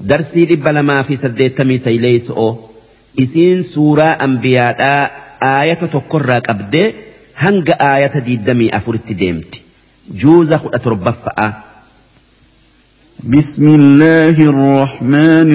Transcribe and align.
درسي 0.00 0.44
دب 0.44 0.68
لما 0.68 1.02
في 1.02 1.16
سدي 1.16 1.48
تمي 1.48 1.78
أو 2.30 2.58
إسين 3.18 3.62
سورة 3.62 4.02
أنبياء 4.02 5.10
آية 5.42 5.74
تقرى 5.74 6.38
قبد 6.38 6.92
هنگ 7.38 7.70
آية 7.80 8.18
دي 8.18 8.36
دمي 8.36 8.76
أفرت 8.76 9.12
ديمت 9.12 9.54
جوزة 10.14 10.56
بسم 13.24 13.68
الله 13.68 14.50
الرحمن 14.50 15.52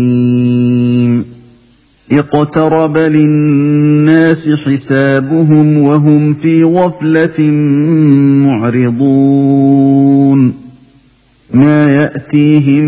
الرحيم 0.00 1.24
اقترب 2.12 2.96
للناس 2.96 4.48
حسابهم 4.48 5.78
وهم 5.78 6.34
في 6.34 6.64
غفلة 6.64 7.40
معرضون 8.46 10.54
ما 11.54 11.90
يأتيهم 11.90 12.84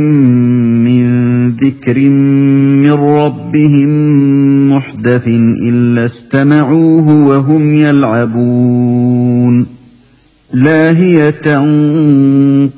من 0.84 1.02
ذكر 1.50 1.98
من 1.98 2.92
ربهم 2.92 3.88
محدث 4.70 5.28
إلا 5.62 6.04
استمعوه 6.04 7.26
وهم 7.26 7.74
يلعبون. 7.74 9.66
لاهية 10.52 11.58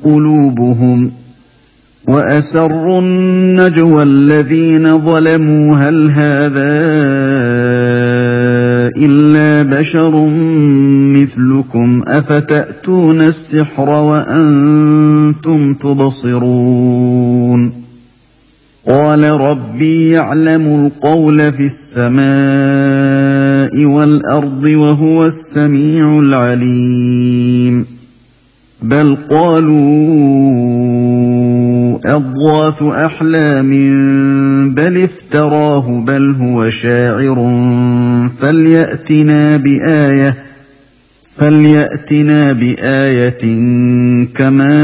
قلوبهم. 0.03 1.11
وأسروا 2.07 3.01
النجوى 3.01 4.03
الذين 4.03 4.99
ظلموا. 4.99 5.75
هل 5.75 6.09
هذا 6.11 6.75
إلا 8.97 9.79
بشر 9.79 10.27
مثلكم 11.15 12.01
أفتأتون 12.07 13.21
السحر 13.21 13.89
وأنتم 13.89 15.73
تبصرون 15.73 17.45
قال 18.89 19.23
ربي 19.23 20.09
يعلم 20.09 20.85
القول 20.85 21.53
في 21.53 21.65
السماء 21.65 22.25
والأرض 23.85 24.63
وهو 24.63 25.25
السميع 25.25 26.19
العليم 26.19 27.85
بل 28.81 29.17
قالوا 29.29 29.75
أضغاث 32.05 32.83
أحلام 32.83 33.69
بل 34.73 34.97
افتراه 35.03 36.01
بل 36.01 36.35
هو 36.39 36.69
شاعر 36.69 37.35
فليأتنا 38.37 39.57
بآية 39.57 40.44
فليأتنا 41.37 42.53
بآية 42.53 43.43
كما 44.35 44.75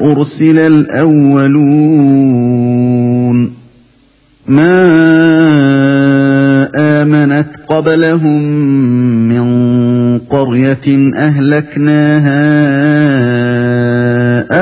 أرسل 0.00 0.58
الأولون 0.58 2.24
ما 4.46 4.84
آمنت 6.76 7.56
قبلهم 7.68 8.42
من 9.28 9.44
قرية 10.18 11.10
أهلكناها 11.14 12.42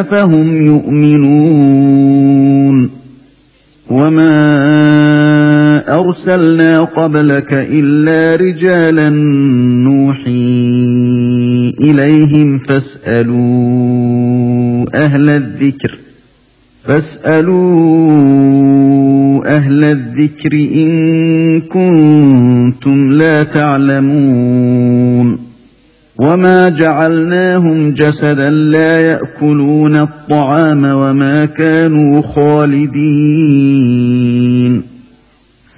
أفهم 0.01 0.57
يؤمنون 0.57 2.23
وما 3.91 4.43
أرسلنا 5.99 6.85
قبلك 6.85 7.53
إلا 7.53 8.37
رجالا 8.37 9.11
نوحي 9.93 11.73
إليهم 11.81 12.59
فاسألوا 12.59 13.37
أهل 14.95 15.31
الذكر 15.31 15.99
فاسألوا 16.87 17.53
أهل 19.57 19.85
الذكر 19.85 20.53
إن 20.53 21.61
كنتم 21.61 23.13
لا 23.13 23.43
تعلمون. 23.43 25.39
وما 26.19 26.69
جعلناهم 26.69 27.91
جسدا 27.91 28.51
لا 28.51 29.01
يأكلون 29.01 29.97
الطعام 29.97 30.85
وما 30.85 31.45
كانوا 31.45 32.23
خالدين. 32.23 33.33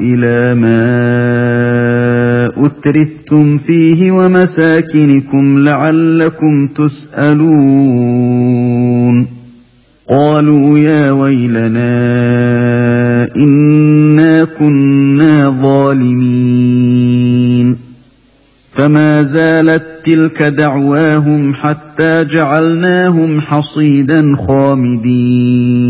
إلى 0.00 0.54
ما 0.54 0.80
أترفتم 2.66 3.58
فيه 3.58 4.10
ومساكنكم 4.10 5.58
لعلكم 5.58 6.66
تسألون. 6.66 8.20
قالوا 10.10 10.78
يا 10.78 11.10
ويلنا 11.10 11.90
إنا 13.36 14.44
كنا 14.44 15.50
ظالمين. 15.62 17.20
فما 18.72 19.22
زالت 19.22 19.82
تلك 20.04 20.42
دعواهم 20.42 21.54
حتى 21.54 22.24
جعلناهم 22.24 23.40
حصيدا 23.40 24.36
خامدين. 24.36 25.89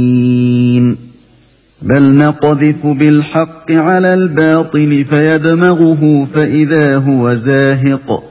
بل 1.81 2.15
نقذف 2.15 2.87
بالحق 2.87 3.71
على 3.71 4.13
الباطل 4.13 5.05
فيدمغه 5.05 6.25
فإذا 6.25 6.97
هو 6.97 7.35
زاهق 7.35 8.23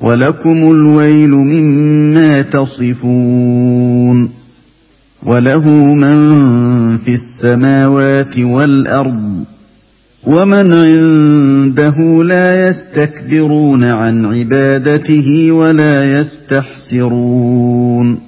ولكم 0.00 0.70
الويل 0.70 1.30
مما 1.30 2.42
تصفون 2.42 4.30
وله 5.22 5.68
من 5.94 6.16
في 6.96 7.14
السماوات 7.14 8.38
والأرض 8.38 9.44
ومن 10.24 10.72
عنده 10.72 12.24
لا 12.24 12.68
يستكبرون 12.68 13.84
عن 13.84 14.26
عبادته 14.26 15.52
ولا 15.52 16.20
يستحسرون 16.20 18.27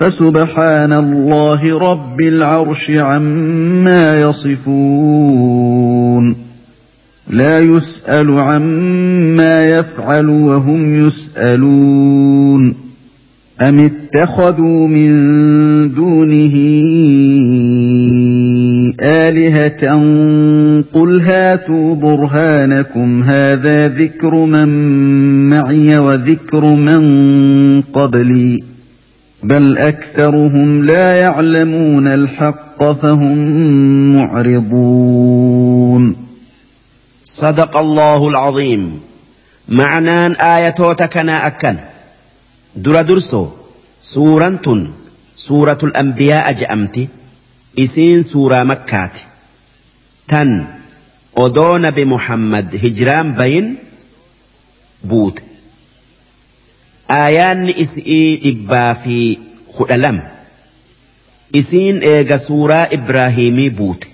فسبحان 0.00 0.92
الله 0.92 1.78
رب 1.78 2.20
العرش 2.20 2.90
عما 2.90 4.20
يصفون. 4.20 5.56
لا 7.30 7.60
يسأل 7.60 8.30
عما 8.30 9.68
يفعل 9.68 10.28
وهم 10.28 11.06
يسألون. 11.06 12.74
أم 13.60 13.78
اتخذوا 13.78 14.88
من 14.88 15.10
دونه 15.94 16.54
آلهة 19.00 19.94
قل 20.92 21.20
هاتوا 21.20 21.94
برهانكم 21.94 23.22
هذا 23.22 23.88
ذكر 23.88 24.34
من 24.44 24.68
معي 25.50 25.98
وذكر 25.98 26.64
من 26.64 27.02
قبلي. 27.82 28.75
بل 29.48 29.78
أكثرهم 29.78 30.84
لا 30.84 31.20
يعلمون 31.20 32.06
الحق 32.06 32.92
فهم 32.92 33.36
معرضون. 34.16 36.02
صدق 37.26 37.76
الله 37.76 38.28
العظيم. 38.28 39.00
معنان 39.68 40.32
آياتوتكنا 40.32 41.46
أكن. 41.46 41.76
در 42.76 43.02
درسو. 43.02 43.48
سورة 44.02 44.86
سورة 45.36 45.78
الأنبياء 45.82 46.46
isiin 47.76 48.24
suuraa 48.24 48.64
makkaati 48.64 49.22
tan 50.26 50.50
odoo 51.44 51.78
nabi 51.78 52.04
muhammad 52.04 52.66
hijraan 52.84 53.34
bayin 53.40 53.66
buute 55.08 55.42
aayaanni 57.14 57.72
isii 57.84 58.36
dhibbaa 58.44 58.94
fi 59.04 59.16
kudha 59.76 59.96
lama 60.04 60.22
isiin 61.60 61.98
eega 62.12 62.38
suuraa 62.46 62.86
ibraahimii 62.98 63.70
buute 63.80 64.08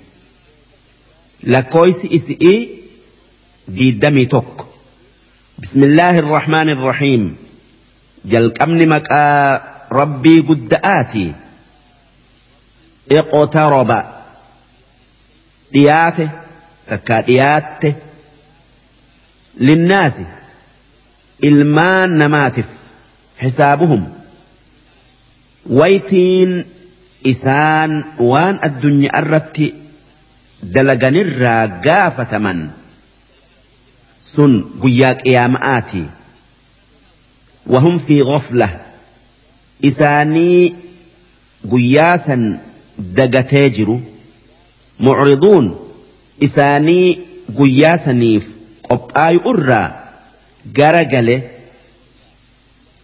lakkooysi 1.55 2.07
isii 2.19 2.59
diiddamii 3.77 4.27
tokko 4.35 4.65
bismillaahi 5.61 6.19
irrahmaani 6.25 6.73
irrahiim 6.77 7.25
jalqabni 8.35 8.87
maqaa 8.95 9.61
rabbii 10.01 10.41
gudda'aatii 10.51 11.31
iqtaraba 13.21 13.99
dhiyaate 15.73 16.27
takkaa 16.91 17.21
dhiyaatte 17.29 17.91
linnaasi 19.69 20.25
ilmaan 21.51 22.11
namaatiif 22.23 22.71
waan 28.31 28.59
addunyaa 28.69 29.19
irratti 29.23 29.67
dalaganirraa 30.75 31.63
gaafataman 31.87 32.61
sun 34.35 34.53
guyyaa 34.83 35.15
qiyaama'aati 35.23 36.03
wahum 37.75 37.99
fi 38.07 38.17
ghafla 38.31 38.69
isaanii 39.91 40.75
guyyaa 41.75 42.17
san 42.27 42.43
dagatee 43.19 43.67
jiru 43.79 43.97
mucriduun 45.07 45.67
isaanii 46.49 47.07
guyyaa 47.61 47.97
saniif 48.05 48.47
qophaayu 48.89 49.41
irraa 49.55 49.87
gara 50.79 51.05
gale 51.15 51.37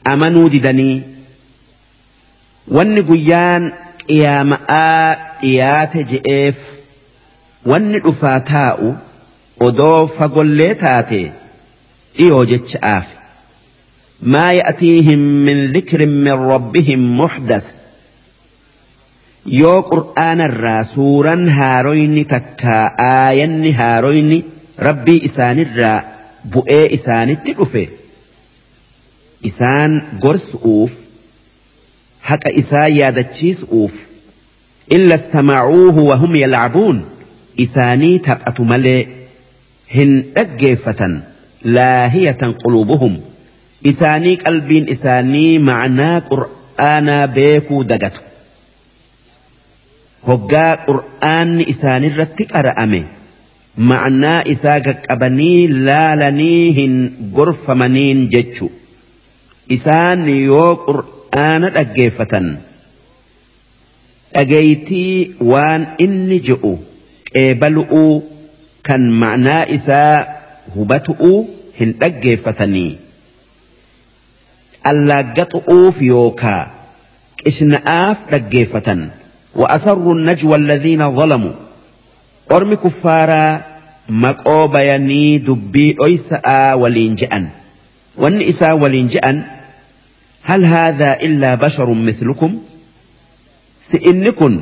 amanuu 0.04 0.48
didanii 0.54 0.96
wanni 2.78 3.02
guyyaan 3.10 3.64
qiyaama'aa 4.06 5.16
dhiyaate 5.42 6.04
je'eef 6.12 6.58
wanni 7.72 7.98
dhufaa 8.06 8.40
taa'u 8.52 8.88
odoo 9.68 10.00
fagollee 10.18 10.74
taate 10.84 11.20
dhiyoo 12.18 12.44
jecha'aaf 12.52 13.06
maa 14.34 14.52
ya'tiihim 14.60 15.22
min 15.48 15.58
dhikrin 15.74 16.14
min 16.28 16.36
rabbihim 16.52 17.02
muxdath 17.20 17.68
yoo 19.60 19.78
qur'aanarraa 19.92 20.82
suuraan 20.94 21.44
haaroyni 21.58 22.24
takkaa 22.34 22.84
aayanni 23.10 23.70
haaroyni 23.80 24.38
rabbii 24.88 25.20
isaanirraa 25.28 25.98
bu'ee 26.54 26.84
isaanitti 26.98 27.52
dhufe 27.60 27.84
isaan 29.50 29.92
gorsu'uuf 30.24 30.92
haqa 32.30 32.50
isaa 32.62 32.88
yaadachiisu'uuf 33.00 33.94
illa 34.96 35.14
istamacuuhu 35.20 36.06
wahum 36.10 36.34
yalcabuun 36.42 36.98
isaanii 37.66 38.18
taphatu 38.28 38.64
malee 38.72 39.00
hin 39.96 40.12
dhaggeeffatan 40.36 41.14
laahiyatan 41.78 42.54
quluubuhum 42.62 43.14
isaanii 43.92 44.36
qalbiin 44.44 44.88
isaanii 44.94 45.58
macnaa 45.68 46.16
qur'aanaa 46.30 47.26
beekuu 47.38 47.82
dagatu 47.92 48.20
hoggaa 50.28 50.72
qur'aanni 50.88 51.64
isaanirratti 51.74 52.44
qara'ame 52.54 53.00
ma'naa 53.92 54.40
isaa 54.54 54.80
qaqqabanii 54.88 55.68
laalanii 55.88 56.64
hin 56.80 56.94
gorfamaniin 57.38 58.20
jechu 58.34 58.66
isaan 59.76 60.24
yoo 60.28 60.70
qur'aana 60.86 61.70
dhaggeeffatan 61.76 62.46
dhageeytii 64.34 65.12
waan 65.52 65.82
inni 66.06 66.38
je'u 66.48 66.72
qeebalu'uu 67.32 68.14
kan 68.88 69.02
ma'naa 69.22 69.62
isaa 69.76 70.16
hubatu'uu 70.76 71.38
hin 71.80 71.90
dhaggeeffatanii 72.00 72.90
allaaggaxu'uuf 74.90 75.96
yookaa 76.12 76.62
qishna'aaf 77.44 78.18
dhaggeeffatan. 78.34 79.00
وأسروا 79.58 80.14
النجوى 80.14 80.56
الذين 80.56 81.02
ظلموا 81.16 81.52
أرمي 82.52 82.76
كفارا 82.76 83.62
مقو 84.08 84.66
بياني 84.68 85.38
دبي 85.38 85.96
أيسا 86.04 86.74
ولين 86.74 87.14
جأن 87.14 87.48
والنئسا 88.16 88.72
ولين 88.72 89.08
جأن 89.08 89.42
هل 90.42 90.64
هذا 90.64 91.12
إلا 91.12 91.54
بشر 91.54 91.94
مثلكم؟ 91.94 92.58
سئنكن. 93.80 94.60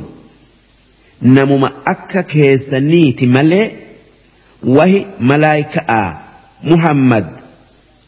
نمم 1.21 1.69
أكا 1.87 2.21
كيسني 2.21 3.15
ملي 3.21 3.71
وهي 4.63 5.05
ملايكة 5.19 6.21
محمد. 6.63 7.27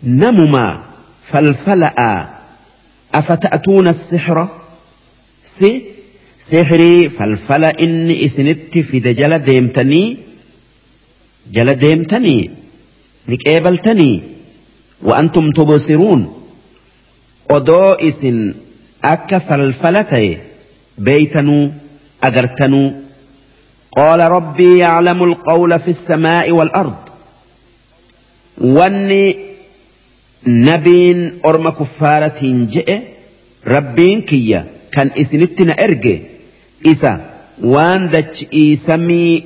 نمما 0.04 0.84
فالفلا 1.24 2.28
أفتأتون 3.14 3.88
السحر؟ 3.88 4.48
سي 5.60 5.84
سحري 6.40 7.10
فالفلا 7.10 7.80
إني 7.80 8.26
إسنت 8.26 8.78
في 8.78 9.00
دجل 9.00 9.40
ديمتني. 9.40 10.18
جل 11.54 11.76
ديمتني 11.76 12.52
نكابلتني 13.28 14.24
وأنتم 15.02 15.50
تبصرون. 15.50 16.39
Odoo 17.58 17.96
isin 18.10 18.40
akka 19.14 19.40
falfala 19.48 20.04
ta'e 20.04 20.32
beeytanuu 21.06 21.64
agartanuu 22.22 22.88
قال 24.00 24.20
ربي 24.20 24.78
يعلم 24.78 25.24
القول 25.24 25.80
في 25.80 25.88
السماء 25.88 26.52
والأرض 26.52 26.96
واني 28.62 29.36
نبين 30.48 31.40
أرم 31.46 31.70
كفارة 31.70 32.40
جئ 32.44 33.00
ربين 33.68 34.22
كيا 34.22 34.66
كان 34.92 35.12
إسنتنا 35.18 35.74
إرجي 35.84 36.22
isa 36.84 37.20
waan 37.64 38.08
dachii 38.12 38.78
samii 38.78 39.44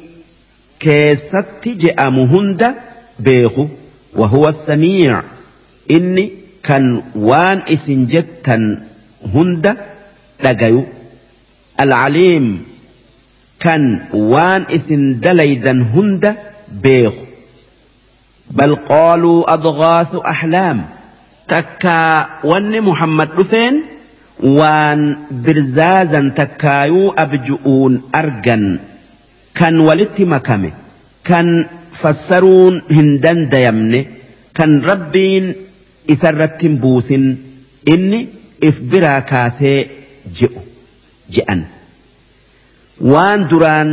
keessatti 0.80 1.76
je'amu 1.76 2.28
hunda 2.28 2.76
beeku 3.20 3.70
wahuwa 4.16 4.54
samiic 4.54 5.24
inni 5.88 6.32
kan 6.68 6.86
waan 7.30 7.60
isin 7.76 8.02
jettan 8.14 8.64
hunda 9.34 9.72
dhagayu 10.44 10.82
alcaliim 11.84 12.46
kan 13.64 13.84
waan 14.32 14.64
isin 14.78 15.04
dalaydan 15.24 15.80
hunda 15.94 16.32
beeku 16.84 17.24
bal 18.58 18.74
qaaluu 18.92 19.40
adgaasu 19.56 20.18
ahlaam 20.34 20.80
takkaa 21.54 22.44
wanni 22.52 22.80
muhammad 22.90 23.30
dhufeen 23.38 23.76
waan 24.60 25.02
birzaazan 25.46 26.28
takkaayuu 26.40 27.14
abju'uun 27.24 27.94
argan 28.22 28.64
kan 29.60 29.76
walitti 29.88 30.26
makame 30.34 30.70
kan 31.30 31.48
fassaruun 32.02 32.76
hin 32.96 33.10
dandayamne 33.24 34.02
kan 34.58 34.72
rabbiin 34.90 35.46
isarratti 36.08 36.66
hin 36.68 36.78
buusin 36.84 37.26
inni 37.94 38.20
if 38.62 38.80
biraa 38.92 39.22
kaasee 39.32 39.78
je'u 40.40 40.62
je'an. 41.36 41.62
Waan 43.14 43.48
duraan 43.52 43.90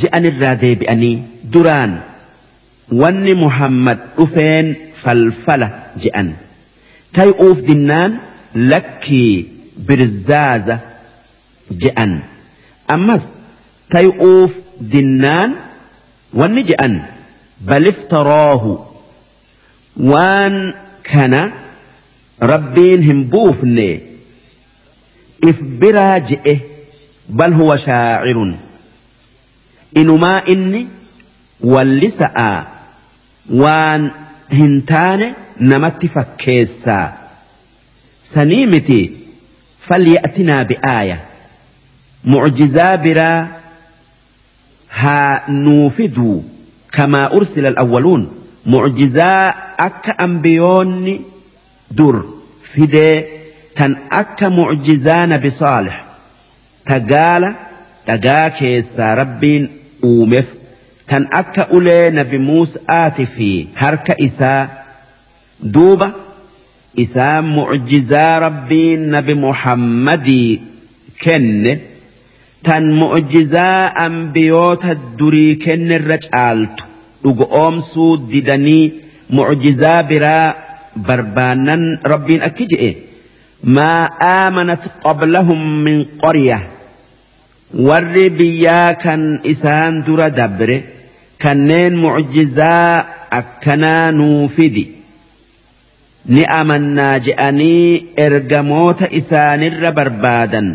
je'an 0.00 0.24
irraa 0.30 0.54
deebi'anii 0.62 1.14
duraan 1.52 1.92
wanni 3.02 3.34
muhammad 3.44 3.98
dhufeen 4.16 4.74
falfala 5.02 5.68
je'an. 6.04 6.28
Tay'uuf 7.12 7.58
dinnaan 7.68 8.20
lakkii 8.54 9.32
birzaaza 9.88 10.76
je'an. 11.82 12.12
Ammas 12.94 13.24
tay'uuf 13.94 14.52
dinnaan 14.92 15.50
wanni 16.40 16.62
je'an 16.70 16.94
baliftaroohu 17.68 18.72
waan 20.12 20.54
kana 21.10 21.40
rabbiin 22.52 23.02
hin 23.08 23.24
buufne 23.34 23.88
if 25.50 25.62
biraa 25.84 26.20
je'e 26.30 26.54
bal 27.40 27.54
huwa 27.60 27.78
shaacirun 27.86 28.52
inumaa 30.02 30.40
inni 30.54 30.82
wallisa'aa 31.74 32.58
waan 33.64 34.10
hin 34.58 34.76
taane 34.92 35.34
namatti 35.72 36.08
fakkeessaa 36.14 37.06
sanii 38.34 38.66
miti 38.74 39.00
falya'tinaa 39.88 40.64
bi'aaya 40.70 41.18
mucjizaa 42.34 42.96
biraa 43.06 43.38
haa 45.02 45.40
nuufiduu 45.48 46.36
kamaa 46.96 47.28
ursila 47.38 47.68
alawwaluun 47.68 48.24
mucjizaa 48.64 49.54
akka 49.86 50.18
ambiyoonni 50.26 51.14
dur 51.98 52.16
fidee 52.72 53.16
tan 53.74 53.92
akka 54.20 54.50
mucjizaa 54.58 55.26
nabi 55.26 55.50
saalix 55.60 55.96
tagaala 56.90 57.50
dhagaa 58.06 58.50
keessaa 58.58 59.14
rabbiin 59.22 59.64
uumeef 60.10 60.48
tan 61.12 61.26
akka 61.40 61.66
ulee 61.78 62.10
nabi 62.18 62.38
Muusa'aati 62.48 63.26
fi 63.36 63.48
harka 63.82 64.14
isaa 64.28 64.60
duuba 65.74 66.08
isaan 67.04 67.44
mucjizaa 67.58 68.38
rabbiin 68.46 69.02
nabi 69.16 69.34
Muhammadii 69.46 70.62
kenne 71.24 71.74
tan 72.68 72.84
mucjizaa 73.02 73.92
ambiyoota 74.06 74.94
durii 75.18 75.56
kennerra 75.66 76.18
caaltu 76.26 76.84
dhugo 77.22 77.44
oomsuu 77.62 78.12
didanii 78.32 78.92
mucjizaa 79.36 80.02
biraa 80.10 80.54
barbaannan 81.08 81.82
rabbiin 82.12 82.42
akki 82.48 82.66
je'e 82.72 82.90
maa 83.76 84.00
aamanat 84.30 84.82
qablahum 85.04 85.60
min 85.86 85.98
qorya 86.22 86.58
warri 87.88 88.26
biyyaa 88.38 88.94
kan 89.04 89.22
isaan 89.52 90.02
dura 90.06 90.28
dabre 90.40 90.76
kanneen 91.42 91.94
mucjizaa 92.04 93.04
akkanaa 93.40 94.10
nuu 94.18 94.48
fidi 94.56 94.84
ni 96.34 96.42
amannaa 96.60 97.14
je'anii 97.26 98.12
ergamoota 98.26 99.06
isaanirra 99.20 99.90
barbaadan 99.98 100.68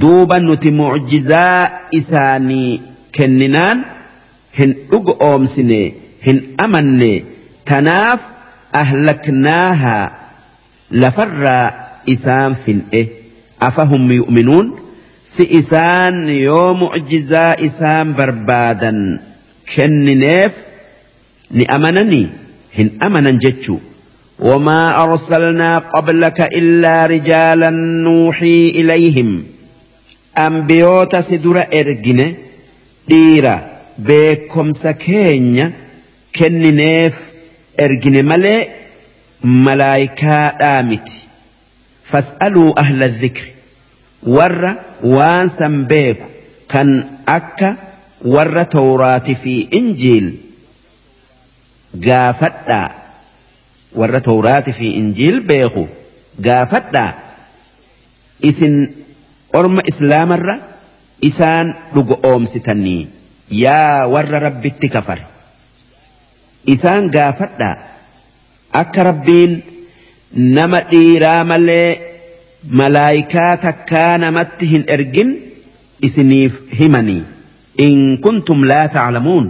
duuba 0.00 0.38
nuti 0.46 0.70
mucjizaa 0.80 1.60
isaanii 2.00 2.80
kenninaan 3.18 3.78
hin 4.59 4.71
dhugo 4.91 5.13
oomsine 5.29 5.81
hin 6.25 6.39
amanne 6.65 7.11
tanaaf 7.71 8.21
ahlaknaahaa 8.81 10.05
lafarraa 11.03 11.65
isaan 12.15 12.55
fin'e 12.65 13.01
afahum 13.69 14.03
yu'minuun 14.19 14.67
si 15.33 15.43
isaan 15.59 16.17
yoo 16.47 16.73
mucjizaa 16.83 17.53
isaan 17.69 18.13
barbaadan 18.19 18.99
kennineef 19.73 20.53
ni 21.57 21.63
amananii 21.77 22.27
hin 22.77 22.89
amanan 23.07 23.39
jechuu 23.47 23.79
وما 24.39 25.03
أرسلنا 25.03 25.77
قبلك 25.77 26.41
إلا 26.41 27.05
رجالا 27.05 27.69
نوحي 27.69 28.69
إليهم 28.69 29.43
أنبيوت 30.37 31.15
سدر 31.15 31.57
إرجن 31.73 32.33
beekomsa 34.06 34.92
keenya 34.94 35.72
kennineef 36.32 37.14
ergine 37.78 38.22
malee 38.22 38.60
malaayikaa 39.42 40.82
miti. 40.82 41.28
Fas'aluu 42.10 42.72
ahla 42.76 43.08
zikri. 43.08 43.52
Warra 44.36 44.72
waan 45.02 45.50
san 45.50 45.86
beeku 45.90 46.26
kan 46.72 46.88
akka 47.26 47.76
warra 48.24 48.64
tawraati 48.64 49.34
fi 49.34 49.54
injiil 49.80 50.26
gaafadhaa. 52.06 52.90
Warra 54.00 54.20
tawraati 54.20 54.72
fi 54.72 54.86
injiil 55.00 55.40
beeku 55.40 55.88
gaafadhaa. 56.40 57.12
Isin 58.50 58.74
orma 59.52 59.82
islaamarra 59.92 60.58
isaan 61.20 61.74
dhugo 61.94 62.18
oomsitanii. 62.22 63.06
Yaa 63.50 64.06
warra 64.14 64.38
rabbitti 64.46 64.88
kafare 64.94 65.24
isaan 66.74 67.10
gaafadhaa 67.16 67.76
akka 68.82 69.02
rabbiin 69.10 69.52
nama 70.56 70.80
dhiiraa 70.90 71.44
malee 71.52 71.88
malaayikaa 72.80 73.52
takkaa 73.64 74.18
namatti 74.24 74.66
hin 74.72 74.84
ergin 74.96 75.30
isiniif 76.08 76.54
himanii. 76.80 77.22
In 77.86 78.18
kuntum 78.24 78.60
laa 78.70 78.88
taclamuun 78.94 79.46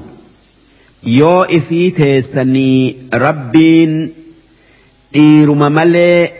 yoo 1.18 1.44
ifii 1.58 1.90
teessanii 1.98 3.08
rabbiin 3.24 3.92
dhiiruma 5.14 5.70
malee 5.78 6.32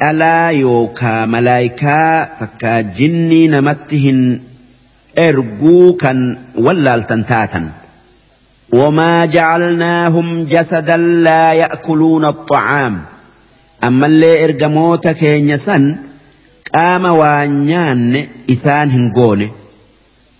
dhalaa 0.00 0.50
yookaa 0.62 1.26
malaayikaa 1.34 2.26
takkaa 2.40 2.82
jinnii 2.98 3.48
namatti 3.56 3.98
hin 4.06 4.20
erguu 5.27 5.93
kan 6.01 6.37
wallaaltan 6.55 7.23
taatan 7.25 7.65
وما 8.73 9.25
جعلناهم 9.25 10.45
جسدا 10.45 10.97
لا 10.97 11.51
يأكلون 11.53 12.25
الطعام 12.25 13.01
أما 13.83 14.05
اللي 14.07 14.43
إرجموتا 14.45 15.11
كين 15.11 15.57
سن 15.57 15.95
قام 16.75 17.05
وانيان 17.05 18.27
إسان 18.51 18.89
هنقول 18.91 19.49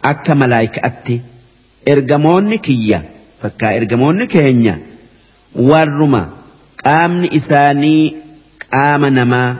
أكا 0.05 0.33
ملايك 0.33 0.79
أتي 0.79 1.21
إرجمون 1.87 2.55
كيا 2.55 3.01
فكا 3.41 3.77
إرجمون 3.77 4.25
كينيا 4.25 4.79
warruma 5.69 6.21
qaamni 6.83 7.27
isaanii 7.39 8.13
qaama 8.71 9.09
namaa 9.09 9.55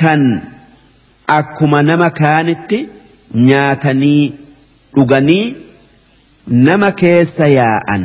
kan 0.00 0.22
akkuma 1.38 1.82
nama 1.82 2.10
kaanitti 2.20 2.78
nyaatanii 3.33 4.33
dhuganii 4.95 5.55
nama 6.47 6.91
keessa 6.91 7.47
yaa'an. 7.47 8.03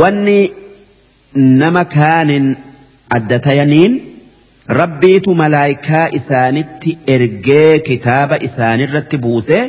Wanni 0.00 0.52
nama 1.34 1.84
kaanin 1.84 2.56
adda 3.18 3.38
tayaniin 3.46 3.94
rabbiitu 4.80 5.34
malaayikaa 5.34 6.08
isaanitti 6.18 6.98
ergee 7.14 7.78
kitaaba 7.88 8.36
isaanirratti 8.48 9.18
buusee 9.24 9.62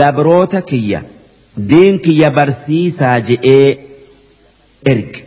gabroota 0.00 0.62
kiyya 0.70 1.02
diin 1.68 1.98
kiyya 2.06 2.30
barsiisaa 2.30 3.18
je'ee 3.28 3.68
erge. 4.94 5.24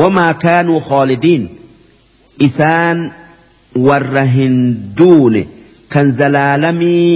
Wamaa 0.00 0.34
kaanuu 0.34 0.80
khoolidiin 0.88 1.48
isaan 2.48 2.98
warra 3.86 4.24
hin 4.34 4.56
duune 4.98 5.42
kan 5.93 6.07
zalaalamii 6.19 7.09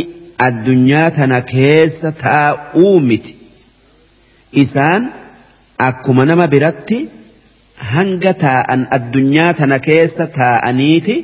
addunyaa 0.47 1.09
tana 1.17 1.39
keessa 1.53 2.09
taa'uu 2.25 2.95
miti 3.09 3.33
isaan 4.63 5.03
akkuma 5.87 6.23
nama 6.29 6.45
biratti 6.53 6.99
hanga 7.93 8.33
taa'an 8.45 8.81
addunyaa 8.97 9.51
tana 9.59 9.77
keessa 9.89 10.25
taa'aniiti 10.39 11.15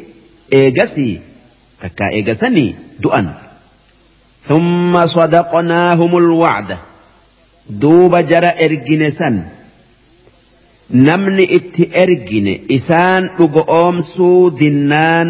eegasii 0.61 1.13
takkaa 1.81 2.11
eegasanii 2.19 2.69
du'an 3.07 3.27
ثم 4.49 5.05
صدقناهم 5.05 6.11
الوعد 6.17 6.77
دوب 7.69 8.13
جرى 8.29 8.51
إرجن 8.65 9.09
سن 9.09 9.35
namni 11.07 11.43
itti 11.57 11.83
ergine 12.03 12.53
isaan 12.77 13.23
dhugo 13.37 13.61
oomsuu 13.77 14.41
dinnaan 14.59 15.29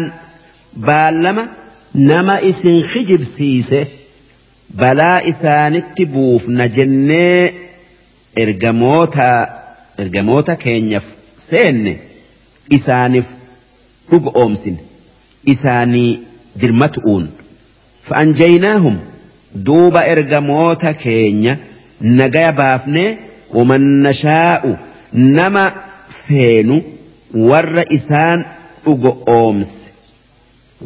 baallama 0.86 1.44
nama 1.93 2.39
isin 2.41 2.83
kijibsiise 2.93 3.87
balaa 4.75 5.21
isaanitti 5.31 6.05
buufna 6.05 6.67
jennee 6.67 7.53
ergamoota 9.97 10.55
keenyaaf 10.63 11.03
seenne 11.49 11.93
isaaniif 12.77 13.27
dhugo 14.11 14.31
oomsine 14.43 14.79
isaanii 15.53 16.19
dirmatu'uun. 16.61 17.25
Fa'anjaynaahum 18.07 18.97
duuba 19.65 20.01
ergamoota 20.13 20.93
keenya 21.03 21.57
nagaya 22.01 22.51
baafnee 22.59 23.09
waman 23.53 23.83
nashaa'u 24.07 24.71
nama 25.13 25.63
feenu 26.23 26.81
warra 27.49 27.83
isaan 27.99 28.45
dhugo 28.85 29.11
oomse. 29.27 29.91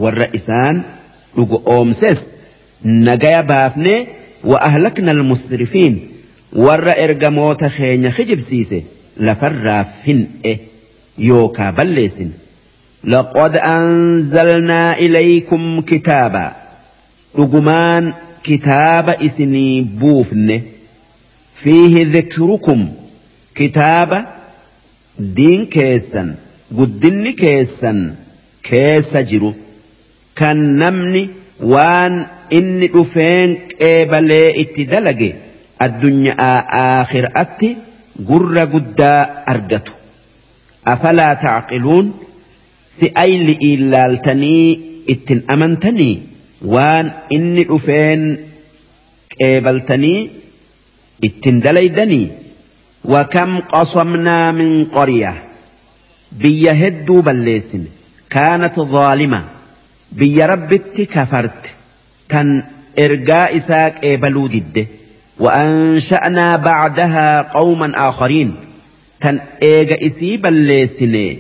Warra 0.03 0.27
isaan 0.39 0.83
dhugo 1.35 1.61
oomses 1.65 2.19
nagaya 2.83 3.43
baafnee 3.43 3.99
wa 4.43 4.57
ahlakna 4.69 5.11
almusrifiin 5.11 5.95
warra 6.65 6.93
ergamoota 7.05 7.69
keenya 7.77 8.11
kijibsiise 8.17 8.79
lafarraa 9.27 9.83
fin'e 10.03 10.53
yookaa 11.17 11.71
balleessin 11.71 12.31
لقد 13.07 13.55
أنزلنا 13.57 14.97
إليكم 14.99 15.81
كتابا 15.81 16.55
رجمان 17.37 18.13
كتاب 18.43 19.09
إسني 19.09 19.81
بوفن 19.81 20.61
فيه 21.55 22.05
ذكركم 22.11 22.89
كتاب 23.55 24.25
دين 25.19 25.65
كيسا 25.65 26.35
قدن 26.77 27.31
كيسا 27.31 28.15
كيس 28.63 29.17
جرو 29.17 29.53
كان 30.35 30.77
نمني 30.79 31.29
وان 31.63 32.25
إني 32.53 32.91
أفين 32.95 33.57
قبلي 33.81 34.61
اتدلق 34.61 35.33
الدنيا 35.81 36.35
آخر 37.01 37.29
أتي 37.35 37.77
قر 38.29 38.59
قدا 38.59 39.43
أرجته 39.49 39.91
أفلا 40.87 41.33
تعقلون 41.33 42.13
si 42.99 43.11
ayli 43.23 43.53
ilaaltanii 43.71 44.79
ittin 45.13 45.39
amantanii 45.53 46.13
waan 46.73 47.07
inni 47.37 47.63
dhufeen 47.71 48.21
qeebaltanii 49.33 50.29
ittin 51.27 51.61
dalaydanii 51.65 52.27
وكم 53.05 53.59
قصمنا 53.59 54.51
من 54.51 54.85
قرية 54.85 55.33
بيا 56.31 56.87
هدو 56.87 57.21
بليسن 57.21 57.83
كانت 58.29 58.79
ظالمة 58.79 59.43
بيا 60.11 60.45
ربت 60.45 61.01
كفرت 61.01 61.61
كان 62.29 62.63
إرجاء 62.99 63.57
إساك 63.57 64.05
إبلو 64.05 64.47
دده 64.47 64.85
وأنشأنا 65.39 66.55
بعدها 66.55 67.41
قوما 67.41 67.91
آخرين 68.09 68.55
كان 69.21 69.39
إيجا 69.63 69.97
إسي 70.07 70.37
بليسنه 70.37 71.35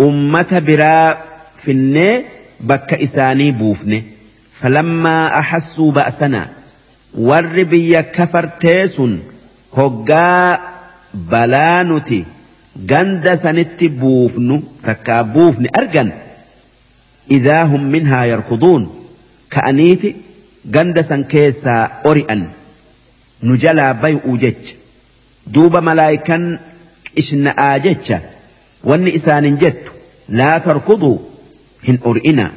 ummata 0.00 0.60
biraa 0.60 1.16
finnee 1.64 2.24
bakka 2.70 2.96
isaanii 3.06 3.52
buufne 3.52 3.98
falammaa 4.60 5.30
ahassuu 5.40 5.92
ba'sana 5.98 6.40
warri 7.28 7.64
biyya 7.72 8.02
kafartee 8.16 8.88
sun 8.96 9.12
hoggaa 9.76 10.58
balaa 11.30 11.82
nuti 11.90 12.18
ganda 12.90 13.36
sanitti 13.44 13.88
buufnu 14.00 14.56
takkaa 14.86 15.22
buufne 15.36 15.68
إذا 17.30 17.62
هم 17.62 17.84
منها 17.84 18.24
يركضون. 18.24 19.08
كأنيتي 19.50 20.14
قندسا 20.74 21.26
كيسا 21.30 22.02
أريئا 22.06 22.50
نجلا 23.42 23.92
بيء 23.92 24.36
جج. 24.36 24.74
دوب 25.46 25.76
ملايكا 25.76 26.58
إشن 27.18 27.46
آججة 27.48 28.22
والنئسان 28.84 29.56
جت. 29.56 29.92
لا 30.28 30.58
تركضوا. 30.58 31.18
هن 31.88 31.98
أرئنا 32.06 32.52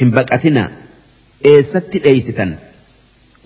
هن 0.00 0.10
بكأتنا 0.10 0.70
إيست 1.46 1.96
إيستا. 1.96 2.58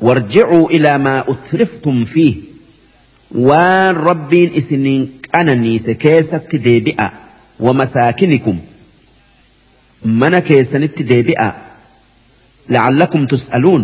وارجعوا 0.00 0.70
إلى 0.70 0.98
ما 0.98 1.24
أترفتم 1.28 2.04
فيه. 2.04 2.34
وان 3.30 3.94
ربين 3.94 4.54
إسنين 4.56 5.12
أنا 5.34 5.54
نيس 5.54 5.90
كيسة 5.90 7.10
ومساكنكم. 7.60 8.58
Mana 10.04 10.40
keessanitti 10.48 11.04
deebi'a. 11.10 11.48
La'allakum 12.68 13.26
tus'aluun. 13.30 13.82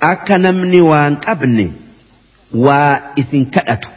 Akka 0.00 0.38
namni 0.38 0.80
waan 0.90 1.14
qabne 1.26 1.66
waa 2.66 3.00
isin 3.16 3.44
kadhatu. 3.54 3.88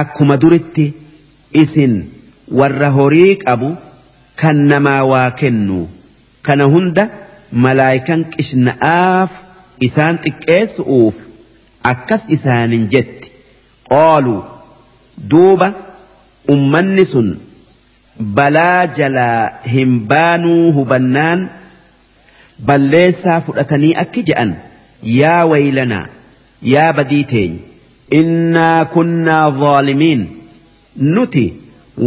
Akkuma 0.00 0.36
duritti 0.42 0.86
isin 1.52 1.92
warra 2.58 2.90
horii 2.96 3.36
qabu 3.44 3.76
kan 4.40 4.56
namaa 4.70 5.02
waa 5.12 5.30
kennu. 5.40 5.88
Kana 6.46 6.64
hunda 6.72 7.04
malaayikan 7.64 8.20
qishna'aaf 8.34 9.30
isaan 9.86 10.16
xiqqeessu'uuf 10.24 11.16
akkas 11.92 12.22
isaanin 12.36 12.84
jetti. 12.92 13.28
Qooluu 13.90 14.40
duuba 15.30 15.68
ummanni 16.54 17.04
sun 17.12 17.28
balaa 18.18 18.86
jalaa 18.98 19.50
hin 19.74 20.00
baanuu 20.12 20.72
hubannaan 20.78 21.48
balleessaa 22.66 23.40
fudhatanii 23.46 23.94
akki 24.02 24.22
je'an 24.30 24.54
yaa 25.20 25.44
waylanaa 25.52 26.06
yaa 26.72 26.92
badii 26.98 27.24
teenya 27.32 27.58
innaa 28.20 28.84
kunnaa 28.96 29.44
zaalimiin 29.62 30.22
nuti 31.14 31.44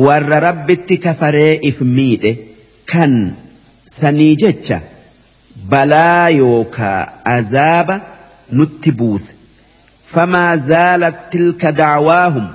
warra 0.05 0.39
rabbitti 0.47 0.97
kafaree 1.07 1.59
if 1.71 1.81
miidhe 1.97 2.31
kan 2.93 3.17
sanii 3.95 4.35
jecha 4.43 4.79
balaa 5.73 6.29
yookaa 6.29 7.01
azaaba 7.33 7.99
nutti 8.61 8.91
buuse 9.01 9.33
famaa 10.13 10.57
zaalat 10.71 11.17
tilka 11.35 11.71
dacwaahum 11.81 12.47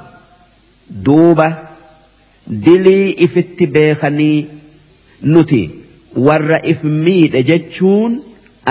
duuba 1.08 1.48
dilii 2.46 3.11
ifitti 3.26 3.66
beekanii 3.66 4.46
nuti 5.22 5.62
warra 6.26 6.59
if 6.72 6.85
miidhe 6.85 7.42
jechuun 7.50 8.18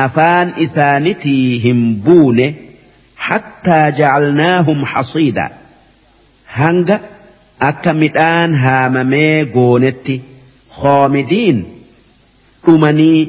afaan 0.03 0.53
isaanitii 0.65 1.59
hin 1.65 1.81
buune 2.05 2.47
hattaa 3.15 3.91
jacalnaahum 3.99 4.85
xasiida 4.93 5.49
hanga 6.59 6.99
akka 7.69 7.93
midhaan 8.03 8.55
haamamee 8.65 9.45
goonetti 9.55 10.21
khoomidiin 10.79 11.65
dhumanii 12.65 13.19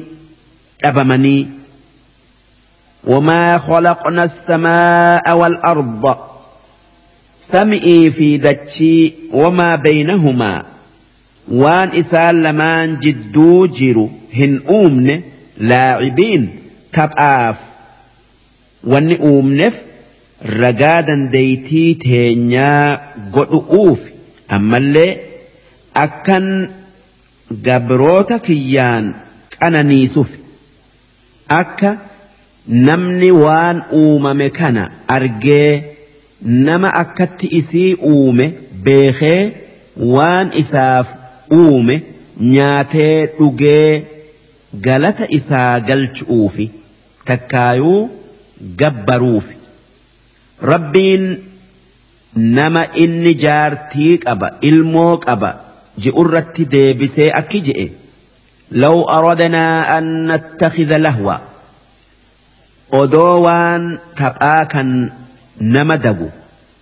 dhabamanii 0.83 1.41
وما 3.07 3.57
خلقنا 3.57 4.23
السماء 4.23 5.37
والأرض 5.37 6.15
sam'ii 7.51 8.11
fi 8.17 8.27
dachii 8.45 9.13
wamaa 9.41 9.77
baynahumaa 9.85 10.59
waan 11.63 11.89
isaan 12.01 12.41
lamaan 12.45 12.97
jidduu 13.05 13.67
jiru 13.79 14.05
hin 14.39 14.53
uumne 14.77 15.15
laacibiin 15.71 16.45
taphaaf 16.97 17.57
wanni 18.93 19.17
uumneef 19.31 19.75
ragaa 20.61 21.01
dandeeytii 21.09 21.89
teenyaa 22.05 22.87
godhu'uuf 23.37 23.99
ammallee 24.57 25.11
akkan 26.05 26.47
gabroota 27.67 28.39
kiyyaan 28.47 29.05
qananiisuuf 29.59 30.31
akka 31.61 31.91
namni 32.89 33.31
waan 33.45 33.83
uumame 34.01 34.49
kana 34.59 34.83
argee. 35.17 35.92
Nama 36.43 36.89
akkatti 37.01 37.47
isii 37.59 37.93
uume 38.11 38.45
beekee 38.83 39.41
waan 40.15 40.51
isaaf 40.61 41.07
uume 41.57 41.95
nyaatee 42.53 43.25
dhugee 43.37 44.05
galata 44.87 45.25
isaa 45.39 45.79
galchu'uufi 45.89 46.65
takkaayuu 47.25 48.09
gabbaruufi. 48.81 49.55
Rabbiin 50.71 51.25
nama 52.57 52.83
inni 53.03 53.33
jaartii 53.45 54.17
qaba 54.25 54.49
ilmoo 54.69 55.17
qaba 55.25 55.49
ji'urratti 56.03 56.65
deebisee 56.75 57.31
akki 57.39 57.61
je'e. 57.67 57.87
Law 58.83 58.97
aradnaa 59.17 59.81
an 59.97 60.05
nattakhidha 60.29 60.97
lahwa. 61.05 61.35
Odoo 63.01 63.41
waan 63.45 63.83
taphaa 64.19 64.65
kan 64.73 64.89
nama 65.59 65.97
dagu 65.97 66.31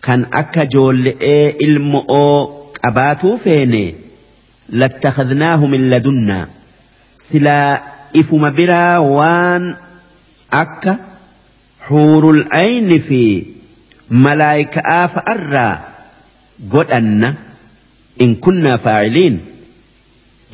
kan 0.07 0.25
akka 0.41 0.65
joolle'ee 0.73 1.55
ilmo'oo 1.67 2.37
qabaatuu 2.81 3.37
feene 3.45 3.83
lattakhadnaahu 4.83 5.67
min 5.73 5.89
ladunnaa 5.93 6.45
silaa 7.27 7.79
ifuma 8.21 8.51
biraa 8.59 8.99
waan 9.17 9.65
akka 10.63 10.93
xuurul 11.87 12.41
ayni 12.63 12.99
fi 13.07 13.21
malaayika'aa 14.25 15.07
fa'arraa 15.15 15.73
godhanna 16.75 17.29
in 18.25 18.35
kunnaa 18.45 18.77
faaciliin 18.85 19.39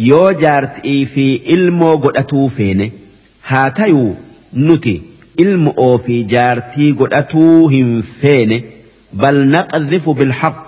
yoo 0.09 0.29
jaartii 0.43 0.99
fi 1.13 1.25
ilmoo 1.55 1.93
godhatuu 2.05 2.47
feene 2.57 2.91
haa 3.51 3.69
tayuu 3.79 4.11
nuti 4.67 4.95
علم 5.39 5.67
أوفي 5.67 6.23
جارتي 6.23 6.91
قلتوهم 6.91 8.01
فين 8.01 8.61
بل 9.13 9.47
نقذف 9.51 10.09
بالحق 10.09 10.67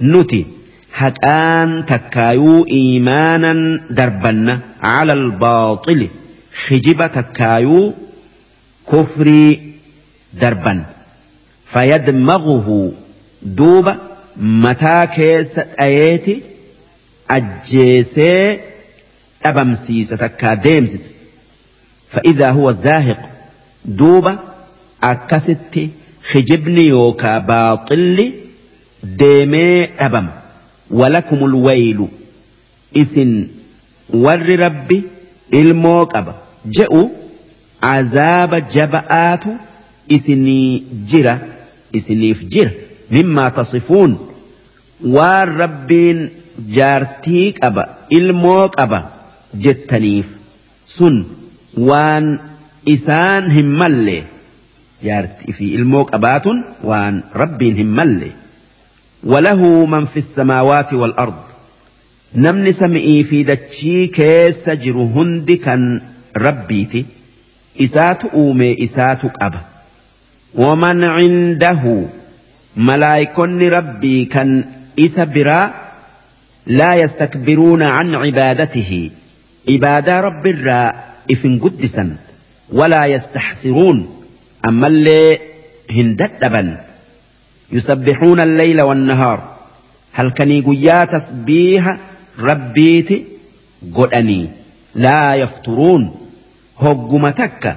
نتي 0.00 0.46
هتان 0.94 1.86
تكايو 1.86 2.66
إيمانا 2.66 3.80
دربنا 3.90 4.60
على 4.82 5.12
الباطل 5.12 6.08
خجب 6.66 7.10
تكايو 7.12 7.92
كفري 8.92 9.72
دربا 10.40 10.84
فيدمغه 11.66 12.92
دوب 13.42 13.94
متى 14.36 15.06
كيس 15.14 15.60
آياتي 15.80 16.40
أجيسي 17.30 18.60
أبمسيس 19.44 20.08
تكاديمسيس 20.08 21.06
فإذا 22.10 22.50
هو 22.50 22.70
الزاهق 22.70 23.31
زاهق 23.86 23.96
دوبة 23.96 24.38
أكست 25.02 25.88
خجبني 26.32 26.86
يوكا 26.86 27.38
باطل 27.38 28.32
ديمي 29.04 29.84
أبم 29.84 30.26
ولكم 30.90 31.36
الويل 31.36 32.06
إسن 32.96 33.48
ور 34.10 34.58
ربي 34.58 35.02
الموك 35.54 36.16
أبا 36.16 36.34
جئوا 36.66 37.08
عذاب 37.82 38.68
جبآت 38.72 39.44
إسني 40.12 40.82
جرة 41.08 41.48
إسنيف 41.96 42.44
جرة 42.44 42.70
مما 43.10 43.48
تصفون 43.48 44.28
والربين 45.04 46.30
جارتيك 46.68 47.64
أبا 47.64 47.96
الموك 48.12 48.80
أبا 48.80 49.10
جتنيف 52.86 52.98
سن 52.98 53.12
وان 53.12 53.42
إسان 53.42 53.50
همالي 53.50 54.22
جارتي 55.04 55.52
في 55.52 55.74
الموك 55.74 56.14
أبات 56.14 56.46
وان 56.84 57.22
ربين 57.36 57.78
همالي 57.78 58.30
وله 59.24 59.86
من 59.86 60.04
في 60.04 60.16
السماوات 60.16 60.92
والأرض 60.92 61.34
نمن 62.34 62.72
سمئي 62.72 63.22
في 63.24 63.42
دتشي 63.42 64.06
كيس 64.06 64.70
جر 64.70 64.92
هند 64.92 65.52
كان 65.52 66.00
ربيتي 66.36 67.04
إسات 67.80 68.24
أومي 68.24 68.84
إسات 68.84 69.20
أبا 69.42 69.60
ومن 70.54 71.04
عنده 71.04 72.04
ملايكن 72.76 73.68
ربي 73.68 74.24
كان 74.24 74.64
إسا 74.98 75.24
برا 75.24 75.74
لا 76.66 76.94
يستكبرون 76.94 77.82
عن 77.82 78.14
عبادته 78.14 79.10
عبادة 79.68 80.20
رب 80.20 80.46
الراء 80.46 81.14
إفن 81.30 81.58
قدسا 81.58 82.16
ولا 82.72 83.06
يستحسرون. 83.06 84.24
أما 84.68 84.86
اللي 84.86 85.38
هندتبا 85.90 86.76
يسبحون 87.72 88.40
الليل 88.40 88.80
والنهار. 88.80 89.56
هل 90.12 90.30
كان 90.30 90.50
يقول 90.50 91.06
تسبيح 91.06 91.96
ربيتي 92.38 93.24
قدني. 93.94 94.48
لا 94.94 95.34
يفترون. 95.34 96.14
هقمتك 96.78 97.76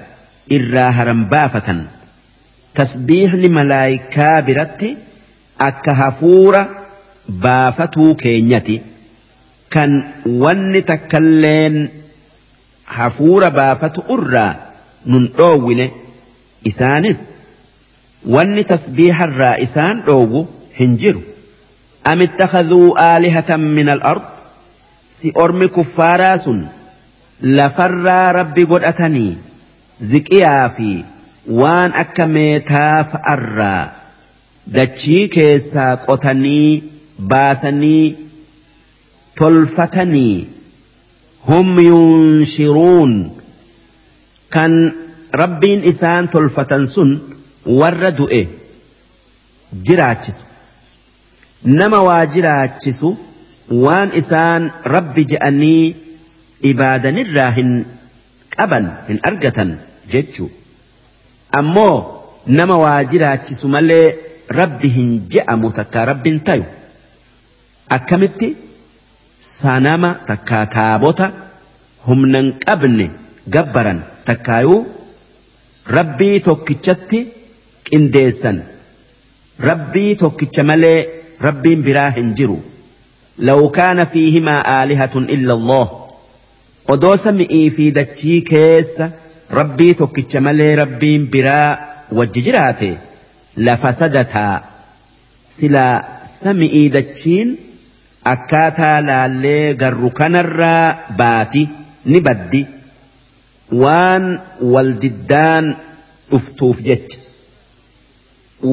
إرا 0.52 0.90
هرمبافة 0.90 1.84
تسبيح 2.76 3.34
لملائكة 3.34 4.40
برتي. 4.40 4.98
أكهفور 5.62 6.66
بافتو 7.30 8.16
كينيتي. 8.16 8.82
كان 9.72 10.04
ون 10.26 10.86
تكلين 10.86 11.90
hafuura 12.88 13.50
baafatu 13.52 14.04
nun 15.06 15.28
dhoowwine 15.38 15.88
isaanis 16.72 17.20
wanni 18.36 18.64
tasbiiharraa 18.72 19.56
isaan 19.66 20.02
dhoowwu 20.08 20.48
hin 20.80 20.98
jiru 21.04 21.22
am 22.14 22.22
ittakhadhuu 22.28 22.88
aalihatan 23.08 23.62
min 23.80 23.90
al-ard 23.96 24.24
si 25.18 25.32
ormi 25.46 25.68
kuffaaraa 25.78 26.38
sun 26.46 26.64
lafarraa 27.60 28.32
rabbi 28.40 28.66
godhatanii 28.74 29.38
ziqiyaa 30.14 30.66
fi 30.80 30.90
waan 31.62 31.96
akka 32.04 32.28
meetaa 32.36 33.04
fa'arraa 33.14 33.82
dachii 34.78 35.24
keessaa 35.38 35.92
qotanii 36.08 36.70
baasanii 37.34 38.06
tolfatanii 39.42 40.36
kan 44.56 44.74
rabbiin 45.42 45.82
isaan 45.92 46.26
tolfatan 46.34 46.84
sun 46.94 47.10
warra 47.80 48.12
du'e 48.18 48.42
jiraachisu. 49.88 50.44
Nama 51.80 52.00
waa 52.08 52.26
jiraachisu 52.36 53.10
waan 53.86 54.10
isaan 54.22 54.64
rabbi 54.96 55.24
je'anii 55.32 55.96
ibaadanirraa 56.72 57.50
hin 57.58 57.72
qaban 58.58 58.86
hin 59.08 59.20
argatan 59.30 59.72
jechuu. 60.14 60.50
Ammoo 61.60 61.96
nama 62.60 62.76
waa 62.84 63.02
jiraachisu 63.14 63.68
malee 63.76 64.06
rabbi 64.60 64.88
hin 64.98 65.10
je'amu 65.36 65.72
takkaa 65.80 66.06
rabbiin 66.12 66.40
tayu. 66.50 66.66
Akkamitti 67.98 68.48
sanama 69.52 70.10
takkaa 70.32 70.66
taabota 70.78 71.26
humna 72.08 72.40
hin 72.44 72.52
qabne. 72.66 73.08
Gabbaran 73.54 74.00
takkaayuu 74.28 74.80
rabbii 75.98 76.40
tokkichatti 76.48 77.20
qindeessan 77.90 78.58
rabbii 79.70 80.16
tokkicha 80.24 80.64
malee 80.70 81.00
rabbiin 81.48 81.84
biraa 81.90 82.10
hin 82.22 82.34
jiru 82.40 82.60
لو 83.40 83.70
كان 83.70 84.06
فيهما 84.06 84.84
آلهة 84.84 85.16
إلا 85.16 85.54
الله 85.54 85.88
odoo 86.94 87.18
sami'ii 87.18 87.70
fi 87.76 87.86
dachii 87.92 88.42
keessa 88.50 89.10
rabbii 89.60 89.94
tokkicha 90.02 90.42
malee 90.42 90.76
rabbiin 90.82 91.26
biraa 91.34 91.78
wajji 92.18 92.42
jiraate 92.46 92.90
lafa 93.68 93.92
sadataa 94.00 94.62
silaa 95.58 96.04
sami'ii 96.44 96.90
dachiin 96.96 97.50
akkaataa 98.34 99.02
laallee 99.08 99.74
garru 99.82 100.10
kanarraa 100.20 100.98
baati 101.20 101.64
ni 102.06 102.20
baddi 102.28 102.62
waan 103.72 104.42
waldiddaan 104.62 105.76
dhuftuuf 106.32 106.82
jecha 106.82 107.20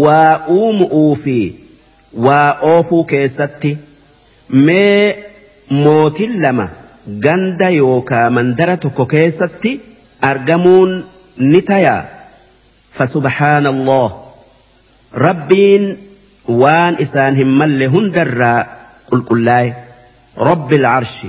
waa 0.04 0.46
uumu'uu 0.48 1.14
fi 1.24 1.36
waa 2.26 2.48
oofuu 2.72 3.04
keessatti 3.04 3.78
mee 4.48 5.24
mootin 5.84 6.40
lama 6.42 6.68
ganda 7.26 7.68
yookaa 7.70 8.30
mandara 8.30 8.76
tokko 8.76 9.06
keessatti 9.14 9.80
argamuun 10.32 11.04
ni 11.36 11.62
tayaa 11.62 12.02
فسبحان 12.98 13.66
الله 13.66 14.22
ربين 15.14 15.96
وان 16.48 16.94
إسان 16.94 17.36
هم 17.42 17.62
هندرا 17.62 18.66
قل 19.10 19.20
قل 19.20 19.72
رب 20.38 20.72
العرش 20.72 21.26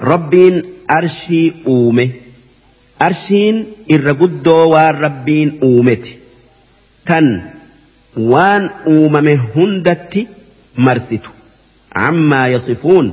ربين 0.00 0.62
أرشي 0.90 1.52
أومه 1.66 2.10
أرشين 3.06 3.56
إرقدو 3.90 4.56
وان 4.72 4.94
ربين 4.94 5.58
أومت 5.62 6.06
تن 7.06 7.42
وان 8.16 8.70
أوممه 8.86 9.40
هندت 9.56 10.26
مرستو 10.78 11.30
عما 11.96 12.48
يصفون 12.48 13.06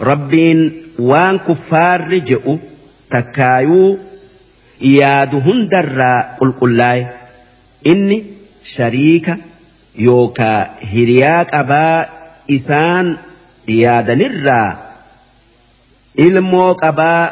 ربين 0.00 0.72
وان 0.98 1.38
كفار 1.38 2.00
رجئوا 2.14 2.56
تكايو 3.10 3.98
yaadu 4.98 5.38
hundarraa 5.46 6.18
qulqullaa'e 6.38 7.02
inni 7.92 8.16
shariika 8.74 9.34
yookaa 10.06 10.60
hiriyaa 10.92 11.42
qabaa 11.50 11.98
isaan 12.56 13.06
yaadanirraa 13.80 14.68
ilmoo 16.26 16.70
qabaa 16.84 17.22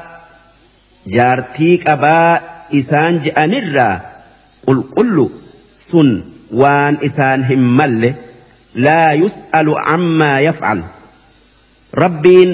jaartii 1.07 1.79
qabaa 1.85 2.41
isaan 2.81 3.21
je'anirraa 3.25 3.95
qulqullu 4.67 5.27
sun 5.89 6.11
waan 6.63 6.99
isaan 7.09 7.45
hin 7.51 7.63
malle 7.81 8.11
laa 8.87 9.13
yus'alu 9.23 9.75
cammaa 9.87 10.41
yaf'al. 10.49 10.81
Rabbiin 12.03 12.51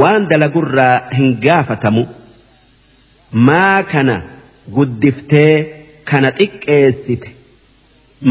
waan 0.00 0.28
dalagurraa 0.30 0.94
hin 1.16 1.28
gaafatamu. 1.46 2.04
Maa 3.48 3.82
kana 3.92 4.16
guddiftee 4.76 5.54
kana 6.10 6.30
xiqqeessite. 6.38 7.28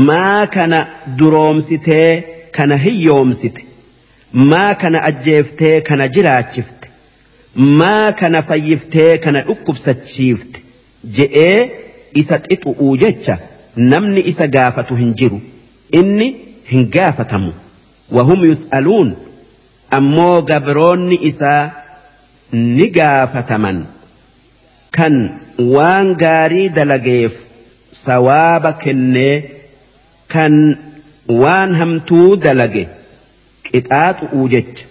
Maa 0.08 0.48
kana 0.56 0.80
duroomsitee 1.17 2.12
kana 2.58 2.78
hiyyoomsite. 2.86 3.62
Maa 4.52 4.76
kana 4.82 5.00
ajjeeftee 5.10 5.82
kana 5.82 6.08
jiraachifte 6.15 6.74
maa 7.56 8.12
kana 8.22 8.41
fayyiftee 8.41 9.18
kana 9.26 9.41
dhukkubsachiifte 9.50 10.60
je'ee 11.18 11.60
isa 12.22 12.38
xixu'uu 12.48 12.98
jecha 13.04 13.38
namni 13.94 14.22
isa 14.32 14.48
gaafatu 14.48 14.96
hin 14.96 15.13
jiru. 15.22 15.41
Inni 16.00 16.28
hin 16.72 16.89
gaafatamu. 16.96 17.54
Wahum 18.12 18.46
yus'aluun. 18.50 19.15
Ammoo 19.98 20.41
gabroonni 20.41 21.20
isaa 21.30 21.72
ni 22.52 22.88
gaafataman. 22.98 23.86
Kan 24.98 25.15
waan 25.76 26.15
gaarii 26.24 26.70
dalageef 26.70 27.34
sawaaba 28.04 28.74
kennee 28.84 29.36
kan 30.34 30.56
waan 31.44 31.76
hamtuu 31.82 32.36
dalage 32.48 32.84
qixaaxu'uu 33.68 34.48
jecha 34.56 34.85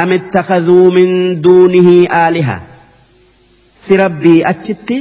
am 0.00 0.12
ittakaduu 0.18 0.84
min 0.98 1.10
duunihi 1.46 1.96
aaliha 2.20 2.56
si 3.82 3.96
rabbii 4.02 4.38
achitti 4.52 4.98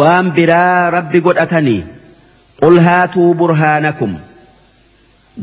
waan 0.00 0.30
biraa 0.38 0.90
rabbi 0.96 1.20
godhatanii 1.26 1.80
qul 2.62 2.78
haatuu 2.86 3.30
burhaanakum 3.40 4.12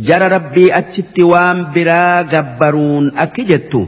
jara 0.09 0.27
rabbii 0.35 0.69
achitti 0.81 1.23
waan 1.31 1.65
biraa 1.73 2.23
gabbaruun 2.35 3.11
akki 3.25 3.43
jettu 3.51 3.81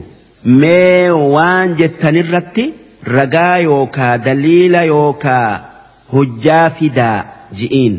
mee 0.64 1.10
waan 1.36 1.74
jettanirratti 1.80 2.66
ragaa 3.16 3.56
yookaa 3.68 4.12
daliila 4.26 4.82
yookaa 4.92 5.48
hujjaa 6.12 6.66
fidaa 6.80 7.16
ji'iin 7.60 7.96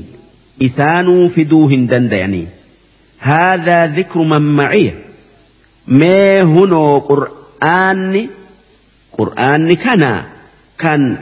isaanuu 0.70 1.26
fiduu 1.40 1.66
hin 1.74 1.90
dandayanii 1.96 2.48
هذا 3.20 3.86
ذكر 3.86 4.20
من 4.20 4.42
معي 5.89 6.43
ما 6.45 6.65
هنا 6.65 6.99
قرآن 6.99 8.29
قرآن 9.19 9.75
كان 9.75 10.23
كان 10.79 11.17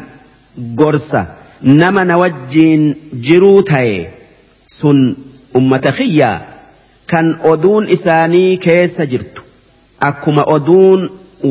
قرصة 0.78 1.26
نما 1.62 2.04
نوجين 2.04 2.94
جروتاي 3.14 4.08
سن 4.66 5.14
أمة 5.56 5.90
خيّة 5.90 6.50
kan 7.10 7.28
oduun 7.42 7.88
isaanii 7.94 8.58
keessa 8.64 9.04
jirtu 9.12 9.42
akkuma 10.08 10.42
oduun 10.56 11.00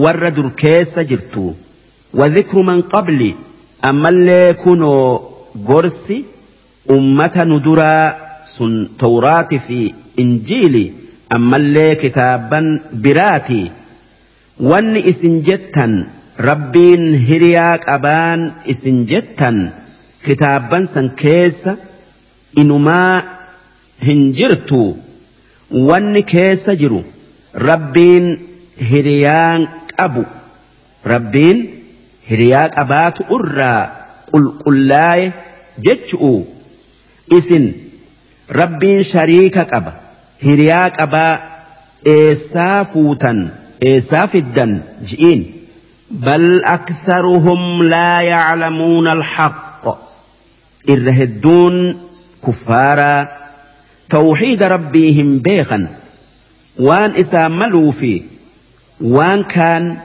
warra 0.04 0.30
dur 0.38 0.50
keessa 0.62 1.04
jirtu 1.10 1.44
wadhikru 2.20 2.64
man 2.70 2.80
qabli 2.94 3.28
ammallee 3.90 4.54
kunoo 4.64 5.04
gorsi 5.70 6.18
ummata 6.96 7.46
nu 7.50 7.60
duraa 7.66 8.06
sun 8.56 8.74
tawraati 9.04 9.60
fi 9.66 9.80
injiili 10.24 10.86
ammallee 11.36 11.96
kitaaban 12.04 12.68
biraati. 13.04 13.62
Wanni 14.70 15.00
isin 15.12 15.36
jettan 15.48 15.94
rabbiin 16.48 17.04
hiriyaa 17.28 17.78
qabaan 17.88 18.42
isin 18.74 18.98
jettan 19.12 19.58
kitaaban 20.26 20.84
san 20.94 21.08
keessa 21.22 21.72
inumaa 22.62 23.16
hin 24.08 24.22
jirtu. 24.40 24.82
wanni 25.90 26.22
keessa 26.32 26.74
jiru 26.82 27.00
rabbiin 27.70 28.26
hiriyaan 28.92 29.62
qabu. 29.98 30.24
Rabbiin 31.12 31.58
hiriyaa 32.30 32.70
qabaatu 32.78 33.22
irraa 33.38 33.82
qulqullaaye 34.32 35.28
jechu'u. 35.86 36.32
Isin 37.38 37.66
rabbiin 38.60 39.04
shariika 39.12 39.64
qaba 39.74 39.92
hiriyaa 40.46 40.90
qabaa 41.00 41.34
eessaa 42.16 42.86
fuutan 42.92 43.40
eessaa 43.92 44.28
fiddan 44.28 44.72
ji'iin 45.10 45.42
bal 46.26 46.48
aktharuhum 46.76 47.62
laa 47.94 48.22
yaclamuuna 48.34 49.12
alhaq 49.18 49.84
irra 50.94 51.12
hedduun 51.20 51.76
kuffaaraa 52.42 53.20
توحيد 54.10 54.64
ربهم 54.64 55.40
بيخا 55.40 55.88
وان 56.80 57.12
إساملوا 57.12 57.92
في 57.92 58.22
وان 59.02 59.44
كان 59.44 59.98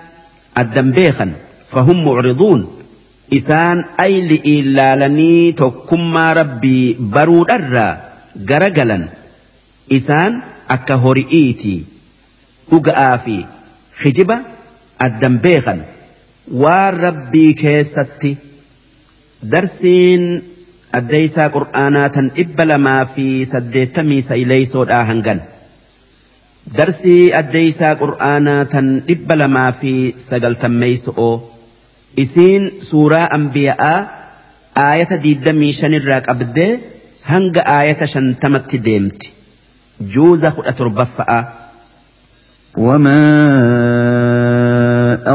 الدم 0.59 0.91
بيخا 0.91 1.33
فهم 1.71 2.05
معرضون 2.05 2.69
إسان 3.33 3.85
أي 4.01 4.21
لإلا 4.29 5.09
لني 5.09 5.53
تكما 5.53 6.33
ربي 6.33 6.97
برود 7.01 7.51
isaan 9.89 10.43
akka 10.69 10.97
hori'iiti. 11.05 11.77
Dhuga'aa 12.71 13.17
fi 13.25 13.37
kijiba 14.03 14.37
addan 15.07 15.39
beekan. 15.45 15.81
Waan 16.63 16.95
rabbii 17.07 17.53
keessatti 17.63 18.31
darsiin 19.53 20.25
addeeysaa 20.99 21.49
qur'aanaa 21.57 22.09
tan 22.15 22.31
dhibba 22.37 22.65
lamaa 22.71 23.05
fi 23.15 23.27
saddeettamii 23.53 24.23
sa'ileeysoodhaa 24.29 25.05
hangan. 25.11 25.41
Darsii 26.77 27.33
addeeysaa 27.41 27.95
qur'aanaa 28.03 28.65
tan 28.73 28.87
dhibba 29.09 29.35
lamaa 29.43 29.71
fi 29.81 29.93
sagaltammeeyso'oo. 30.29 31.35
Isiin 32.25 32.63
suuraa 32.89 33.27
anbiya'aa 33.37 33.99
aayata 34.87 35.17
diiddamii 35.25 35.73
shanirraa 35.81 36.21
qabdee 36.29 36.71
hanga 37.33 37.63
aayata 37.77 38.07
shantamatti 38.15 38.79
deemti. 38.87 39.33
Juuza 40.01 40.51
kudha. 40.51 40.73
وما 42.77 43.23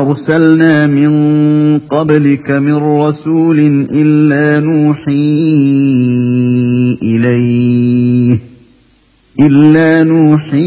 أرسلنا 0.01 0.87
من 0.87 1.11
قبلك 1.79 2.51
من 2.51 2.75
رسول 2.75 3.87
إلا 3.91 4.59
نوحي 4.59 5.39
إليه 7.03 8.39
إلا 9.39 10.03
نوحي 10.03 10.59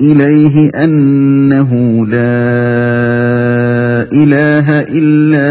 إليه 0.00 0.70
أنه 0.84 1.70
لا 2.06 2.40
إله 4.12 4.80
إلا 4.80 5.50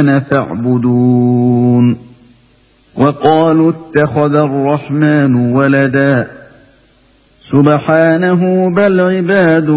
أنا 0.00 0.18
فاعبدون 0.20 1.43
وقالوا 2.96 3.72
اتخذ 3.72 4.34
الرحمن 4.34 5.34
ولداً 5.52 6.44
سبحانه 7.44 8.70
بل 8.70 9.00
عباد 9.00 9.70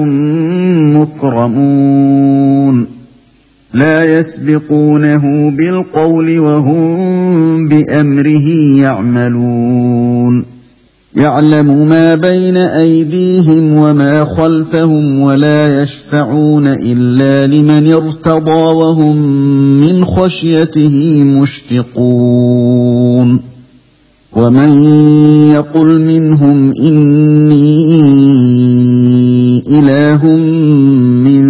مكرمون 0.95 2.87
لا 3.73 4.19
يسبقونه 4.19 5.51
بالقول 5.51 6.39
وهم 6.39 7.67
بأمره 7.67 8.49
يعملون 8.79 10.45
يعلم 11.15 11.89
ما 11.89 12.15
بين 12.15 12.57
أيديهم 12.57 13.73
وما 13.73 14.25
خلفهم 14.25 15.19
ولا 15.19 15.81
يشفعون 15.81 16.67
إلا 16.67 17.47
لمن 17.47 17.93
ارتضى 17.93 18.51
وهم 18.51 19.17
من 19.81 20.05
خشيته 20.05 21.23
مشفقون 21.23 22.76
ومن 24.33 24.83
يقل 25.51 25.99
منهم 26.01 26.73
إني 26.79 27.67
إله 29.67 30.25
من 31.25 31.43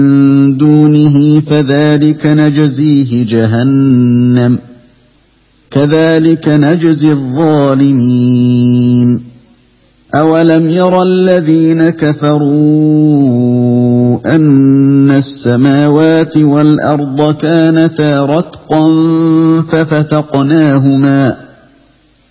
دونه 0.58 1.40
فذلك 1.40 2.26
نجزيه 2.26 3.26
جهنم 3.26 4.58
كذلك 5.72 6.48
نجزي 6.50 7.12
الظالمين 7.12 8.58
أولم 10.16 10.70
ير 10.70 11.02
الذين 11.04 11.90
كفروا 11.90 12.48
أن 14.36 15.12
السماوات 15.12 16.38
والأرض 16.38 17.36
كانتا 17.36 18.26
رتقا 18.26 18.92
ففتقناهما 19.62 21.47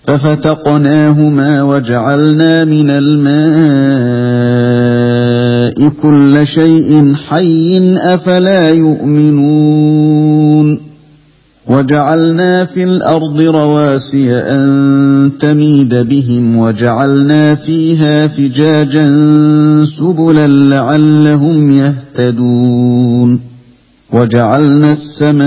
ففتقناهما 0.06 1.62
وجعلنا 1.62 2.64
من 2.64 2.90
الماء 2.90 4.26
كل 6.02 6.46
شيء 6.46 7.14
حي 7.28 7.96
أفلا 7.98 8.70
يؤمنون 8.70 10.16
وجعلنا 11.66 12.64
في 12.64 12.84
الأرض 12.84 13.40
رواسي 13.40 14.34
أن 14.34 15.30
تميد 15.40 15.94
بهم 15.94 16.56
وجعلنا 16.58 17.54
فيها 17.54 18.28
فجاجا 18.28 19.06
سبلا 19.84 20.46
لعلهم 20.46 21.70
يهتدون 21.70 23.40
وجعلنا 24.12 24.92
السماء 24.92 25.46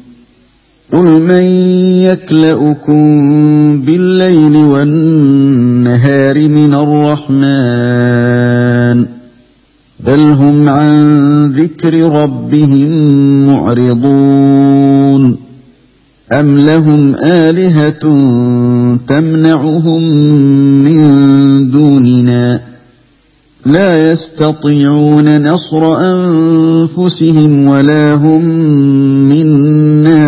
قل 0.91 1.21
من 1.21 1.43
يكلاكم 2.03 3.01
بالليل 3.81 4.55
والنهار 4.55 6.49
من 6.49 6.73
الرحمن 6.73 8.41
بل 10.05 10.19
هم 10.19 10.69
عن 10.69 11.51
ذكر 11.51 11.93
ربهم 12.23 12.91
معرضون 13.47 15.37
أم 16.31 16.59
لهم 16.59 17.15
آلهة 17.15 17.99
تمنعهم 19.07 20.01
من 20.83 21.71
دوننا 21.71 22.61
لا 23.65 24.11
يستطيعون 24.11 25.47
نصر 25.51 25.97
أنفسهم 25.97 27.67
ولا 27.67 28.13
هم 28.13 28.45
منا 29.29 29.80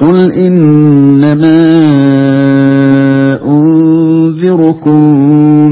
قل 0.00 0.32
إنما 0.32 1.56
أنذركم 3.44 5.00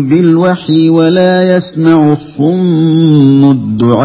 بالوحي 0.09 0.89
ولا 0.89 1.57
يسمع 1.57 2.13
الصم 2.13 3.51
الدعاء 3.51 4.05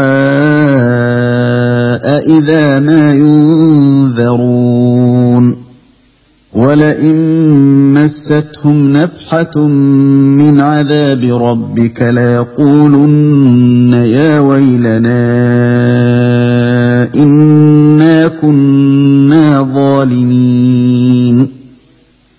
إذا 2.38 2.80
ما 2.80 3.14
ينذرون. 4.16 4.50
ولئن 6.60 7.16
مستهم 7.94 8.94
نفحة 8.94 9.68
من 10.38 10.60
عذاب 10.60 11.24
ربك 11.24 12.02
ليقولن 12.02 13.94
يا 13.94 14.40
ويلنا 14.40 15.20
إنا 17.16 18.28
كنا 18.28 19.64
ظالمين 19.74 21.09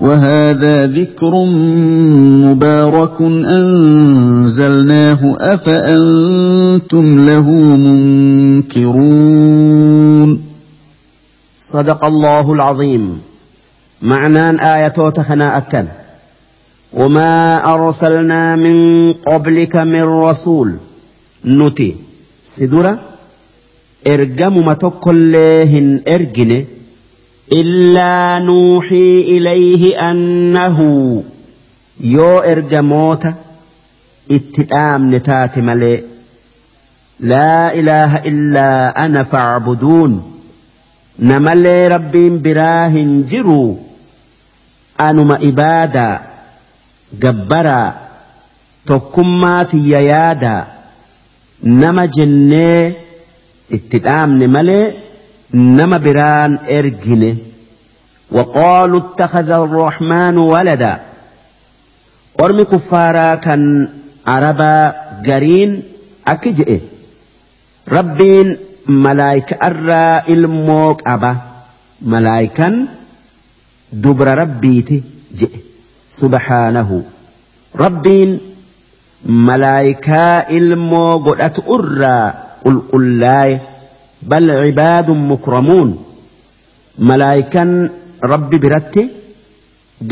وهذا 0.00 0.86
ذكر 0.86 1.44
مبارك 2.44 3.22
أنزلناه 3.46 5.36
أفأنتم 5.38 7.26
له 7.26 7.50
منكرون؟ 7.76 9.08
صدق 11.58 12.04
الله 12.04 12.52
العظيم. 12.52 13.20
معنى 14.02 14.74
آية 14.74 15.10
خنا 15.10 15.58
أكن. 15.58 15.86
وما 16.92 17.64
أرسلنا 17.74 18.56
من 18.56 19.12
قبلك 19.12 19.76
من 19.76 20.02
رسول. 20.02 20.76
نتي 21.44 21.96
سدرة 22.44 23.00
إرجم 24.06 24.66
ما 24.66 24.74
تقلهن 24.74 26.00
إرجنة. 26.08 26.64
إلا 27.52 28.44
نوحي 28.44 29.20
إليه 29.20 30.10
أنه 30.10 30.78
يو 32.00 32.38
إرجموت 32.38 33.26
اتئام 34.30 35.14
نتات 35.14 35.58
ملئ. 35.58 36.02
لا 37.20 37.74
إله 37.74 38.16
إلا 38.16 39.04
أنا 39.04 39.22
فاعبدون. 39.22 40.32
نملي 41.18 41.88
ربين 41.88 42.42
براه 42.42 42.94
جروا 43.30 43.76
أنما 45.00 45.38
إبادة 45.42 46.20
جبرا 47.20 47.94
تكمات 48.86 49.74
ييادا 49.74 50.66
نما 51.62 52.06
جنة 52.06 52.92
اتدام 53.72 54.42
نملي 54.42 54.92
نما 55.54 55.96
بران 55.98 56.58
إرجنه 56.70 57.36
وقالوا 58.30 59.00
اتخذ 59.00 59.50
الرحمن 59.50 60.38
ولدا 60.38 60.98
ormi 62.44 62.64
kuffaaraa 62.70 63.36
kan 63.44 63.62
arabaa 64.34 64.82
gariin 65.26 65.72
akki 66.32 66.50
je'e 66.58 66.76
rabbiin 67.96 68.48
malaayika 69.06 69.56
irraa 69.68 70.22
ilmoo 70.34 70.94
qaba 71.00 71.30
malaayikan 72.12 72.74
dubra 74.04 74.34
rabbiiti 74.42 74.98
je'e 75.40 75.58
subhaanahu 76.20 76.96
rabbiin 77.82 78.30
malaayikaa 79.48 80.36
ilmoo 80.60 81.12
godhatu 81.26 81.60
irraa 81.78 82.24
qulqullaaye 82.62 83.56
mukramuun 84.22 85.90
malaayikan 86.98 87.90
rabbi 88.22 88.58
biratti 88.58 89.10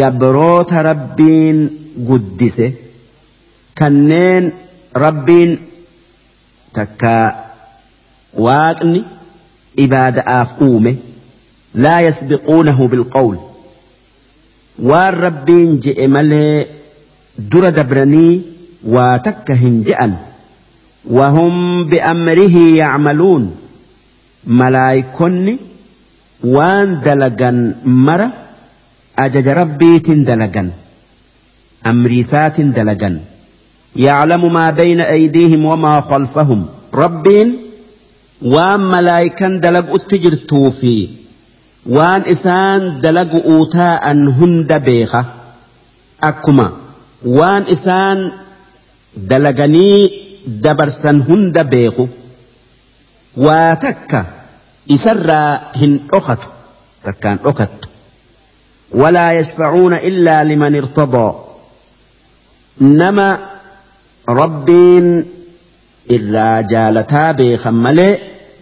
gabroota 0.01 0.83
rabbiin 0.83 1.59
guddise 2.09 2.67
kanneen 3.75 4.53
rabbiin 4.95 5.59
takka 6.73 7.15
waaqni 8.47 9.05
ibaada'aaf 9.85 10.61
uume 10.61 10.93
laa 11.75 12.01
yasbiquunahu 12.07 12.89
bilqawl 12.93 13.37
waan 14.91 15.15
rabbiin 15.27 15.81
je'e 15.87 16.07
malee 16.09 16.67
dura 17.51 17.71
dabranii 17.81 18.33
waa 18.95 19.19
takka 19.19 19.55
hin 19.65 19.83
je'an 19.91 20.15
وهم 21.11 21.85
بأمره 21.85 22.57
يعملون 24.47 24.59
ملايكني 24.59 25.57
وان 26.45 27.01
دلقا 27.01 27.75
مرة 27.85 28.33
أجج 29.19 29.49
ربيت 29.49 30.11
دلقا 30.11 30.71
أمريسات 31.87 32.61
دلقا 32.61 33.21
يعلم 33.97 34.53
ما 34.53 34.71
بين 34.71 35.01
أيديهم 35.01 35.65
وما 35.65 36.01
خلفهم 36.01 36.67
ربين 36.95 37.57
وان 38.43 38.81
ملايكا 38.81 39.49
دلق 39.49 39.95
التجرتو 39.95 40.71
في 40.71 41.09
وان 41.87 42.23
إسان 42.23 43.01
دلق 43.01 43.45
أوتاء 43.45 44.13
هند 44.13 44.73
بيخة 44.73 45.25
أكما 46.23 46.73
وان 47.25 47.63
إسان 47.63 48.31
دلقني 49.17 50.11
دبرسا 50.47 51.11
هند 51.11 51.59
بيخو 51.59 52.07
واتك 53.37 54.27
إسرى 54.91 55.61
هن 55.77 56.01
أخت 56.13 56.39
تكان 57.05 57.39
أخت 57.45 57.71
ولا 58.93 59.33
يشفعون 59.33 59.95
إلا 59.95 60.45
لمن 60.45 60.75
ارتضى 60.77 61.35
irraa 66.15 66.63
jaalataa 66.63 67.35
beekan 67.39 67.75
malee 67.87 68.13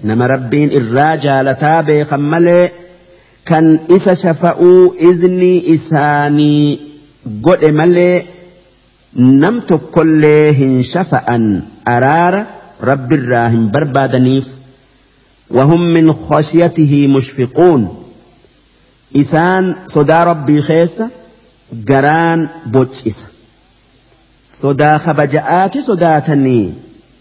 nama 0.09 0.29
rabbiin 0.33 0.73
irraa 0.81 1.17
jaalataa 1.25 1.83
beekan 1.89 2.25
malee 2.33 2.73
kan 3.51 3.67
isa 3.97 4.15
shafa'uu 4.23 4.95
iznii 5.11 5.65
isaanii 5.75 6.81
godhe 7.47 7.73
malee 7.81 8.27
nam 9.43 9.61
tokkollee 9.71 10.53
hin 10.61 10.75
shafa'an 10.93 11.45
araara 11.95 12.41
rabbiirraa 12.91 13.49
hin 13.57 13.69
barbaadaniif 13.77 14.49
وهم 15.51 15.81
من 15.81 16.13
خشيته 16.13 17.07
مشفقون. 17.07 18.05
إسان 19.17 19.75
صدا 19.87 20.25
ربي 20.25 20.63
خيسة 20.63 21.11
جران 21.87 22.49
بوتشيسة 22.67 23.35
sodaa 24.55 24.99
kabaja'aati 25.05 25.81
sodaatanii 25.83 26.75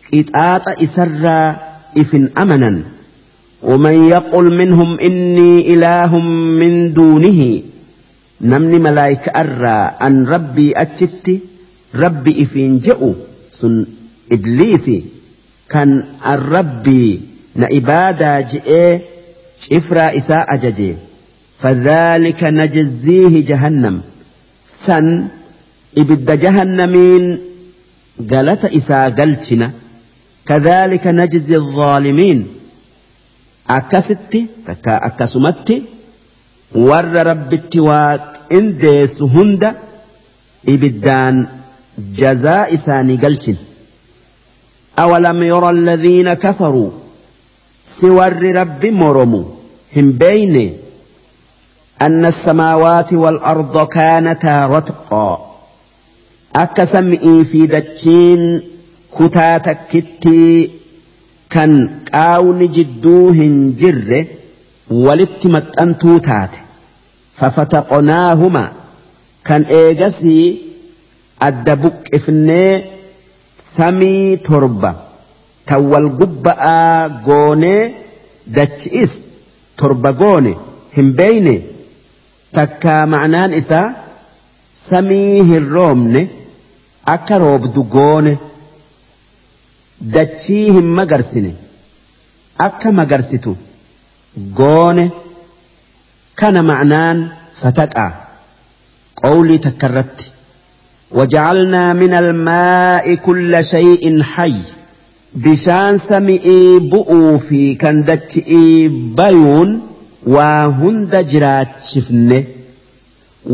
qixaaxa 0.09 0.73
isarraa 0.85 1.55
ifin 2.01 2.29
amanan 2.35 2.83
ومن 3.63 4.07
يقل 4.09 4.57
منهم 4.57 4.99
إني 4.99 5.73
إله 5.73 6.19
من 6.59 6.93
دونه 6.93 7.61
نمني 8.41 8.79
ملايك 8.79 9.29
أرى 9.29 9.79
أن 10.01 10.27
ربي 10.27 10.73
أتشت 10.75 11.39
ربي 11.95 12.43
إفين 12.43 12.79
جئوا 12.79 13.13
سن 13.51 13.85
إبليسي 14.31 15.03
كان 15.69 16.03
الربي 17.55 17.79
نإبادا 17.79 18.41
جئ 18.41 18.99
إفرا 19.71 20.17
إساء 20.17 20.53
أججي 20.53 20.95
فذلك 21.59 22.43
نجزيه 22.43 23.45
جهنم 23.45 24.01
سن 24.65 25.27
ibidda 25.95 26.35
jahannamiin 26.37 27.25
galata 28.31 28.69
isaa 28.79 29.09
galchina 29.09 29.67
kadhaalika 30.49 31.11
najzi 31.13 31.53
الظaalimiin 31.61 32.39
akkasitti 33.77 34.47
takka 34.67 34.93
akkasumatti 35.07 35.75
warra 36.89 37.23
rabbitti 37.29 37.79
waaqindeessu 37.89 39.27
hunda 39.35 39.69
ibiddaan 40.73 41.35
jazaa 42.21 42.67
isaanii 42.77 43.17
galchin 43.17 43.57
أولم 44.99 45.43
يرى 45.43 45.69
الذين 45.69 46.33
كفروا 46.33 46.91
سور 48.01 48.33
رب 48.61 48.85
مرموا 48.85 49.43
هم 49.95 50.11
بين 50.11 50.55
أن 52.01 52.25
السماوات 52.25 53.13
والأرض 53.13 53.87
كانتا 53.87 54.65
رتقا 54.67 55.53
akka 56.63 56.85
sam'ii 56.85 57.45
fi 57.51 57.59
dachiin 57.73 58.41
kutaa 59.17 59.59
takkitti 59.67 60.41
kan 61.53 61.71
qaawni 62.11 62.67
jidduu 62.75 63.31
hin 63.39 63.55
jirre 63.79 64.19
walitti 65.05 65.47
maxxantuu 65.55 66.17
taate 66.27 66.59
fafataqonaahuma 67.39 68.63
kan 69.49 69.61
eegasii 69.79 70.45
adda 71.47 71.75
buqqifnee 71.85 72.71
samii 73.75 74.37
torba 74.49 74.91
tan 75.67 75.81
wal 75.91 76.07
gubba'aa 76.19 77.09
goonee 77.27 77.81
dachi'is 78.55 79.13
torba 79.79 80.11
goone 80.21 80.51
hin 80.95 81.09
beeyne 81.19 81.55
takkaa 82.57 83.03
ma'naan 83.13 83.51
isaa 83.61 83.87
samii 84.87 85.43
hin 85.51 85.65
roobne 85.75 86.21
akka 87.15 87.35
roobdu 87.45 87.81
goone 87.95 88.33
dachii 90.15 90.65
hin 90.77 90.87
magarsine 90.99 91.51
akka 92.67 92.91
magarsitu 92.99 93.51
goone 94.59 95.05
kana 96.41 96.61
ma'naan 96.71 97.17
fataqaa 97.63 98.11
qawlii 99.23 99.59
takkarratti 99.69 100.25
وجعلنا 101.17 101.93
من 101.93 102.13
الماء 102.13 103.15
كل 103.15 103.65
شيء 103.65 104.23
حي 104.23 104.55
bishaan 105.41 105.97
sami'ii 106.07 106.79
bu'uu 106.93 107.37
fi 107.47 107.59
kan 107.83 108.01
dachi'ii 108.09 108.89
bayuun 109.19 109.71
waa 110.35 110.65
hunda 110.79 111.23
jiraachifne 111.31 112.37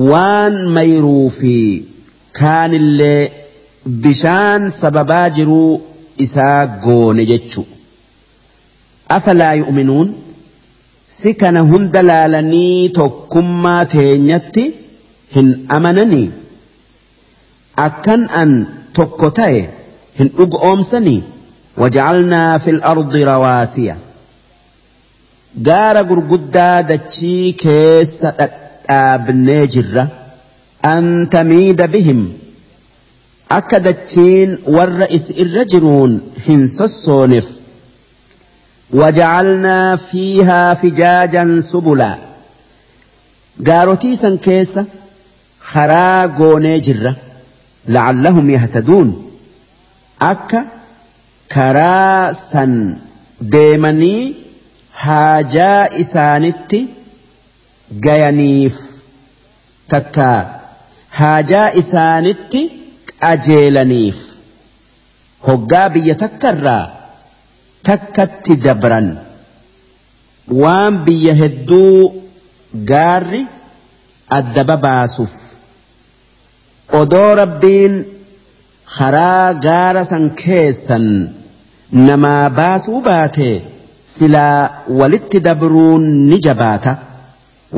waan 0.10 0.58
mayruu 0.78 1.30
fi 1.38 1.54
kaanillee 2.40 3.32
bishaan 4.08 4.70
sababaa 4.80 5.30
jiruu 5.38 5.82
isaa 6.26 6.68
goone 6.86 7.26
jechu 7.32 7.66
afalaa 9.18 9.54
yu'uminuun 9.62 10.12
si 11.20 11.34
kana 11.44 11.62
hunda 11.72 12.02
laalanii 12.10 12.90
tokkummaa 13.00 13.86
teenyatti 13.96 14.66
hin 15.36 15.50
amananii? 15.78 16.28
Akkan 17.88 18.22
an 18.42 18.52
tokko 19.00 19.30
ta'e 19.40 19.60
hin 20.20 20.30
dhugu 20.38 20.58
وجعلنا 21.78 22.58
في 22.58 22.70
الأرض 22.70 23.16
رواسية. 23.16 23.98
دار 25.56 25.98
قرقدة 25.98 26.82
دشي 26.82 27.52
كيس 27.52 28.28
أب 28.90 29.32
نجرة 29.32 30.08
أن 30.86 31.30
تميد 31.32 31.82
بهم. 31.82 32.34
أكدتشين 33.52 34.58
والرئيس 34.68 35.32
الرجلون 35.32 36.22
هنسسونف. 36.50 37.50
وجعلنا 38.92 39.96
فيها 39.96 40.74
فجاجا 40.74 41.62
سبلا. 41.62 42.16
قاروتيسا 43.68 44.38
كيسا 44.44 44.86
خراغو 45.62 46.60
نجرة 46.60 47.16
لعلهم 47.88 48.50
يهتدون. 48.50 49.32
أكا 50.22 50.66
karaa 51.54 52.34
san 52.34 52.74
deemanii 53.54 54.22
haajaa 55.04 55.88
isaanitti 56.04 56.80
gayaniif 58.06 58.76
takka 59.94 60.28
haajaa 61.20 61.68
isaanitti 61.82 62.62
qajeelaniif. 63.22 64.18
Hoggaa 65.48 65.88
biyya 65.96 66.16
takkarraa 66.24 66.84
takkatti 67.90 68.54
dabran. 68.66 69.08
Waan 70.62 70.96
biyya 71.06 71.34
hedduu 71.42 71.96
gaarri 72.92 73.42
addaba 74.38 74.76
baasuuf. 74.86 75.36
Odoo 77.00 77.32
rabbiin 77.42 77.96
karaa 78.98 79.54
gaara 79.66 80.04
san 80.12 80.26
keessan. 80.44 81.08
namaa 81.92 82.50
baasuu 82.50 83.02
baate 83.02 83.50
silaa 84.16 84.70
walitti 85.00 85.40
dabruun 85.48 86.04
ni 86.30 86.40
jabaata. 86.46 86.98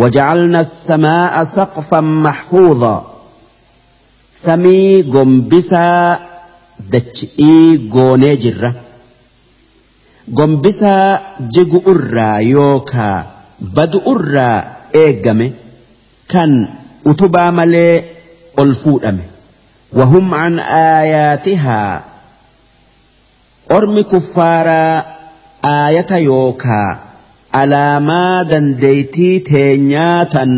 Wajacalna 0.02 0.60
asamaa'a 0.66 1.46
saqfan 1.56 2.06
maxfuuda 2.26 2.94
samii 4.44 5.04
gombisaa 5.14 6.20
dachi'ii 6.92 7.78
goonee 7.96 8.36
jirra. 8.44 8.72
Gombisaa 10.38 11.20
jigu 11.56 11.80
irraa 11.94 12.40
yookaa 12.54 13.18
badu 13.76 14.00
irraa 14.14 14.58
eeggame 15.02 15.48
kan 16.32 16.52
utubaa 17.12 17.52
malee 17.52 17.96
ol 18.58 18.74
fuudhame. 18.84 19.24
Wahum 19.98 20.30
can 20.32 20.60
aayaatihaa 20.60 22.02
ormi 23.78 24.04
kuffaaraa 24.12 25.04
aayata 25.74 26.18
yookaa 26.30 26.90
alaamaa 27.62 28.44
dandeeytii 28.52 29.40
teenyaa 29.50 30.26
tan 30.36 30.52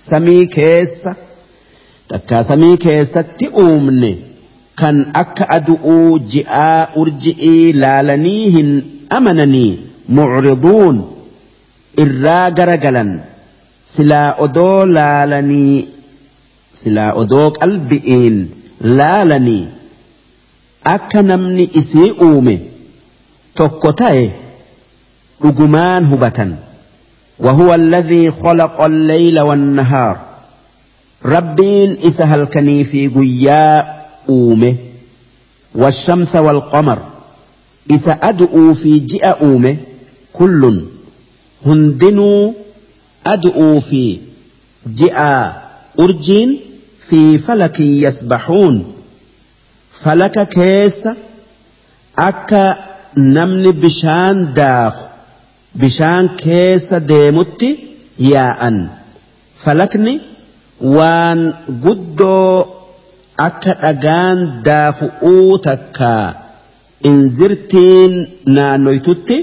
samii 0.00 0.46
keessa 0.56 1.14
takkaa 2.12 2.42
samii 2.50 2.76
keessatti 2.86 3.48
uumne 3.64 4.12
kan 4.80 4.96
akka 5.22 5.44
adu'uu 5.56 6.18
ji'aa 6.34 6.88
urji'ii 7.02 7.72
laalanii 7.82 8.44
hin 8.56 8.70
amananii 9.18 9.70
mucriduun 10.18 10.96
irraa 12.04 12.50
garagalan 12.58 13.12
silaa 13.94 14.28
odoo 14.46 14.86
laalanii 14.96 15.76
silaa 16.82 17.12
odoo 17.22 17.46
qalbi'iin 17.60 18.36
laalanii 19.00 19.64
akka 20.86 21.22
namni 21.22 21.70
isii 21.74 22.10
uume 22.10 22.60
tokko 23.54 23.92
ta'e 23.92 24.30
dhugumaan 25.42 26.04
hubatan. 26.04 26.56
وهو 27.38 27.74
الذي 27.74 28.30
خلق 28.30 28.80
الليل 28.80 29.40
والنهار. 29.40 30.16
ربين 31.24 31.96
إسهل 32.06 32.46
في 32.84 33.08
قياء 33.08 34.10
أومه. 34.28 34.74
والشمس 35.74 36.36
والقمر. 36.36 36.98
إذا 37.90 38.18
أدؤوا 38.22 38.74
في 38.74 38.98
جئ 38.98 39.24
أومه. 39.26 39.76
كل 40.32 40.84
هندنوا 41.66 42.52
أدؤوا 43.26 43.80
في 43.80 44.18
جئ 44.94 45.16
أرجين 46.00 46.60
في 47.00 47.38
فلك 47.38 47.80
يسبحون. 47.80 48.95
كيس 50.44 51.08
أكا 52.18 52.76
نمن 53.16 53.70
بشان 53.70 54.54
داخ 54.54 54.94
بشان 55.74 56.28
كيس 56.28 56.94
ديمتي 56.94 57.78
يا 58.18 58.68
أن 58.68 58.88
فلكني 59.56 60.20
waan 60.96 61.40
guddoo 61.84 62.68
akka 63.46 63.72
dhagaan 63.82 64.38
daafu'uu 64.66 65.58
takka 65.66 66.12
inzirtiin 67.10 68.12
naannoytutti 68.56 69.36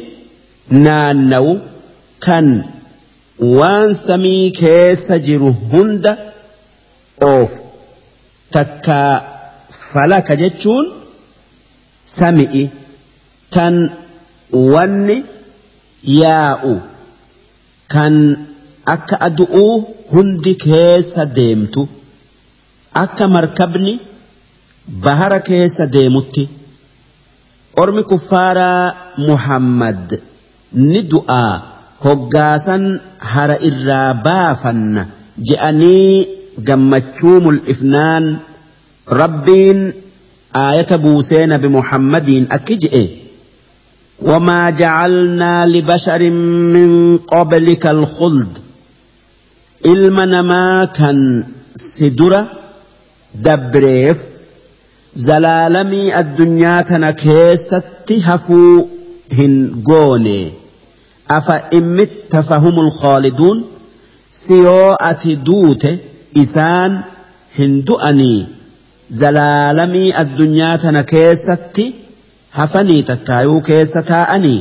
naannawu 0.86 1.54
kan 2.26 2.48
waan 3.58 3.90
samii 4.06 4.52
keessa 4.62 5.16
jiru 5.28 5.50
hunda 5.72 6.14
oofu 7.32 7.60
takka 8.58 9.00
falaka 9.94 10.34
jechuun 10.42 10.86
sami'i 12.18 12.64
tan 13.56 13.76
wanni 14.74 15.18
yaa'u 16.22 16.74
kan 17.94 18.16
akka 18.96 19.16
adu'uu 19.28 19.74
hundi 20.14 20.54
keessa 20.66 21.24
deemtu 21.38 21.82
akka 23.04 23.26
markabni 23.36 23.94
bahara 25.04 25.40
keessa 25.50 25.86
deemutti. 25.96 26.44
Ormi 27.82 28.04
kuffaaraa 28.12 28.84
muhammad 29.28 30.08
ni 30.90 31.00
du'aa 31.12 31.54
hoggaasan 32.06 32.84
hara 33.34 33.56
irraa 33.70 34.10
baafanna 34.26 35.02
je'anii 35.48 36.28
gammachuu 36.68 37.38
mul'ifnaan 37.46 38.26
ربين 39.10 39.94
آية 40.56 40.96
بوسين 40.96 41.58
بمحمد 41.58 42.48
أكجئ 42.52 42.94
إيه؟ 42.94 43.10
وما 44.22 44.70
جعلنا 44.70 45.66
لبشر 45.66 46.30
من 46.30 47.18
قبلك 47.18 47.88
الخلد 47.88 48.58
إلما 49.86 50.26
نما 50.26 50.86
كان 50.86 51.44
سدرة 51.76 52.52
دبريف 53.36 54.18
زلالمي 55.16 56.20
الدنيا 56.20 56.82
تنكيست 56.82 57.84
هفو 58.12 58.86
هن 59.32 59.84
قوني 59.86 60.52
أفإن 61.32 61.96
مت 61.96 62.36
فهم 62.36 62.80
الخالدون 62.80 63.64
سيوأت 64.32 65.28
دوت 65.28 65.88
إسان 66.38 67.02
هندؤني. 67.60 68.48
Zalaalamii 69.22 70.14
addunyaa 70.22 70.78
tana 70.84 71.04
keessatti 71.14 71.86
hafanii 72.60 73.04
takkaayuu 73.10 73.62
keessa 73.70 74.02
taa'anii 74.12 74.60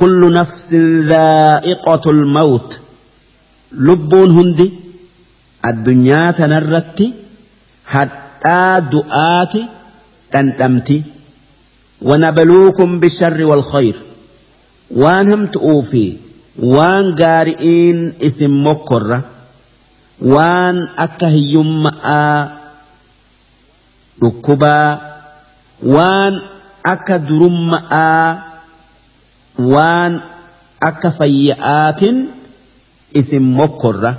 kullu 0.00 0.28
nafsin 0.38 0.86
dhaa'iqatul 1.10 2.22
mawt 2.38 2.68
lubbuun 3.90 4.30
hundi 4.38 4.66
addunyaa 5.70 6.32
tanarratti 6.40 7.06
hadhaa 7.94 8.74
du'aati 8.96 9.62
dhandhamti 10.32 10.98
ونبلوكم 12.02 13.00
بالشر 13.00 13.44
والخير 13.44 13.96
وان 14.90 15.32
هم 15.32 15.46
تؤوفي 15.46 16.16
وان 16.58 17.14
قارئين 17.14 18.12
اسم 18.22 18.66
مكرة 18.66 19.22
وان 20.22 20.88
dhukkubaa 24.20 24.90
waan 25.94 26.34
akka 26.92 27.16
durumma'aa 27.28 28.26
waan 29.72 30.12
akka 30.88 31.10
fayya'aatiin 31.18 32.18
isin 33.20 33.44
mokkorra. 33.58 34.12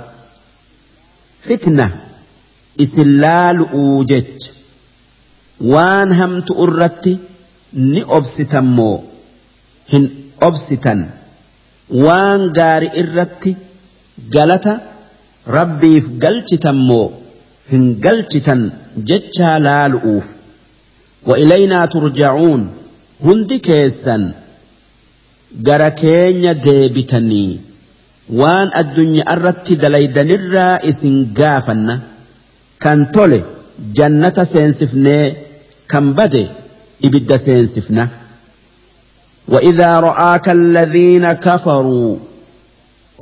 Fitna 1.46 1.86
isin 2.84 3.10
laalu'uu 3.22 4.04
jecha. 4.10 4.50
Waan 5.72 6.08
hamtu 6.20 6.52
irratti 6.64 7.12
ni 7.92 8.00
obsitan 8.18 8.66
moo? 8.76 8.96
Hin 9.92 10.04
obsitan. 10.48 11.00
Waan 12.04 12.40
gaari 12.56 12.88
irratti 13.02 13.56
galata 14.34 14.74
rabbiif 15.56 16.04
galchitan 16.22 16.76
moo? 16.88 17.06
Galchitan 18.04 18.62
jechaa 19.08 19.58
laalu'uuf 19.58 20.26
وإلينا 21.26 21.86
ترجعون 21.86 22.70
هندي 23.24 23.58
كيسا 23.58 24.32
keenya 26.00 26.54
deebitanii 26.54 27.60
waan 28.40 28.68
addunyaa 28.80 29.32
irratti 29.36 29.76
dalaydanirraa 29.82 30.78
isin 30.90 31.16
gaafanna 31.38 31.94
kan 32.78 33.00
tole 33.14 33.40
jannata 33.98 34.44
seensifnee 34.44 35.24
kan 35.92 36.14
bade 36.14 36.42
ibidda 37.06 37.38
seensifna 37.38 38.08
وإذا 39.48 40.00
رآك 40.00 40.48
الذين 40.48 41.32
كفروا 41.32 42.16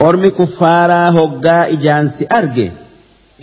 أرمي 0.02 0.30
كفارا 0.30 1.10
هقا 1.10 1.72
إجانس 1.72 2.24
أرجي 2.32 2.70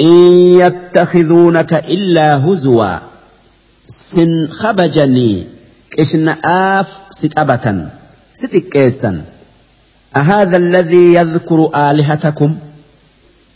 إن 0.02 0.14
يتخذونك 0.60 1.74
إلا 1.74 2.38
هزوا. 2.38 3.00
سن 3.88 4.48
خبجني. 4.48 5.44
إشن 6.00 6.30
آف 6.46 6.88
سكابة 7.10 7.88
ستكيسا 8.34 9.22
أهذا 10.16 10.58
الذي 10.58 11.14
يذكر 11.14 11.72
آلهتكم؟ 11.76 12.56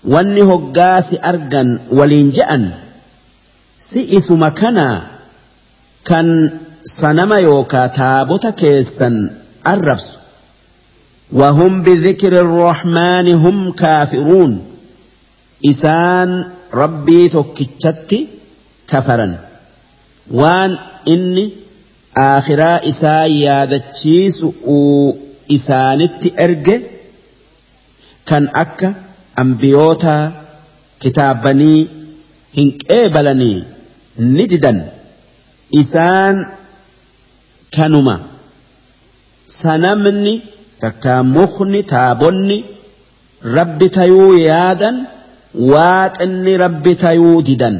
واني 0.03 0.41
هقاس 0.41 1.15
أرجا 1.23 1.79
ولينجأن 1.91 2.71
سئس 3.79 4.31
مكنا. 4.31 5.01
كان 6.05 6.51
sanama 6.89 7.39
yookaa 7.39 7.89
taabota 7.89 8.51
keessan 8.51 9.29
arrabsu 9.63 10.19
وهم 11.33 11.83
بذكر 11.83 12.41
الرحمن 12.41 13.33
هم 13.33 13.71
isaan 15.61 16.31
rabbii 16.81 17.29
tokkichatti 17.35 18.19
kafaran 18.91 19.33
waan 20.41 20.71
inni 21.13 21.43
aakhiraa 22.25 22.77
isaa 22.91 23.25
yaadachiisu 23.45 24.47
isaanitti 25.57 26.29
erge 26.45 26.75
kan 28.29 28.49
akka 28.63 28.89
ambiyootaa 29.43 30.23
kitaabanii 31.05 31.79
hin 32.57 32.69
qeebalanii 32.85 33.57
ni 34.35 34.47
didan 34.53 34.79
isaan 35.83 36.37
kanuma 37.75 38.15
sanamni 39.61 40.33
takka 40.81 41.23
mukni 41.35 41.83
taabonni 41.93 42.57
rabbi 43.57 43.87
tayuu 43.97 44.33
yaadan. 44.49 44.97
Waaqinni 45.53 46.57
rabbi 46.63 46.95
tayuu 46.95 47.41
didan. 47.47 47.77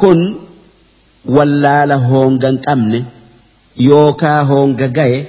Kun 0.00 0.20
wallaala 1.36 1.96
hoongan 2.08 2.56
qabne 2.66 3.00
yookaa 3.88 4.40
hoonga 4.50 4.88
gaye. 4.98 5.20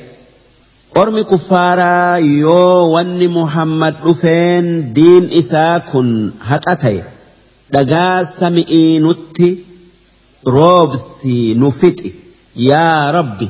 Ormi 1.02 1.24
kuffaaraa 1.32 2.18
yoo 2.20 2.92
wanni 2.94 3.28
muhammad 3.28 3.96
dhufeen 4.06 4.94
diin 4.96 5.26
isaa 5.42 5.80
kun 5.92 6.10
haqa 6.50 6.76
ta'e 6.84 7.02
dhagaa 7.74 8.24
sami'ii 8.40 9.00
nutti 9.06 9.50
roobsi 10.56 11.54
nu 11.60 11.70
fixi 11.80 12.10
yaa 12.70 13.12
rabbi 13.18 13.48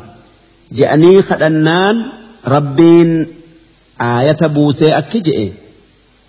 je'anii 0.78 1.22
kadhannaan 1.30 1.98
rabbiin 2.56 3.12
aayata 4.10 4.50
buusee 4.56 4.92
akki 5.00 5.20
je'e 5.28 5.46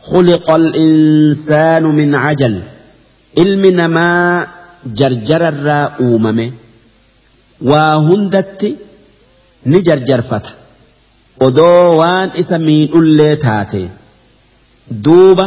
خلق 0.01 0.51
الإنسان 0.51 1.83
من 1.83 2.15
عجل 2.15 2.63
ilmi 3.39 3.71
namaa 3.71 4.47
jarjararraa 4.99 5.93
uumame 6.05 6.47
waa 7.71 7.95
hundatti 8.07 8.71
ni 9.71 9.79
jarjarfata 9.89 10.51
odoo 11.47 11.97
waan 12.01 12.31
isa 12.43 12.59
miidhullee 12.69 13.37
taate 13.45 13.83
duuba 15.05 15.47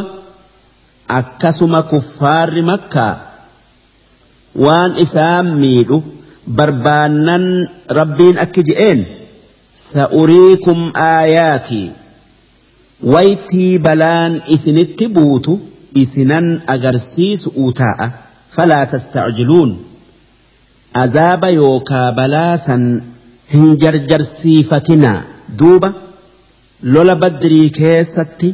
akkasuma 1.19 1.81
kuffaarri 1.91 2.61
makkaa 2.71 3.13
waan 4.65 4.91
isaan 5.05 5.47
miidhu 5.63 5.97
barbaannan 6.59 7.45
rabbiin 7.99 8.37
akki 8.45 8.61
je'een 8.69 9.01
sa'uriikum 9.93 10.79
aayaatii 11.09 11.87
waytii 13.03 13.77
balaan 13.79 14.41
isinitti 14.55 15.07
buutu 15.07 15.59
isinan 16.03 16.61
agarsiisu 16.67 17.71
taa'a 17.79 18.07
falaa 18.55 18.85
tastacjiluun. 18.85 19.71
Azaaba 21.03 21.49
yookaa 21.49 22.11
balaa 22.11 22.57
san 22.57 22.83
hin 23.53 23.77
jarjarsiifatinaa. 23.83 25.23
Duuba 25.59 25.93
lola 26.83 27.15
badrii 27.15 27.69
keessatti 27.69 28.49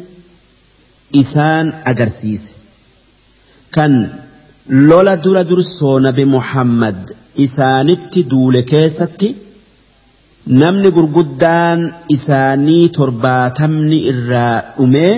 isaan 1.21 1.73
agarsiise. 1.91 2.51
Kan 3.75 3.93
lola 4.89 5.15
dura 5.23 5.43
dursoo 5.49 5.99
nabi 5.99 6.25
muhammad 6.25 7.13
isaanitti 7.45 8.23
duule 8.31 8.61
keessatti 8.71 9.29
namni 10.47 10.89
gurguddaan 10.95 11.79
isaanii 12.15 12.89
torbaatamni 12.97 13.97
irraa 14.11 14.55
dhumee 14.77 15.13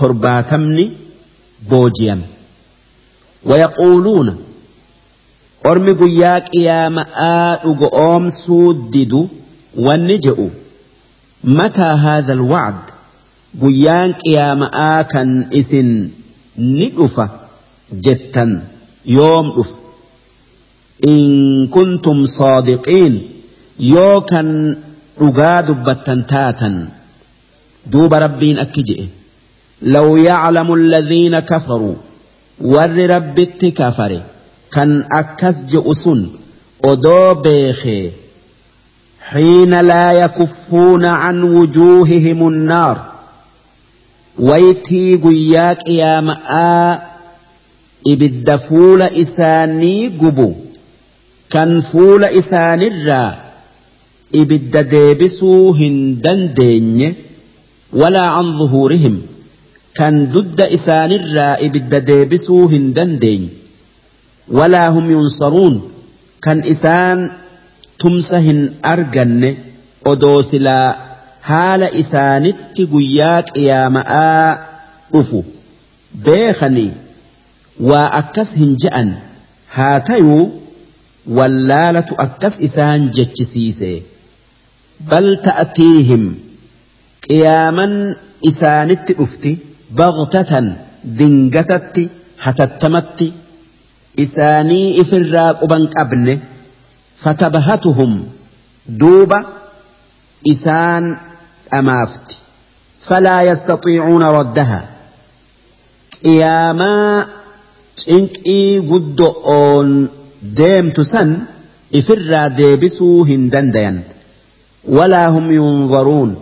torbaatamni 0.00 0.84
boojiyame 1.70 2.26
wayaquuluuna 3.50 4.32
ormi 5.70 5.92
guyyaa 6.02 6.38
qiyaama'aa 6.52 7.56
dhugo 7.64 7.88
oomsuu 8.04 8.68
didu 8.92 9.20
wanni 9.86 10.16
je'u 10.26 10.46
mataa 11.58 11.96
haadha 12.04 12.32
alwacd 12.38 12.86
guyyaan 13.62 14.10
qiyaama'aa 14.22 15.04
kan 15.12 15.30
isin 15.60 15.90
ni 16.78 16.86
dhufa 16.96 17.26
jettan 18.06 18.50
yoom 19.16 19.46
dhufa. 19.56 19.76
In 21.10 21.68
kuntum 21.76 22.18
saadiqiin 22.38 23.14
yoo 23.94 24.20
kan 24.30 24.48
dhugaa 25.18 25.62
dubbattan 25.68 26.20
taatan 26.32 26.76
duuba 27.92 28.18
rabbiin 28.26 28.58
akki 28.64 28.82
je'e 28.88 29.06
law 29.94 30.08
yaclamu 30.28 30.72
alladhiina 30.80 31.40
kafaruu 31.50 31.96
warri 32.72 33.06
rabbitti 33.14 33.68
kafare 33.80 34.18
kan 34.74 34.90
akkas 35.20 35.56
je'u 35.72 35.94
sun 36.04 36.20
odoo 36.92 37.34
beekee 37.44 38.12
حين 39.30 39.80
لا 39.80 40.12
يكفون 40.12 41.04
عن 41.04 41.42
وجوههم 41.42 42.48
النار 42.48 42.96
ويتي 44.38 45.16
قياك 45.16 45.88
يا 45.88 46.20
ماء 46.20 47.10
ibidda 48.12 48.58
fuula 48.58 49.10
isaanii 49.22 50.08
gubu 50.20 50.48
kan 51.52 51.82
fuula 51.82 52.30
isaanirraa 52.40 53.49
ibidda 54.42 54.82
deebisuu 54.94 55.72
hin 55.80 55.96
dandeenye 56.22 57.08
walaa 57.92 58.30
an 58.40 58.48
zuhuurihim. 58.58 59.16
Kan 59.98 60.32
dudda 60.34 60.68
isaanirraa 60.76 61.54
ibidda 61.66 62.00
deebisuu 62.10 62.68
hin 62.74 62.94
dandeenye. 62.94 63.48
Walaa 64.58 64.88
hum 64.96 65.10
yunsaruun. 65.10 65.80
Kan 66.40 66.62
isaan 66.74 67.30
tumsa 67.98 68.38
hin 68.46 68.60
arganne 68.92 69.50
odoo 70.12 70.42
silaa 70.50 70.88
haala 71.48 71.88
isaanitti 72.02 72.86
guyyaa 72.94 73.42
qiyaama'aa 73.50 74.58
dhufu. 75.12 75.44
Beekanii 76.24 76.90
waa 77.90 78.06
akkas 78.20 78.50
hin 78.62 78.72
je'an. 78.84 79.10
Haa 79.76 80.00
tayuu 80.12 80.44
wallaalatu 81.38 82.14
akkas 82.26 82.54
isaan 82.68 83.10
jechisiise 83.18 83.90
بل 85.00 85.36
تأتيهم. 85.36 86.34
قياما 87.30 88.16
إسانت 88.48 89.10
أفتي 89.10 89.58
بغتة 89.90 90.72
دنجتت 91.04 92.10
هتتمت 92.40 93.32
إساني 94.18 95.00
إفراق 95.00 95.64
بنك 95.64 95.96
أبن 95.98 96.38
فتبهتهم. 97.16 98.28
دوبة 98.88 99.44
إسان 100.50 101.16
أمافت 101.74 102.38
فلا 103.00 103.42
يستطيعون 103.42 104.22
ردها. 104.22 104.88
قياما 106.24 107.26
إنك 108.10 108.46
إي 108.46 108.80
ديمتسن 110.42 111.38
إفرا 111.94 112.48
ديبسو 112.48 113.24
هندن 113.24 113.70
دين. 113.70 113.96
دي. 113.96 114.19
ولا 114.88 115.28
هم 115.28 115.50
ينظرون. 115.50 116.36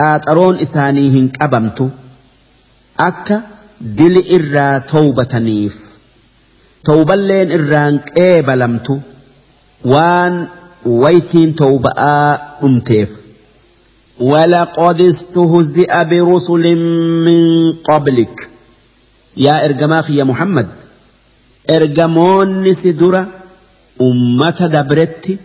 آترون 0.00 0.58
إسانيهن 0.58 1.30
أبمتو 1.40 1.88
أكا 3.00 3.42
دل 3.80 4.24
إرّا 4.34 4.78
توبة 4.78 5.38
نيف. 5.38 5.98
توبة 6.84 7.14
لين 7.14 7.52
إرانك 7.52 8.18
إيبا 8.18 8.52
لمتو. 8.52 8.98
وان 9.84 10.46
ويتين 10.86 11.54
توبة 11.54 11.90
أنتيف. 12.64 13.20
ولقد 14.20 15.00
استهزئ 15.00 16.04
برسل 16.04 16.76
من 17.24 17.72
قبلك. 17.72 18.48
يا 19.36 19.64
إرجماخي 19.64 20.16
يا 20.16 20.24
محمد. 20.24 20.68
إرجمون 21.70 22.62
نسدرة. 22.62 23.28
أمة 24.00 24.66
دبرتي. 24.66 25.36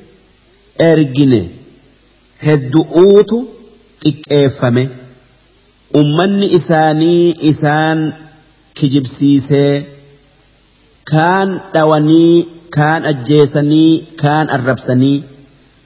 إرجنة. 0.81 1.58
Heddu'uutu 2.45 3.37
xiqqeeffame 4.03 4.83
ummanni 6.01 6.47
isaanii 6.59 7.25
isaan 7.51 7.99
kijibsiisee 8.77 9.73
kaan 11.11 11.49
dhawanii 11.73 12.35
kaan 12.77 13.01
ajjeesanii 13.11 13.91
kaan 14.21 14.47
arrabsanii 14.57 15.17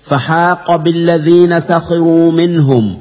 فحاق 0.04 0.76
بالذين 0.76 1.60
سخروا 1.60 2.32
منهم 2.32 2.98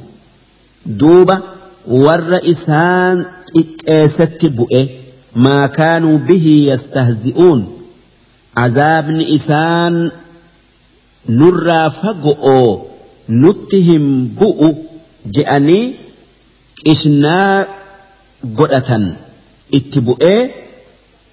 دوبا 0.87 1.41
ور 1.89 2.41
إسان 2.51 3.25
إكاست 3.57 4.47
بؤه 4.47 4.89
ما 5.37 5.67
كانوا 5.67 6.19
به 6.19 6.67
يستهزئون 6.73 7.79
عذاب 8.57 9.11
إسان 9.21 10.11
نرى 11.29 11.91
nutti 13.29 13.81
hin 13.89 14.07
bu'u 14.39 14.69
je'anii 15.35 15.85
qishnaa 16.85 17.67
godhatan. 18.59 19.05
Itti 19.79 20.01
bu'ee 20.07 20.41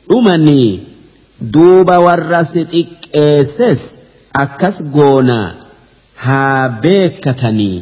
dhumanii 0.10 0.70
duuba 1.54 1.96
warra 2.06 2.44
si 2.52 2.62
xiqqeesses 2.72 3.82
akkas 4.44 4.78
goonaa 4.96 5.48
haa 6.26 6.70
beekatanii 6.84 7.78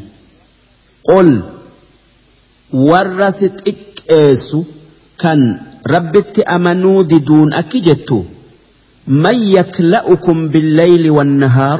qol 1.08 1.30
warra 2.89 3.30
si 3.38 3.47
xiqqeessu 3.64 4.60
kan 5.22 5.39
rabbitti 5.93 6.41
amanuu 6.55 6.99
diduun 7.12 7.53
akki 7.62 7.80
jettu 7.88 8.20
man 9.24 9.38
yakla'ukum 9.58 10.49
billayli 10.53 11.10
wannahaar 11.18 11.80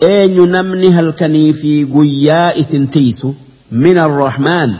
eenyu 0.00 0.46
namni 0.46 0.90
halkanii 0.92 1.52
fi 1.52 1.72
guyyaa 1.94 2.52
isin 2.62 2.86
tiisu 2.88 3.34
min 3.70 3.96
arrahmaan. 3.98 4.76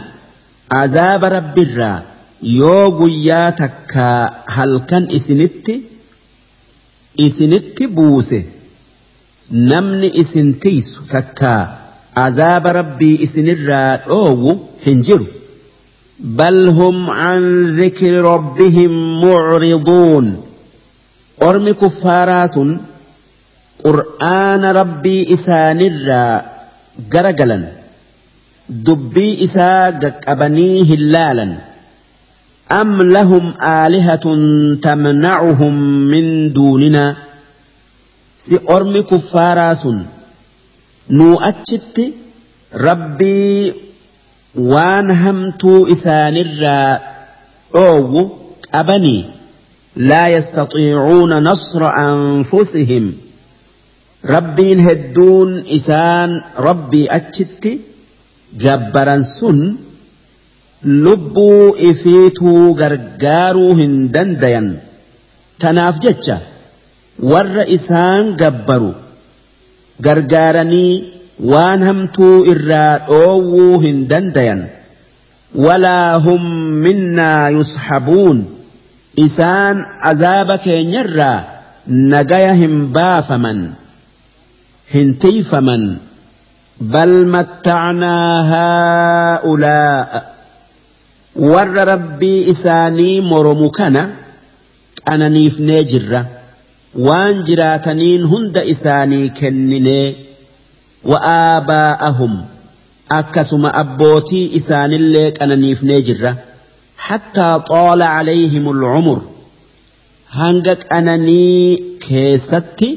Azaaba 0.82 1.28
rabbirraa. 1.28 2.02
Yoo 2.42 2.90
guyyaa 3.00 3.52
takkaa 3.52 4.44
halkan 4.46 5.06
isinitti 5.10 5.74
isinitti 7.16 7.86
buuse. 7.88 8.40
Namni 9.50 10.10
isin 10.22 10.54
tiisu 10.62 11.02
takkaa 11.12 11.62
azaaba 12.14 12.72
rabbii 12.72 13.16
isinirraa 13.26 13.96
dhoowwu 14.06 14.52
hin 14.86 15.02
jiru. 15.08 15.26
Bal 16.38 16.60
hum 16.78 17.08
an 17.10 17.42
dhikri 17.78 18.22
rabbihim 18.30 18.92
mucriduun 19.22 20.26
ormi 21.48 21.74
kuffaaraa 21.82 22.46
قرآن 23.85 24.64
ربي 24.64 25.33
إسان 25.35 25.81
الرا 25.81 26.45
قرقلا 27.12 27.72
دبي 28.68 29.45
إسا 29.45 29.91
قبني 30.29 30.95
هلالا 30.95 31.57
أم 32.72 33.03
لهم 33.03 33.55
آلهة 33.62 34.26
تمنعهم 34.83 35.74
من 36.11 36.53
دوننا 36.53 37.16
سأرم 38.37 39.01
كفارا 39.01 39.74
سن 39.74 40.07
نؤجت 41.11 42.12
ربي 42.74 43.72
وان 44.55 45.11
همتو 45.11 45.87
إسان 45.93 46.37
الرا 46.37 47.01
أو 47.74 48.31
أبني 48.74 49.24
لا 49.97 50.29
يستطيعون 50.29 51.43
نصر 51.43 51.89
أنفسهم 51.89 53.14
rabbiin 54.24 54.78
hedduun 54.82 55.50
isaan 55.78 56.30
rabbii 56.66 57.06
achitti 57.18 57.72
gabbaran 58.64 59.22
sun 59.24 59.58
lubbuu 61.04 61.74
ifiituu 61.90 62.74
gargaaruu 62.80 63.74
hin 63.80 63.94
dandayan. 64.14 64.68
Tanaaf 65.58 65.96
jecha 66.04 66.36
warra 67.30 67.64
isaan 67.76 68.34
gabbaru 68.40 68.92
gargaaranii 70.06 70.92
waan 71.52 71.82
hamtuu 71.88 72.44
irraa 72.52 72.98
dhoowwuu 73.08 73.78
hin 73.84 74.06
dandayan. 74.10 74.60
Walaa 75.64 76.18
hum 76.26 76.42
minnaa 76.86 77.50
yushabuun. 77.56 78.38
Isaan 79.26 79.76
azaaba 80.10 80.58
keenyarraa 80.66 81.38
nagaya 82.12 82.54
hin 82.54 82.76
baafaman 82.96 83.60
tiifaman 84.93 85.84
bal 86.93 87.14
mattacnaa 87.34 88.43
haa'ulaa'a 88.53 90.20
warra 91.53 91.84
rabbii 91.93 92.39
isaanii 92.53 93.20
moromu 93.30 93.70
kana 93.78 94.03
qananiifnee 95.09 95.82
jirra 95.93 96.20
waan 97.07 97.43
jiraataniin 97.49 98.22
hunda 98.32 98.62
isaanii 98.74 99.26
kenninee 99.41 100.07
wa'aabaa'ahum 101.11 102.32
akkasuma 103.18 103.70
abbootii 103.82 104.45
isaanillee 104.61 105.26
qananiifnee 105.41 106.01
jirra 106.09 106.32
hattaa 107.09 107.55
xoola 107.70 108.07
calayhim 108.16 108.66
ulcumur 108.72 109.20
hanga 110.39 110.74
qananii 110.84 111.76
keessatti 112.07 112.89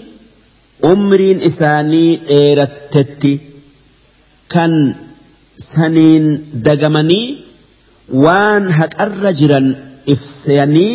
umriin 0.93 1.39
isaanii 1.49 2.09
dheerattetti 2.29 3.33
kan 4.53 4.73
saniin 5.71 6.25
dagamanii 6.67 7.25
waan 8.25 8.63
haqarra 8.79 9.31
jiran 9.41 9.67
ifsanii 10.13 10.93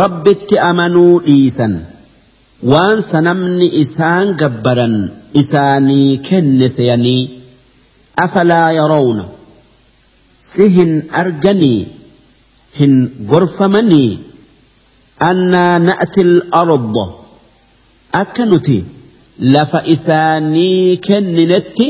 rabbitti 0.00 0.56
amanuu 0.70 1.14
dhiisan 1.26 1.74
waan 2.72 2.98
sanamni 3.12 3.68
isaan 3.82 4.28
gabbaran 4.40 4.96
isaanii 5.42 6.18
kenne 6.28 6.68
seyanii 6.76 7.22
afalaa 8.24 8.68
yarawna 8.80 9.24
si 10.50 10.64
hin 10.76 10.92
arganii 11.22 11.78
hin 12.78 12.94
gorfamanii 13.32 14.10
annaa 15.30 15.74
na'ti 15.88 16.20
al-arda 16.28 17.04
akka 18.12 18.44
nuti 18.46 18.78
lafa 19.54 19.82
isaanii 19.94 20.96
kenninetti 21.06 21.86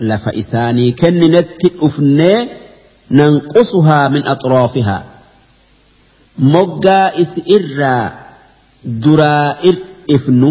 lafa 0.00 0.30
isaanii 0.42 0.92
kenninetti 1.02 1.68
dhufnee 1.80 2.38
nanqusuhaa 3.18 4.08
min 4.14 4.22
axraafihaa 4.34 5.02
moggaa 6.54 7.06
isi 7.22 7.40
irraa 7.56 8.04
duraa 9.04 9.48
ir'ifnu 9.70 10.50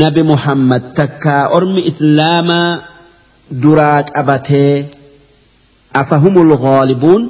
nabi 0.00 0.22
muhammad 0.32 0.82
takkaa 1.00 1.42
ormi 1.56 1.80
islaamaa 1.90 2.68
duraa 3.62 4.02
qabatee 4.14 4.74
afahumul 6.02 6.52
ghaalibuun 6.64 7.22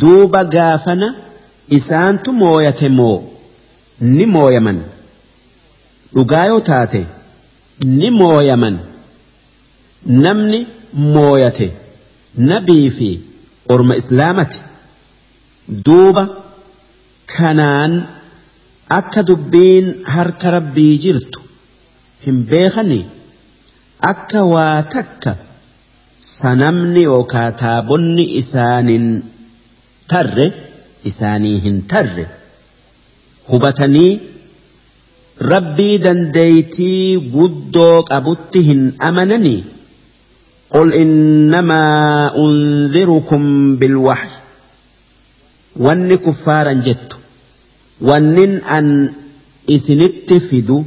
duuba 0.00 0.40
gaafana 0.54 1.08
isaantu 1.78 2.32
mooyate 2.40 2.88
moo 2.98 3.16
ni 4.00 4.26
mooyaman. 4.26 4.78
Dhugaa 6.14 6.44
yoo 6.50 6.60
taate 6.70 7.00
ni 7.98 8.10
mooyaman. 8.10 8.76
Namni 10.24 10.60
mooyate 11.14 11.68
nabii 12.50 12.90
fi 12.96 13.08
orma 13.74 13.94
islaamati 14.02 14.58
duuba 15.86 16.24
kanaan 17.36 17.92
akka 18.98 19.22
dubbiin 19.28 19.86
harka 20.14 20.50
rabbii 20.56 20.98
jirtu 21.04 21.40
hin 22.24 22.38
beekani? 22.50 23.00
Akka 24.12 24.40
waa 24.54 24.82
takka 24.94 25.36
sanamni 26.18 27.02
yookaa 27.02 27.50
taabonni 27.62 28.24
isaanin 28.40 29.06
tarre 30.12 30.46
isaanii 31.10 31.58
hin 31.66 31.78
tarre 31.92 32.24
hubatanii 33.50 34.20
rabbii 35.52 35.98
dandeeytii 36.06 37.18
guddoo 37.36 38.02
qabutti 38.12 38.60
hin 38.70 38.82
amananii 39.10 39.60
قل 40.70 40.92
إنما 40.94 41.82
أنذركم 42.38 43.42
بالوحي 43.76 44.28
wanni 45.84 46.16
kuffaaran 46.18 46.82
jettu 46.86 47.16
wannin 48.08 48.52
an 48.76 48.86
isinitti 49.66 50.40
fidu 50.48 50.78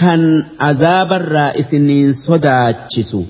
kan 0.00 0.22
azaabarraa 0.68 1.52
isiniin 1.62 2.12
sodaachisu 2.14 3.20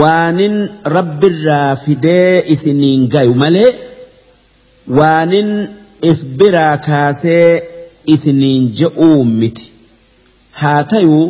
waanin 0.00 0.56
rabbirraa 0.96 1.76
fidee 1.84 2.42
isiniin 2.54 3.08
gayu 3.14 3.34
malee 3.42 3.70
waanin 4.98 5.50
if 6.11 6.19
biraa 6.39 6.77
kaasee 6.87 7.49
isiniin 8.13 8.65
je'uu 8.79 9.23
miti 9.39 9.65
haa 10.61 10.83
tayuu 10.93 11.25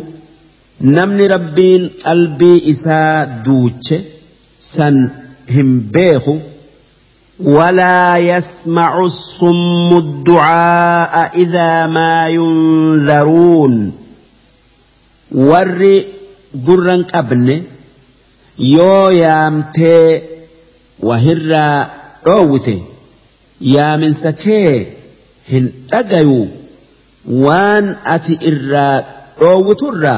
namni 0.96 1.28
rabbiin 1.34 1.84
qalbii 2.04 2.58
isaa 2.72 3.26
duuche 3.48 3.98
san 4.74 4.96
hin 5.56 5.70
beeku 5.96 6.36
ولا 7.44 8.16
يسمع 8.18 9.04
الصم 9.04 9.96
الدعاء 9.98 11.30
إذا 11.42 11.86
ما 11.86 12.28
ينذرون 12.28 13.92
ور 15.32 16.02
قرن 16.66 17.02
قبل 17.02 17.62
يو 18.58 19.08
يامتي 19.10 20.22
وهر 21.00 21.86
روته 22.26 22.82
yaaminsa 23.75 24.31
kee 24.43 24.73
hin 25.51 25.65
dhagayu 25.91 26.39
waan 27.45 27.85
ati 28.15 28.33
irraa 28.51 28.95
dhoowwuturra 29.39 30.15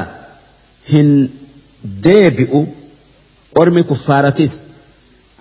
hin 0.92 1.10
deebi'u. 2.06 2.60
Ormi 3.60 3.82
kuffaaratis 3.90 4.54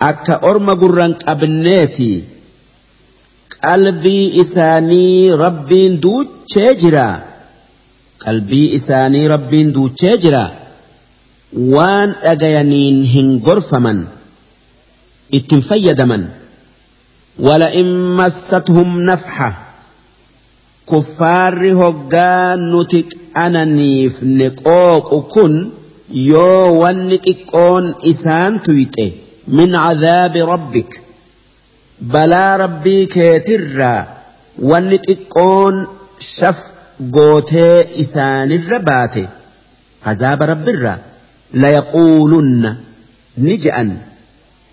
akka 0.10 0.36
orma 0.50 0.74
gurran 0.82 1.14
qabneeti. 1.26 2.12
Qalbii 3.66 4.26
isaanii 4.44 5.32
rabbiin 5.44 5.94
duuchee 6.04 6.72
jira. 6.82 7.08
Qalbii 8.24 8.68
isaanii 8.78 9.28
rabbiin 9.34 9.74
duuchee 9.76 10.16
jira. 10.24 10.44
Waan 11.76 12.10
dhagayaniin 12.24 12.98
hin 13.14 13.30
gorfaman. 13.48 14.00
Ittiin 15.38 15.62
fayyadaman. 15.70 16.24
ولئن 17.40 18.18
مستهم 18.18 19.02
نفحة 19.02 19.54
كفار 20.92 21.74
هقا 21.74 22.56
نتك 22.56 23.18
أنانيف 23.38 24.24
نقوق 24.24 25.34
كن 25.34 25.70
يو 26.12 26.84
ونتكون 26.84 27.96
إسان 28.04 28.64
تيته 28.64 29.12
من 29.48 29.76
عذاب 29.76 30.38
ربك. 30.38 31.02
بلا 32.02 32.56
ربي 32.56 33.06
كيتر 33.06 34.04
ونتقون 34.60 35.88
شف 36.20 36.60
قوتي 37.14 38.02
إسان 38.02 38.52
الربات. 38.52 39.16
عذاب 40.06 40.44
رب 40.44 40.70
الرا 40.70 40.98
ليقولن 41.54 42.76
نجأا 43.38 43.98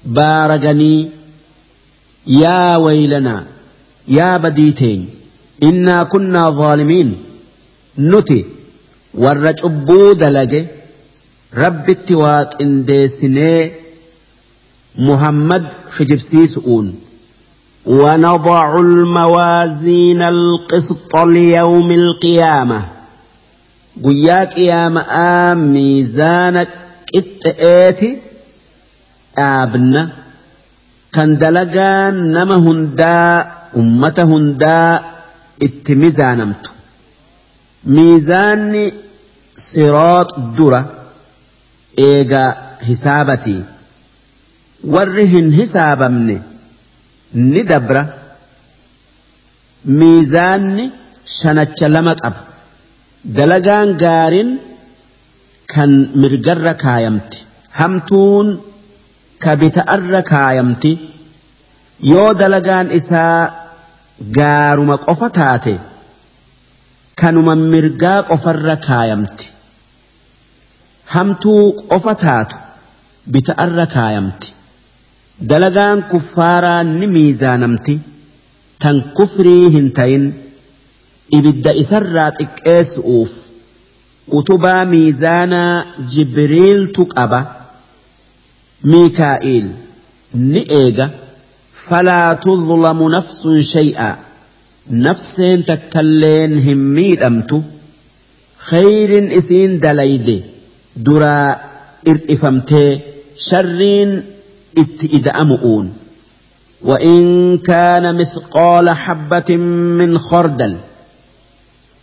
بارغني 0.04 1.10
يا 2.26 2.76
ويلنا 2.76 3.44
يا 4.08 4.36
بديتين 4.36 5.08
إنا 5.62 6.02
كنا 6.02 6.50
ظالمين. 6.50 7.16
نتي 7.98 8.44
والرجبو 9.14 10.12
دلجه 10.12 10.66
رب 11.54 11.90
التواك 11.90 12.62
انديسنيه 12.62 13.72
محمد 14.98 15.66
خجبسيسؤون 15.90 17.00
ونضع 17.86 18.80
الموازين 18.80 20.22
القسط 20.22 21.16
ليوم 21.16 21.90
القيامة. 21.90 22.84
قياك 24.04 24.58
يا 24.58 24.88
مآم 24.88 25.72
ميزانك 25.72 26.68
اتئاتي 27.14 28.18
kan 31.14 31.30
dalagaa 31.42 32.10
nama 32.36 32.56
hundaa 32.66 33.32
ummata 33.80 34.22
hundaa 34.32 34.90
itti 35.66 35.92
mizaanamtu 36.04 36.70
miizaanni 37.96 38.84
siroox 39.66 40.28
dura 40.56 40.80
eegaa 42.08 42.50
hisaabatii 42.88 43.60
warri 44.94 45.24
hin 45.34 45.48
hisaabamne 45.60 46.36
ni 47.52 47.62
dabra. 47.70 48.02
Miizaanni 50.00 50.84
shanacha 51.36 51.88
lama 51.94 52.14
qaba. 52.22 52.40
Dalagaan 53.36 53.88
gaariin 54.02 54.50
kan 55.72 55.90
mirgarra 56.22 56.72
kaayamti. 56.84 57.38
Hamtuun. 57.78 58.48
Ka 59.43 59.53
bita'arra 59.62 60.20
kaayamti 60.32 60.93
yoo 62.12 62.30
dalagaan 62.40 62.88
isaa 62.99 63.38
gaaruma 64.38 64.97
qofa 65.07 65.28
taate 65.38 65.74
kanuma 67.20 67.55
mirgaa 67.72 68.20
qofarra 68.30 68.74
kaayamti. 68.88 69.47
Hamtuu 71.14 71.64
qofa 71.90 72.14
taatu 72.24 72.57
bita'arra 73.32 73.86
kaayamti. 73.97 74.49
Dalagaan 75.51 75.99
kuffaaraa 76.11 76.82
ni 76.99 77.07
miizaanamti. 77.14 77.95
Tan 78.82 78.97
kufrii 79.16 79.64
hin 79.74 79.88
tayin 79.99 80.24
ibidda 81.38 81.72
isarraa 81.82 82.30
xiqqeessu'uuf 82.38 83.32
utubaa 84.38 84.82
miizaanaa 84.93 85.74
jibriiltu 86.14 87.03
qaba 87.14 87.40
miikaa'iil 88.91 89.66
ni 90.53 90.61
eega 90.80 91.07
falaa 91.87 92.30
tuzlamu 92.45 93.05
nafsun 93.16 93.59
shay'a 93.74 94.11
nafseen 95.07 95.61
takkalleen 95.70 96.53
hin 96.66 96.80
miidhamtu 96.99 97.59
khayrin 98.68 99.26
isiin 99.39 99.72
dalayde 99.85 100.37
duraa 101.07 101.51
irdhifamtee 102.12 102.91
sharriin 103.49 104.11
itti 104.85 105.07
ida'amu'uun 105.18 105.89
وإن 106.91 107.59
كان 107.59 108.05
مثقال 108.20 108.91
حبة 108.91 109.57
من 110.01 110.18
خردل 110.18 110.74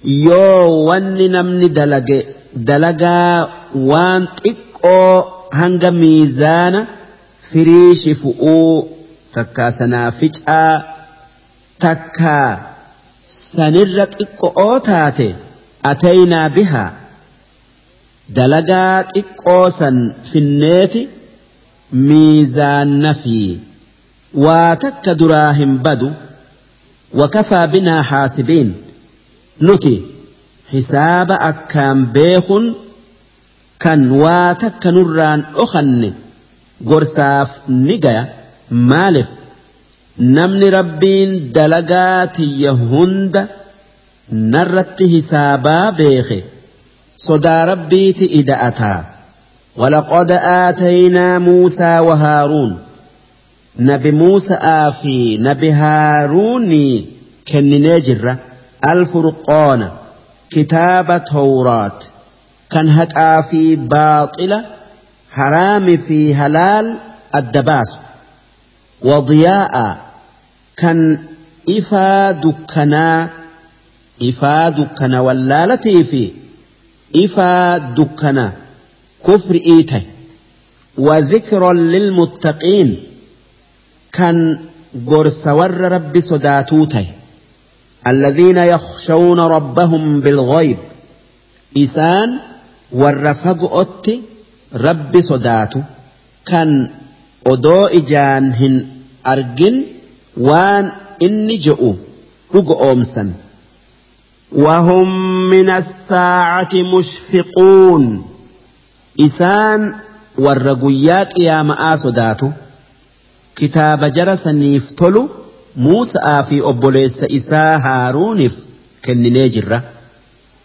yoo 0.03 0.85
wanni 0.87 1.27
namni 1.35 1.67
dalage 1.77 2.19
dalagaa 2.67 3.47
waan 3.89 4.23
xiqqoo 4.43 5.15
hanga 5.59 5.91
miizaana 5.91 6.81
firiishi 7.49 8.13
fu'uu 8.21 8.73
takkaa 9.35 9.71
sanaaficaa 9.79 10.73
takkaa 11.85 12.49
sanirra 13.55 14.05
xiqqoo 14.17 14.75
taate 14.89 15.27
ataynaa 15.91 16.49
bihaa. 16.57 16.89
Dalagaa 18.35 18.95
xiqqoo 19.13 19.65
san 19.79 19.97
finneeti 20.31 21.01
miizaanna 22.09 23.11
fi 23.23 23.37
waa 24.45 24.75
takka 24.83 25.11
duraa 25.21 25.51
hin 25.61 25.73
badu 25.87 26.09
wakafaa 27.21 27.67
binaa 27.73 28.03
haasibiin. 28.11 28.69
Nuti 29.67 29.95
hisaaba 30.73 31.35
akkaan 31.49 31.99
beekun 32.17 32.65
kan 33.83 34.01
waa 34.21 34.49
takka 34.63 34.89
nurraan 34.95 35.41
dhokanne 35.55 36.09
gorsaaf 36.89 37.49
ni 37.85 37.95
gaya 38.03 38.23
maaliif 38.91 39.29
namni 40.37 40.67
rabbiin 40.77 41.31
dalagaa 41.55 42.21
tiyya 42.37 42.71
hunda 42.91 43.41
narratti 44.53 45.05
hisaabaa 45.13 45.85
beeke 46.01 46.39
sodaa 47.27 47.61
rabbiiti 47.71 48.25
ida'ataa 48.41 48.99
ولقد 49.77 50.31
آتينا 50.65 51.39
موسى 51.39 51.99
وهارون 51.99 52.77
نبي 53.79 54.11
موسى 54.11 54.53
آفي 54.53 55.37
نبي 55.37 55.71
هارون 55.71 56.71
كن 57.47 57.69
نجر 57.69 58.35
الفرقان 58.91 59.89
كتاب 60.49 61.23
توراة 61.25 61.99
كان 62.71 62.89
هكا 62.89 63.41
في 63.41 63.75
باطلة 63.75 64.65
حرام 65.31 65.97
في 65.97 66.35
هلال 66.35 66.97
الدباس. 67.35 67.97
وضياء 69.01 69.97
كان 70.77 71.19
إفا 71.69 72.31
دكنا 72.31 73.29
إفا 74.23 74.69
دكنا 74.69 75.19
واللالتي 75.19 76.03
في 76.03 76.31
إفا 77.15 77.77
دكنا 77.77 78.53
كفر 79.27 79.55
إيته. 79.55 80.01
وذكرا 80.97 81.73
للمتقين 81.73 83.03
كان 84.11 84.59
قرس 85.07 85.47
ور 85.47 85.71
رب 85.71 86.19
صداتوته. 86.19 87.05
الذين 88.07 88.57
يخشون 88.57 89.39
ربهم 89.39 90.19
بالغيب. 90.21 90.77
إسان 91.77 92.39
warra 92.91 93.33
fago'otti 93.33 94.21
رب 94.73 95.21
sodaatu 95.21 95.79
كان 96.45 96.89
odoo 97.45 97.89
ijaan 97.99 98.53
hin 98.53 98.75
argin 99.23 99.75
waan 100.37 100.91
inni 101.19 101.57
je'u 101.57 101.91
dhugo 102.53 102.93
وهم 104.51 105.09
من 105.49 105.69
الساعة 105.69 106.69
مشفقون 106.73 108.25
إسان 109.19 109.95
والرقيات 110.37 111.39
يا 111.39 111.63
مآس 111.63 112.07
داتو 112.07 112.51
كتاب 113.55 114.05
جرس 114.05 114.47
نيفتلو 114.47 115.29
موسى 115.75 116.43
في 116.49 116.61
أبوليس 116.61 117.23
إسا 117.23 117.77
هارونف 117.77 118.55
كن 119.05 119.49
جرة 119.49 119.83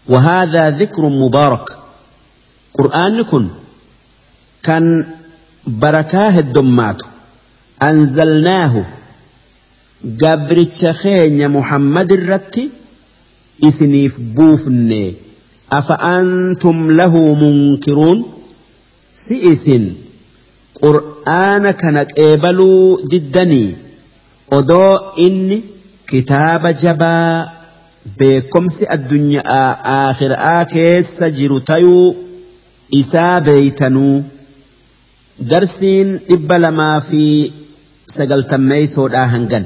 وهذا 0.09 0.69
ذكر 0.69 1.09
مبارك 1.09 1.84
قرآن 2.77 3.21
كن. 3.21 3.47
كان 4.63 5.05
بركاه 5.67 6.39
الدمات 6.39 7.01
أنزلناه. 7.81 8.85
قبرتش 10.21 10.85
خين 10.85 11.49
محمد 11.49 12.11
الرتي. 12.11 12.69
إسنيف 13.63 14.19
بوفني. 14.19 15.13
أفأنتم 15.71 16.91
له 16.91 17.33
منكرون؟ 17.33 18.25
سئسن. 19.15 19.93
قرآن 20.81 21.71
كانت 21.71 22.11
إيبلوا 22.19 22.97
جدني. 23.11 23.75
odoo 24.51 24.99
inni 25.15 25.63
kitaaba 26.05 26.73
jabaa 26.73 27.51
beekomsi 28.17 28.85
addunyaa 28.87 29.77
aakhiraa 29.85 30.65
keessa 30.65 31.29
jiru 31.29 31.59
tayuu 31.59 32.15
isaa 32.91 33.41
beeytanuu 33.41 34.23
darsiin 35.51 36.09
dhibba 36.29 36.57
lamaa 36.61 37.01
fi 37.01 37.23
sagaltammeeysoodhaa 38.17 39.27
hangan. 39.27 39.65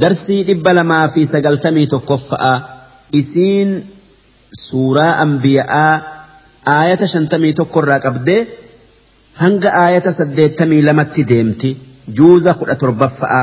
Darsii 0.00 0.42
dhibba 0.48 0.72
lamaa 0.74 1.08
fi 1.08 1.26
sagaltamii 1.26 1.86
tokkoffa'a 1.86 2.54
isiin 3.20 3.70
suuraa 4.60 5.12
ambiya'aa 5.24 5.92
aayata 6.76 7.06
shantamii 7.12 7.52
tokkorraa 7.60 8.00
qabdee 8.06 8.40
hanga 9.42 9.70
aayata 9.82 10.12
saddeettamii 10.12 10.82
lamatti 10.82 11.22
deemti. 11.28 11.70
Juuza 12.16 12.54
kudha 12.54 12.74
torbaffa'a. 12.74 13.42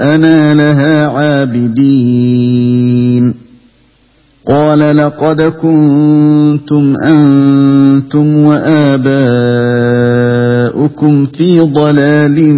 آباءنا 0.00 0.54
لها 0.54 1.06
عابدين. 1.06 2.70
قال 4.48 4.96
لقد 4.96 5.42
كنتم 5.42 6.94
أنتم 7.04 8.34
وآباؤكم 8.34 8.86
في 11.26 11.60
ضلال 11.60 12.54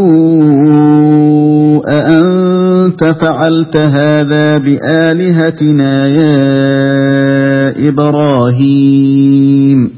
أأنت 1.89 3.05
فعلت 3.05 3.77
هذا 3.77 4.59
بآلهتنا 4.59 6.09
يا 6.09 7.89
إبراهيم؟ 7.89 9.98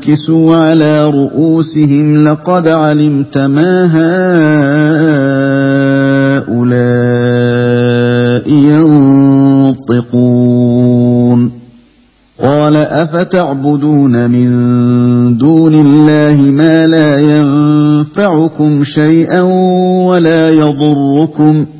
ثم 0.00 0.10
نكسوا 0.10 0.56
على 0.56 1.10
رؤوسهم 1.10 2.24
لقد 2.28 2.68
علمت 2.68 3.38
ما 3.38 3.86
هؤلاء 6.46 6.90
ينطقون. 9.90 11.50
قال 12.42 12.76
أفتعبدون 12.76 14.30
من 14.30 15.38
دون 15.38 15.74
الله 15.74 16.50
ما 16.50 16.86
لا 16.86 17.18
ينفعكم 17.18 18.84
شيئا 18.84 19.42
ولا 20.06 20.50
يضركم 20.50 21.64
ۖ؟ 21.64 21.79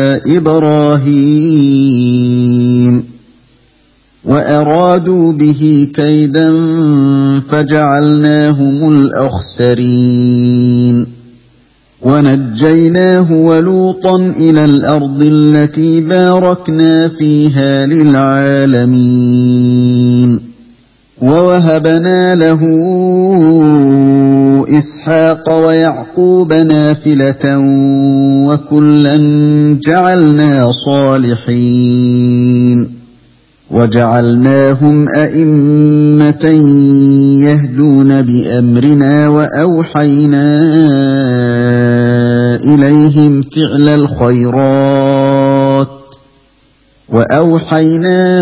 إبراهيم 0.27 2.01
وأرادوا 4.23 5.31
به 5.33 5.87
كيدا 5.93 6.51
فجعلناهم 7.49 8.89
الأخسرين 9.01 10.41
ونجيناه 12.01 13.31
ولوطا 13.31 14.15
إلى 14.15 14.65
الأرض 14.65 15.21
التي 15.21 16.01
باركنا 16.01 17.07
فيها 17.07 17.85
للعالمين 17.85 19.41
ووهبنا 21.21 22.35
له 22.35 22.59
إسحاق 24.69 25.53
ويعقوب 25.65 26.53
نافلة 26.53 27.57
وكلا 28.47 29.17
جعلنا 29.83 30.71
صالحين 30.71 32.21
وجعلناهم 33.71 35.05
أئمة 35.15 36.45
يهدون 37.45 38.21
بأمرنا 38.21 39.29
وأوحينا 39.29 40.65
إليهم 42.55 43.41
فعل 43.41 43.89
الخيرات 43.89 45.87
وأوحينا 47.09 48.41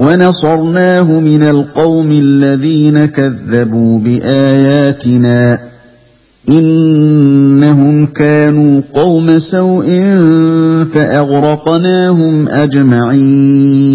ونصرناه 0.00 1.20
من 1.20 1.42
القوم 1.42 2.10
الذين 2.12 3.04
كذبوا 3.04 3.98
بآياتنا 3.98 5.58
إنهم 6.48 8.06
كانوا 8.06 8.82
قوم 8.94 9.38
سوء 9.38 9.86
فأغرقناهم 10.92 12.48
أجمعين. 12.48 13.90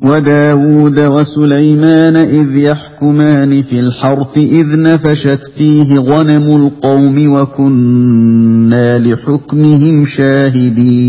وداود 0.00 1.00
وسليمان 1.00 2.16
اذ 2.16 2.56
يحكمان 2.56 3.62
في 3.62 3.80
الحرث 3.80 4.38
اذ 4.38 4.80
نفشت 4.80 5.48
فيه 5.56 5.98
غنم 5.98 6.56
القوم 6.56 7.32
وكنا 7.32 8.98
لحكمهم 8.98 10.04
شاهدين. 10.04 11.06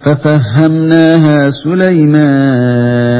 ففهمناها 0.00 1.50
سليمان 1.50 3.10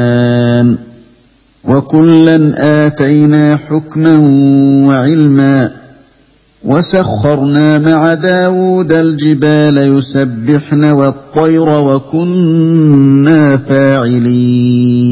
وكلا 1.63 2.53
آتينا 2.87 3.57
حكما 3.57 4.17
وعلما 4.87 5.71
وسخرنا 6.63 7.79
مع 7.79 8.13
داود 8.13 8.93
الجبال 8.93 9.77
يسبحن 9.77 10.83
والطير 10.83 11.69
وكنا 11.69 13.57
فاعلين 13.57 15.11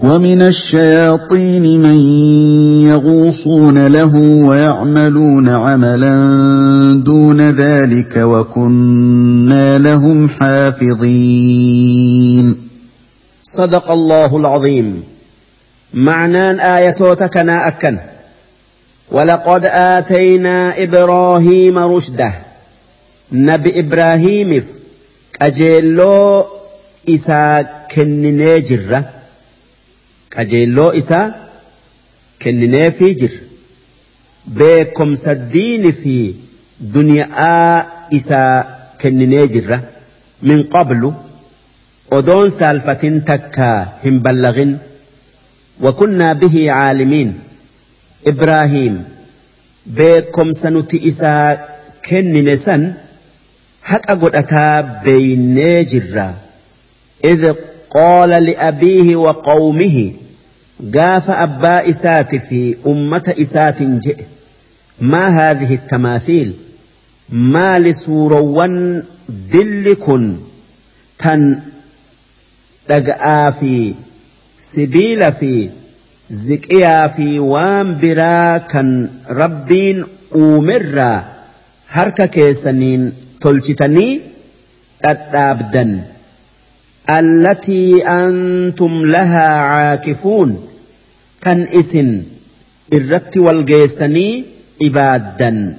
ومن 0.00 0.42
الشياطين 0.42 1.82
من 1.82 1.96
يغوصون 2.88 3.86
له 3.86 4.16
ويعملون 4.16 5.48
عملا 5.48 6.14
دون 7.04 7.50
ذلك 7.50 8.16
وكنا 8.16 9.78
لهم 9.78 10.28
حافظين 10.28 11.76
صدق 13.44 13.90
الله 13.90 14.36
العظيم. 14.36 15.02
معنان 15.94 16.60
آيتوتكنا 16.60 17.68
أكن. 17.68 17.98
ولقد 19.10 19.64
آتينا 19.64 20.82
إبراهيم 20.82 21.78
رشده. 21.78 22.32
نبي 23.32 23.80
إبراهيم 23.80 24.64
أجيلو 25.42 26.44
إسا 27.08 27.66
كنني 27.94 28.60
جرة. 28.60 29.17
Qajeelloo 30.38 30.90
isaa 31.02 31.26
kennineefii 32.42 33.14
jira 33.20 33.38
beekomsa 34.58 35.34
diini 35.54 35.92
fi 36.02 36.16
duniyaa 36.96 37.86
isaa 38.18 38.52
kenninee 39.00 39.46
jirra 39.54 39.78
min 40.50 40.60
qablu 40.74 41.14
odoon 42.18 42.50
saalfatin 42.60 43.24
takka 43.32 43.70
hin 44.04 44.20
ballagin 44.28 44.78
وكنا 45.80 46.32
به 46.32 46.72
عالمين 46.72 47.34
إبراهيم 48.26 49.04
بكم 49.86 50.52
سنتي 50.52 51.08
إسا 51.08 51.58
كن 52.08 52.32
نسن 52.44 52.92
حق 53.82 54.10
أقول 54.10 54.32
بين 55.04 55.54
جرا 55.86 56.34
إذ 57.24 57.52
قال 57.90 58.30
لأبيه 58.30 59.16
وقومه 59.16 60.12
قاف 60.95 61.29
أبا 61.29 61.89
إسات 61.89 62.35
في 62.35 62.75
أمة 62.87 63.33
إسات 63.41 63.81
جئ 63.81 64.17
ما 65.01 65.27
هذه 65.51 65.73
التماثيل 65.73 66.53
ما 67.29 67.79
لسورون 67.79 69.03
دلكن 69.29 70.37
تن 71.19 71.59
دقآ 72.89 73.51
في 73.51 73.93
سبيل 74.59 75.33
في 75.33 75.69
زكيا 76.29 77.07
في 77.07 77.39
وام 77.39 77.97
برا 78.01 78.57
كان 78.57 79.09
ربين 79.29 80.05
أومرا 80.35 81.25
هركا 81.89 82.25
كيسنين 82.25 83.13
تلشتني 83.41 84.21
أتابدن 85.05 86.01
التي 87.10 88.06
أنتم 88.06 89.06
لها 89.06 89.48
عاكفون 89.58 90.68
كان 91.40 91.62
إسن 91.62 92.22
الرت 92.92 93.36
والجيسني 93.36 94.44
إبادا 94.82 95.76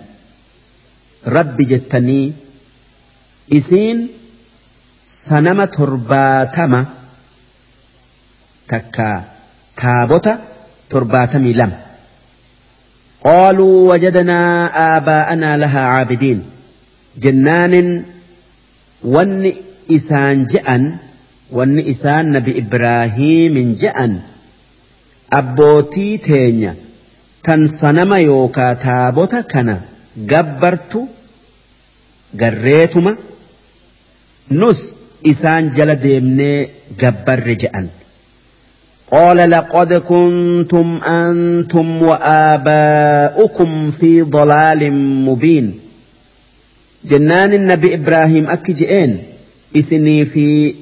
رب 1.28 1.58
جتني 1.58 2.34
إسين 3.54 4.08
سنم 5.08 5.64
ترباتما 5.64 6.86
تكا 8.68 9.24
تابوتا 9.78 10.40
ترباتمي 10.90 11.54
لم. 11.54 11.74
قالوا 13.24 13.94
وجدنا 13.94 14.70
آباءنا 14.98 15.58
لها 15.58 15.80
عابدين. 15.80 16.44
جنان 17.18 18.04
ون 19.04 19.54
إسان 19.92 20.46
جأن 20.46 20.98
وان 21.52 21.80
إسان 21.80 22.32
نبي 22.32 22.58
إبراهيم 22.60 23.76
جأن 23.80 24.20
أبوتي 25.34 26.18
تينيا 26.18 26.76
تن 27.44 27.68
سنما 27.68 28.18
يوكا 28.20 28.74
تابوتا 28.74 29.42
كنا 29.42 29.82
قبرتو 30.30 31.06
قريتما 32.42 33.16
نس 34.52 34.96
إسان 35.28 35.70
جل 35.70 35.96
ديمني 35.96 36.70
قبر 37.02 37.48
رجأن 37.48 37.88
قال 39.12 39.50
لقد 39.50 39.94
كنتم 39.94 41.00
أنتم 41.04 42.02
وآباؤكم 42.02 43.92
في 43.92 44.22
ضلال 44.22 44.92
مبين 45.26 45.80
جنان 47.06 47.54
النبي 47.54 47.94
إبراهيم 47.94 48.50
أكجئين 48.50 49.24
إسني 49.78 50.26
في 50.26 50.76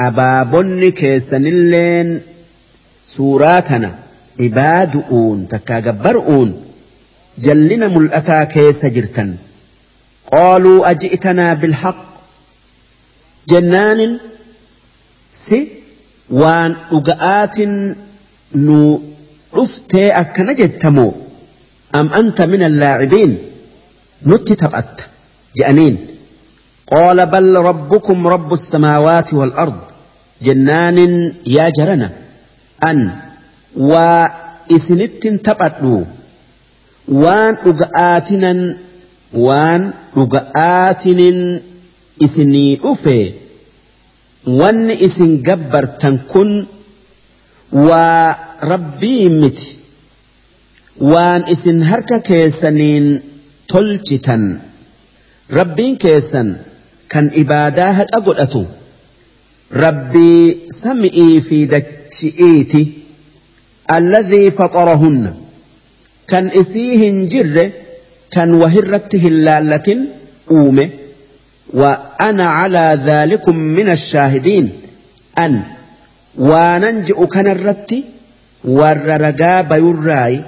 أبابن 0.00 0.90
كيسن 0.90 1.46
اللين 1.46 2.20
سوراتنا 3.06 3.94
عبادؤون 4.40 5.48
تكا 5.48 5.78
جبرؤون 5.80 6.62
جلنا 7.38 7.88
ملأتا 7.88 8.44
كيس 8.44 8.84
جرتن 8.86 9.36
قالوا 10.32 10.90
أجئتنا 10.90 11.54
بالحق 11.54 12.04
جنان 13.48 14.18
سي 15.32 15.78
waan 16.40 16.72
dhuga'aatin 16.90 17.72
nu 18.66 18.80
dhuftee 19.56 20.08
akkana 20.22 20.52
jettamoo 20.60 21.12
am 21.98 22.06
anta 22.20 22.44
min 22.52 22.62
allaacibiin 22.70 23.32
nutti 24.30 24.54
taphatta 24.62 25.04
je'aniin 25.58 25.96
qaala 26.92 27.24
bal 27.34 27.48
rabbukum 27.68 28.18
rabbu 28.34 28.54
الsamaawaati 28.60 29.32
والأرض 29.40 29.78
jennaanin 30.46 31.14
yaa 31.56 31.70
jarana 31.78 32.08
an 32.90 32.98
waa 33.90 34.24
isinittin 34.76 35.36
taphadhu 35.48 35.94
waan 37.22 37.52
dhuga'aatinan 37.64 38.60
waan 39.46 39.82
dhuga'aatinin 40.16 41.38
isinii 42.26 42.70
dhufe 42.84 43.18
wanni 44.60 44.94
isin 45.06 45.32
gabbartan 45.48 46.16
kun 46.32 46.50
waa 47.88 48.24
rabbii 48.72 49.24
miti 49.40 49.68
waan 51.12 51.42
isin 51.54 51.78
harka 51.90 52.18
keessaniin 52.28 53.06
tolchitan 53.72 54.44
rabbiin 55.58 55.94
keessan 56.04 56.48
kan 57.12 57.26
ibaadaa 57.42 57.92
haqa 57.98 58.20
godhatu 58.28 58.62
ربي 59.72 60.58
سمعي 60.68 61.40
في 61.40 61.66
دكشئيتي 61.66 62.92
الذي 63.92 64.50
فطرهن. 64.50 65.34
كان 66.28 66.48
إسيهن 66.48 67.26
جر 67.26 67.70
كان 68.30 68.54
وهرته 68.54 69.28
اللالة 69.28 69.98
أوم 70.50 70.90
وأنا 71.74 72.48
على 72.48 72.98
ذلك 73.06 73.48
من 73.48 73.88
الشاهدين. 73.88 74.72
أن 75.38 75.62
واننجئ 76.38 77.26
كان 77.26 77.46
الرت 77.46 77.94
ور 78.64 78.96
رقا 79.06 79.60
بيراي 79.60 80.42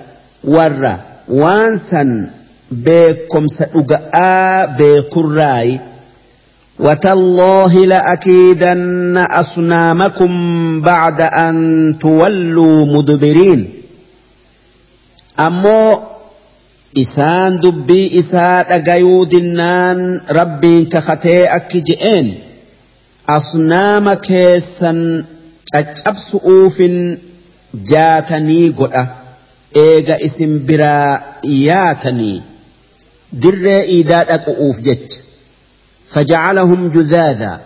ور 0.45 0.97
وانسا 1.29 2.31
بكم 2.71 3.49
سأقآ 3.49 4.67
بكراي 4.67 5.71
بي 5.73 5.81
وتالله 6.81 7.87
لأكيدن 7.87 9.17
أصنامكم 9.17 10.33
بعد 10.81 11.21
أن 11.21 11.55
تولوا 12.01 12.87
مدبرين 12.87 13.69
أمو 15.41 16.03
isaa 16.93 18.65
dhagayuu 18.67 19.27
dinnaan 19.31 19.99
rabbiin 20.39 20.89
kakatee 20.91 21.47
akki 21.57 21.83
je'een 21.89 22.29
asnaama 23.37 24.17
keessan 24.27 24.99
caccabsu'uufin 25.73 26.97
jaatanii 27.93 28.69
godha 28.81 29.05
eega 29.85 30.17
isin 30.29 30.59
biraa 30.71 31.13
yaatanii 31.47 32.39
dirree 33.43 33.83
iidaa 33.97 34.25
dhaqu'uuf 34.31 34.83
jecha 34.89 35.30
فجعلهم 36.13 36.89
جذاذا. 36.89 37.61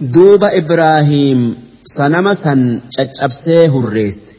دوب 0.00 0.44
إبراهيم 0.44 1.56
صنم 1.84 2.34
سن 2.34 2.80
أبسيه 2.98 3.78
الرئيس 3.80 4.32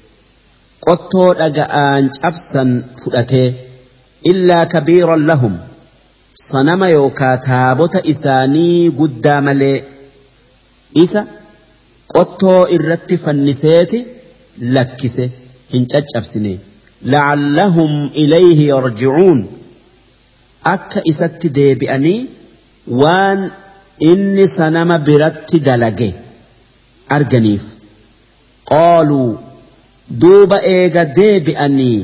قطو 0.88 1.34
لقآن 1.34 2.10
أبسا 2.24 2.84
فؤته 3.06 3.54
إلا 4.26 4.64
كبيرا 4.64 5.16
لهم. 5.16 5.58
صنم 6.36 6.84
يوكا 6.84 7.36
تابوت 7.36 7.96
إساني 7.96 8.90
قدام 8.90 9.50
لي 9.50 9.84
إسا 10.98 11.28
قطو 12.16 12.64
إرت 12.64 13.14
فنسيت 13.14 13.92
لكسه 14.62 15.30
إن 15.76 15.88
أبسني 16.16 16.60
لعلهم 17.02 18.08
إليه 18.16 18.68
يرجعون. 18.68 19.48
أك 20.66 21.04
إساتي 21.10 21.48
دي 21.48 21.76
بأني 21.76 22.26
waan 22.88 23.52
inni 24.00 24.48
sanama 24.48 25.00
biratti 25.00 25.60
dalage 25.60 26.10
arganiif. 27.10 27.64
Qaaluu 28.70 29.38
duuba 30.22 30.58
eega 30.76 31.06
deebi'anii 31.18 32.00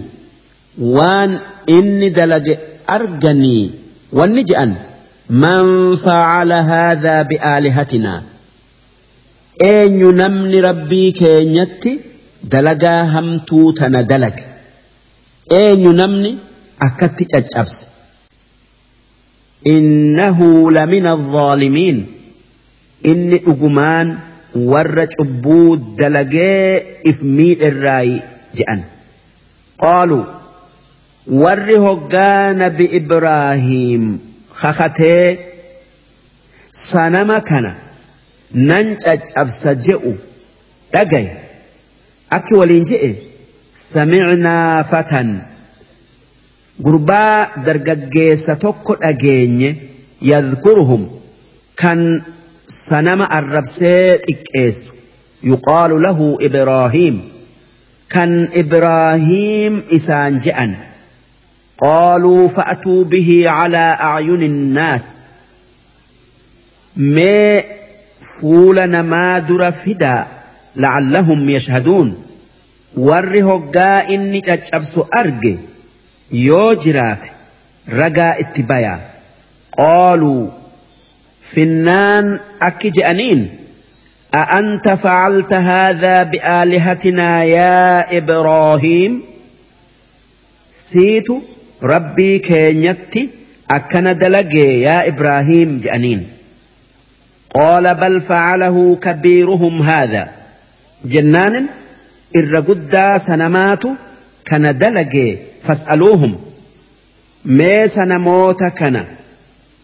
waan 0.97 1.31
inni 1.77 2.09
dalage 2.17 2.53
arganii 2.97 3.63
wanni 4.17 4.43
je'an 4.49 4.71
man 5.43 5.67
facala 6.03 6.57
haadhaa 6.71 7.23
bi'aalihatinaa. 7.31 8.21
Eenyu 9.71 10.11
namni 10.21 10.61
rabbii 10.67 11.11
keenyatti 11.21 11.91
dalagaa 12.51 13.03
hamtuu 13.13 13.73
tana 13.79 14.03
dalage? 14.11 14.43
Eenyu 15.61 15.91
namni 16.01 16.31
akkatti 16.87 17.25
caccabse 17.31 17.85
inni 23.11 23.37
dhugumaan 23.45 24.07
warra 24.71 25.05
cubbuu 25.17 25.77
dalagee 25.99 27.01
if 27.11 27.17
miidherraayi 27.37 28.21
je'an 28.57 28.81
qaaluu 29.83 30.25
warri 31.41 31.75
hoggaa 31.85 32.53
nabi 32.61 32.85
ibraahiim 32.99 34.03
kakatee 34.61 35.27
sanama 36.71 37.37
kana 37.49 37.71
nan 38.69 38.87
caccabsa 39.03 39.71
je'u 39.87 40.11
dhagaye 40.93 41.31
akki 42.37 42.53
waliin 42.61 42.85
je'e 42.91 43.11
samicnaa 43.91 44.83
fatan 44.91 45.29
gurbaa 46.85 47.63
dargaggeessa 47.65 48.55
tokko 48.65 48.95
dhageenye 49.01 49.69
yadhkuruhum 50.31 51.07
kan 51.81 51.99
sanama 52.75 53.25
arrabsee 53.39 54.19
xiqqeessu 54.27 54.93
yuqaalu 55.51 55.99
lahu 56.05 56.27
ibraahiim 56.47 57.17
kan 58.13 58.31
ibraahiim 58.63 59.81
isaan 59.97 60.39
je'an 60.45 60.71
qaaluu 61.83 62.43
fa'atuu 62.55 63.05
bihi 63.13 63.37
calaa 63.47 63.91
acyuni 64.11 64.45
innaas 64.51 65.05
mee 67.15 67.53
fuula 68.31 68.87
namaa 68.95 69.41
dura 69.51 69.71
fidaa 69.83 70.27
lacallahum 70.75 71.49
yashhaduun 71.55 72.09
warri 73.09 73.41
hoggaa 73.49 73.97
inni 74.15 74.41
caccabsu 74.47 75.05
arge 75.21 75.53
yoo 76.46 76.74
jiraate 76.86 77.28
ragaa 78.00 78.32
itti 78.44 78.62
bayaa 78.70 78.98
qaaluu 79.80 80.40
finnaan 81.52 82.40
akki 82.70 82.90
je'aniin 83.00 83.42
أأنت 84.34 84.88
فعلت 84.88 85.52
هذا 85.52 86.22
بآلهتنا 86.22 87.44
يا 87.44 88.18
إبراهيم 88.18 89.22
سيت 90.72 91.28
ربي 91.82 92.38
كينيتي 92.38 93.28
أكن 93.70 94.16
دلقي 94.16 94.80
يا 94.80 95.08
إبراهيم 95.08 95.80
جأنين 95.84 96.28
قال 97.54 97.94
بل 97.94 98.20
فعله 98.20 98.96
كبيرهم 98.96 99.82
هذا 99.82 100.28
جنان 101.04 101.66
الرقدة 102.36 103.18
سنمات 103.18 103.82
كان 104.44 104.78
دلقي 104.78 105.36
فاسألوهم 105.61 106.35
ما 107.45 107.87
سنا 107.87 108.53
كنا 108.69 109.05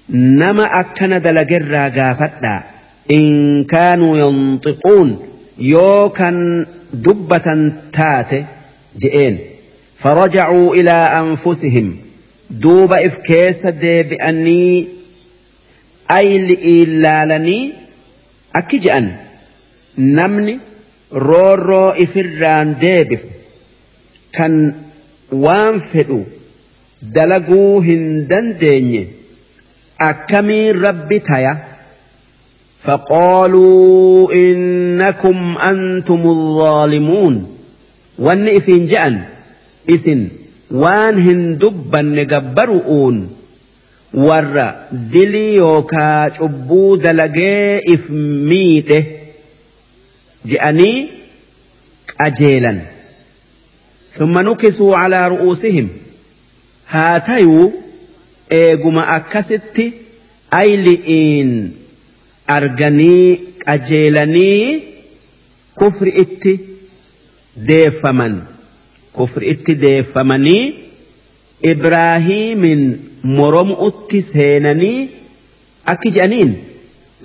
نما 0.10 0.80
أكنا 0.80 1.18
دلجرا 1.18 1.88
جافتا؟ 1.88 2.64
إن 3.11 3.64
كانوا 3.64 4.18
ينطقون 4.18 5.27
يو 5.57 6.10
كان 6.10 6.65
دبة 6.93 7.72
تات؟ 7.93 8.31
جئين. 8.97 9.39
فرجعوا 9.97 10.76
إلى 10.76 10.91
أنفسهم 10.91 11.97
دوب 12.49 12.93
إفكيس 12.93 13.65
دي 13.65 14.03
بأني 14.03 14.88
أي 16.11 16.38
أكي 18.56 18.77
جئن. 18.77 19.15
نمني؟ 19.97 20.60
رورو 21.14 21.89
إفران 21.89 22.76
ديبف 22.80 23.26
كان 24.34 24.73
waan 25.44 25.80
fedhu 25.91 26.20
dalaguu 27.18 27.82
hin 27.82 28.28
dandeenye 28.34 29.06
akkamiin 30.10 30.82
rabbi 30.88 31.20
taya? 31.32 31.56
فقالوا 32.86 34.34
إنكم 34.34 35.57
أنتم 35.57 36.22
الظالمون 36.22 37.57
وان 38.20 38.48
إفين 38.48 38.88
جأن 38.88 39.24
إسن 39.90 40.28
وان 40.72 41.18
هندبا 41.18 42.02
نقبرؤون 42.02 43.30
ور 44.14 44.74
دلي 44.91 45.56
يوكا 45.56 46.30
شبو 46.34 46.95
دلقي 46.95 47.80
إفميته 47.94 49.03
جأني 50.45 51.07
أجيلا 52.22 52.82
ثم 54.15 54.39
نكسوا 54.39 54.97
على 54.97 55.28
رؤوسهم 55.28 55.89
هاتيو 56.89 57.73
إيقما 58.53 59.16
أكست 59.16 59.82
أيلئين 60.55 61.73
arganii 62.51 63.41
qajeelanii 63.65 64.82
kufri 65.78 66.11
itti 66.23 66.53
deeffaman 67.69 68.35
kufri 69.16 69.47
itti 69.53 69.74
deeffamanii 69.85 70.65
ibraahiimin 71.73 72.82
mormu'utti 73.39 74.23
seenanii 74.32 74.99
akki 75.93 76.11
jedhaniin 76.16 76.53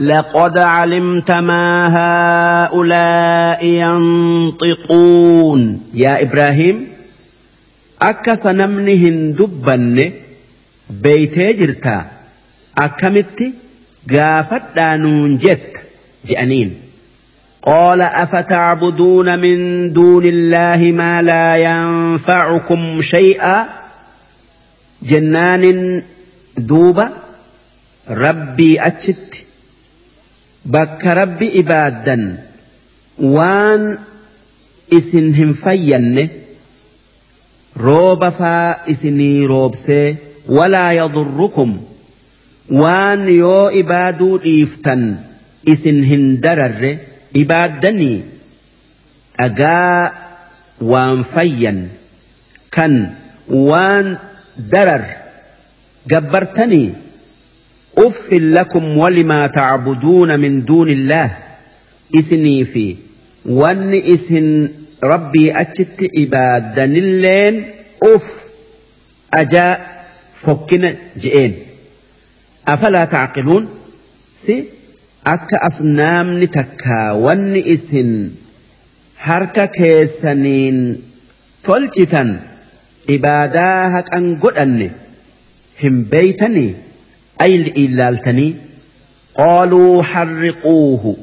لقد 0.01 0.59
علمت 0.59 1.31
ما 1.31 1.89
هؤلاء 1.97 3.65
ينطقون. 3.65 5.61
يا 5.95 6.23
إبراهيم 6.23 6.89
أكس 8.03 8.47
نمنهن 8.47 9.33
دبن 9.33 10.13
بيتي 10.91 11.53
جرتا. 11.53 12.05
أكمت 12.79 13.43
gaafadhaa 14.09 14.97
nuun 14.99 15.39
jetta 15.39 15.81
je'aniin 16.29 16.71
قال 17.63 18.01
أفتعبدون 18.01 19.39
من 19.39 19.93
دون 19.93 20.25
الله 20.25 20.93
ما 20.97 21.23
لا 21.23 21.57
ينفعكم 21.57 23.03
شيئا؟ 23.03 23.67
جنان 25.03 26.03
دوبا 26.59 27.13
ربي 28.11 28.87
أتشت 28.87 29.30
بك 30.65 31.07
ربي 31.07 31.61
إبادا 31.61 32.45
وان 33.19 33.99
إسنهم 34.93 35.53
فين 35.53 36.29
روب 37.77 38.29
فا 38.29 38.91
إسني 38.91 39.47
روبسي 39.47 40.17
ولا 40.49 40.93
يضركم 40.93 41.71
waan 42.71 43.27
yoo 43.27 43.71
ibaaduu 43.75 44.39
dhiiftan 44.45 45.01
isin 45.73 45.97
hin 46.07 46.25
dararre 46.45 46.91
ibaaddanii 47.43 48.19
dhagaa 49.39 50.13
waan 50.93 51.25
fayyan 51.33 51.81
kan 52.77 52.95
waan 53.51 54.13
darar 54.75 55.03
gabbartanii 56.13 56.95
أف 57.99 58.33
لكم 58.33 58.99
ولما 58.99 59.47
تعبدون 59.47 60.41
من 60.41 60.65
دون 60.65 60.91
الله. 60.91 61.37
إسني 62.15 62.65
في. 62.65 62.97
وأن 63.47 63.95
إسن 63.95 64.69
ربي 65.05 65.53
أجت 65.53 66.11
إبادا 66.17 66.85
اللين 66.85 67.65
أف. 68.03 68.45
أجاء 69.35 70.05
فكنا 70.35 70.97
جئين. 71.21 71.55
أفلا 72.69 73.05
تعقلون؟ 73.05 73.69
سي. 74.35 74.65
أكا 75.27 75.67
أصنام 75.67 76.43
نتكا. 76.43 77.11
ون 77.13 77.57
إسن 77.57 78.31
harka 79.21 79.67
keessaniin 79.69 80.79
tolchitan 81.67 82.31
ibaadaa 83.17 83.91
haqan 83.95 84.29
godhanne 84.45 84.87
hin 85.83 85.99
beeytanii 86.13 86.71
أيل 87.41 87.73
إلالتني 87.77 88.55
قالوا 89.35 90.03
حرقوه. 90.03 91.17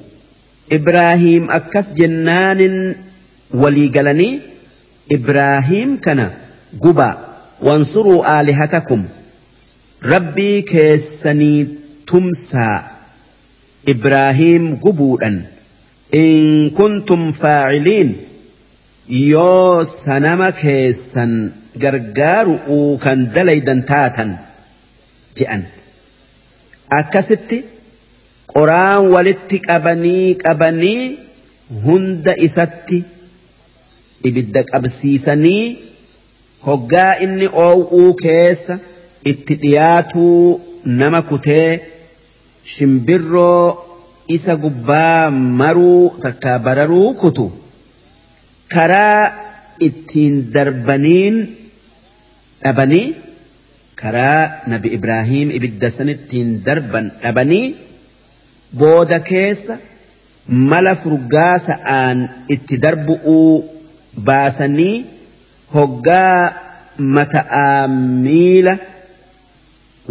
إبراهيم 0.71 1.51
أكس 1.51 1.93
جنان 1.93 2.95
ولي 3.53 3.87
قلني 3.87 4.39
إبراهيم 5.11 5.97
كان 5.97 6.31
قبا. 6.81 7.17
وانصروا 7.61 8.41
آلهتكم. 8.41 9.05
ربي 10.03 10.61
كيسني 10.61 11.67
تمسى 12.07 12.81
إبراهيم 13.87 14.75
قبولا. 14.75 15.41
إن 16.15 16.69
كنتم 16.69 17.31
فاعلين. 17.31 18.15
يو 19.09 19.83
سنما 19.83 20.49
كيسا 20.49 21.51
قرقار 21.81 22.59
أوكا 22.67 23.13
دليدا 23.13 23.83
تاتا 23.87 24.37
جئن. 25.37 25.63
Akkasitti 26.99 27.57
qoraan 28.53 29.09
walitti 29.13 29.57
qabanii 29.67 30.35
qabanii 30.43 31.01
hunda 31.85 32.33
isatti 32.47 32.99
ibidda 34.29 34.61
qabsiisanii 34.71 35.65
hoggaa 36.67 37.11
inni 37.25 37.47
oow'uu 37.65 38.13
keessa 38.23 38.75
itti 39.31 39.53
dhiyaatuu 39.63 40.61
nama 41.01 41.21
kutee 41.31 41.69
shimbirroo 42.75 43.65
isa 44.35 44.55
gubbaa 44.63 45.29
maruu 45.59 46.01
takka 46.23 46.59
bararuu 46.65 47.13
kutu 47.21 47.45
karaa 48.73 49.21
ittiin 49.87 50.35
darbaniin 50.53 51.35
dhabanii 52.63 53.05
karaa 54.01 54.41
nabi 54.71 54.87
ibraahim 54.97 55.47
ibidda 55.57 55.89
sanittiin 55.97 56.49
darban 56.67 57.05
dhabanii 57.23 57.65
booda 58.81 59.19
keessa 59.29 59.75
mala 60.71 60.93
furgaasa'aan 61.03 62.19
itti 62.55 62.75
darbu'uu 62.85 63.53
baasanii 64.29 64.95
hoggaa 65.75 66.41
mata'aa 67.17 67.87
miila 68.25 68.77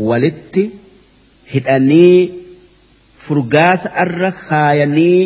walitti 0.08 0.64
hidhanii 1.54 2.18
furgaasa 3.26 3.88
irra 4.04 4.30
kaayanii 4.42 5.20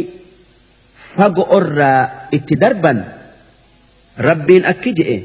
fago 1.14 1.44
irraa 1.58 2.00
itti 2.38 2.60
darban 2.62 2.98
rabbiin 4.28 4.64
akki 4.72 4.92
je'e 5.00 5.18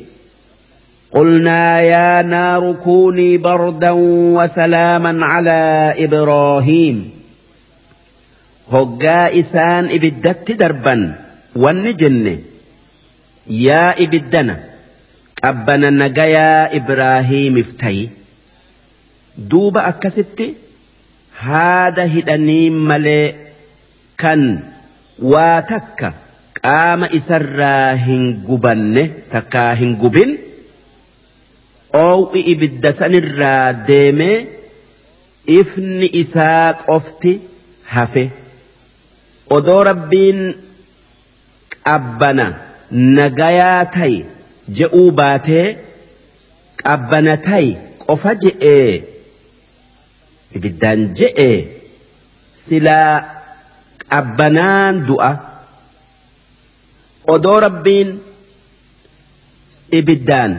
قلنا 1.15 1.79
يا 1.79 2.21
نار 2.21 2.73
كوني 2.83 3.37
بردا 3.37 3.91
وسلاما 4.37 5.25
على 5.25 5.93
إبراهيم. 5.97 7.09
هقا 8.71 9.39
إسان 9.39 9.85
إبدت 9.85 10.51
دربا 10.51 11.15
والنجن 11.55 12.39
يا 13.47 14.03
إبدنا 14.03 14.59
أبنا 15.43 15.89
نجايا 15.89 16.75
إبراهيم 16.75 17.57
افتي. 17.57 18.09
duuba 19.37 19.83
akkasitti 19.91 20.45
haada 21.43 22.03
hidhanii 22.11 22.69
malee 22.69 23.35
kan 24.15 24.43
waa 25.31 25.61
takka 25.71 26.13
qaama 26.59 27.09
isarraa 27.19 27.93
hin 28.05 28.23
gubanne 28.47 29.03
oow'i 32.03 32.41
ibidda 32.53 32.89
sanirraa 32.99 33.65
deemee 33.88 34.38
ifni 35.59 36.07
isaa 36.22 36.67
qofti 36.88 37.31
hafe. 37.93 38.23
Odoo 39.55 39.81
rabbiin 39.89 40.39
qabbana 41.88 42.45
nagayaa 43.17 43.81
ta'i 43.95 44.15
je'uu 44.77 45.07
baatee 45.19 45.67
qabbana 46.84 47.34
ta'i 47.47 47.69
qofa 48.05 48.31
je'ee 48.43 48.91
ibiddaan 50.57 51.01
je'e 51.19 51.49
silaa 52.65 53.13
qabbanaan 54.11 54.95
du'a. 55.07 55.31
Odoo 57.34 57.59
rabbiin 57.67 58.09
ibiddaan 59.99 60.51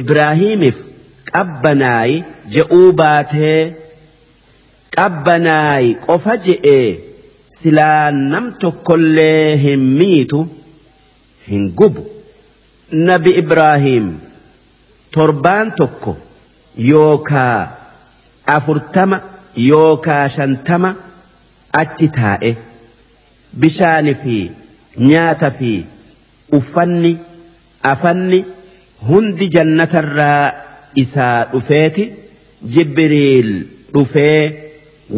ibraahiimiif 0.00 0.78
qabbanaayi 1.32 2.16
je'uu 2.54 2.92
baatee 3.00 3.60
qabbanaayi 4.96 5.90
qofa 6.06 6.34
je'e 6.46 6.78
silaa 7.58 8.10
nam 8.32 8.46
tokkollee 8.64 9.56
hin 9.64 9.80
miitu 10.00 10.40
hin 11.48 11.64
gubu. 11.80 12.02
Nabi 13.08 13.30
ibraahiim 13.42 14.06
torbaan 15.16 15.72
tokko 15.80 16.16
yookaa 16.90 17.58
afurtama 18.56 19.18
yookaa 19.70 20.24
shantama 20.36 20.90
achi 21.82 22.08
taa'e 22.18 22.50
bishaani 23.60 24.14
fi 24.22 24.36
nyaata 25.10 25.50
fi 25.58 25.72
uffanni 26.58 27.12
afanni 27.92 28.38
hundi 29.06 29.48
jannatarraa 29.54 30.52
isaa 31.02 31.44
dhufeeti 31.52 32.04
jibriil 32.74 33.50
dhufee 33.94 34.70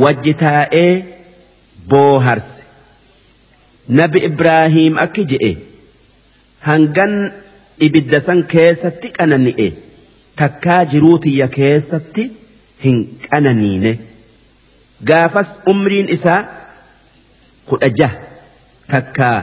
wajji 0.02 0.34
taa'ee 0.42 1.04
booharse. 1.92 2.62
Nabi 4.00 4.18
ibraahiim 4.30 4.98
akki 5.04 5.24
je'e. 5.32 5.52
Hangan 6.66 7.14
ibidda 7.86 8.20
san 8.26 8.42
keessatti 8.54 9.08
qanani'e. 9.18 9.68
Takkaa 10.42 10.84
jiruu 10.94 11.18
tiyya 11.26 11.48
keessatti 11.58 12.30
hin 12.84 12.98
qananiine. 13.26 13.98
Gaafas 15.10 15.58
umriin 15.72 16.08
isaa 16.16 16.40
kudha 17.72 17.88
jaha. 18.00 18.18
Takkaa 18.94 19.36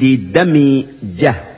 diiddamii 0.00 0.74
jaha 1.22 1.49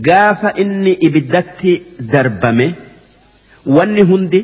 gaafa 0.00 0.52
inni 0.64 0.92
ibiddatti 1.06 1.72
darbame 2.12 2.66
wanni 3.76 4.02
hundi 4.10 4.40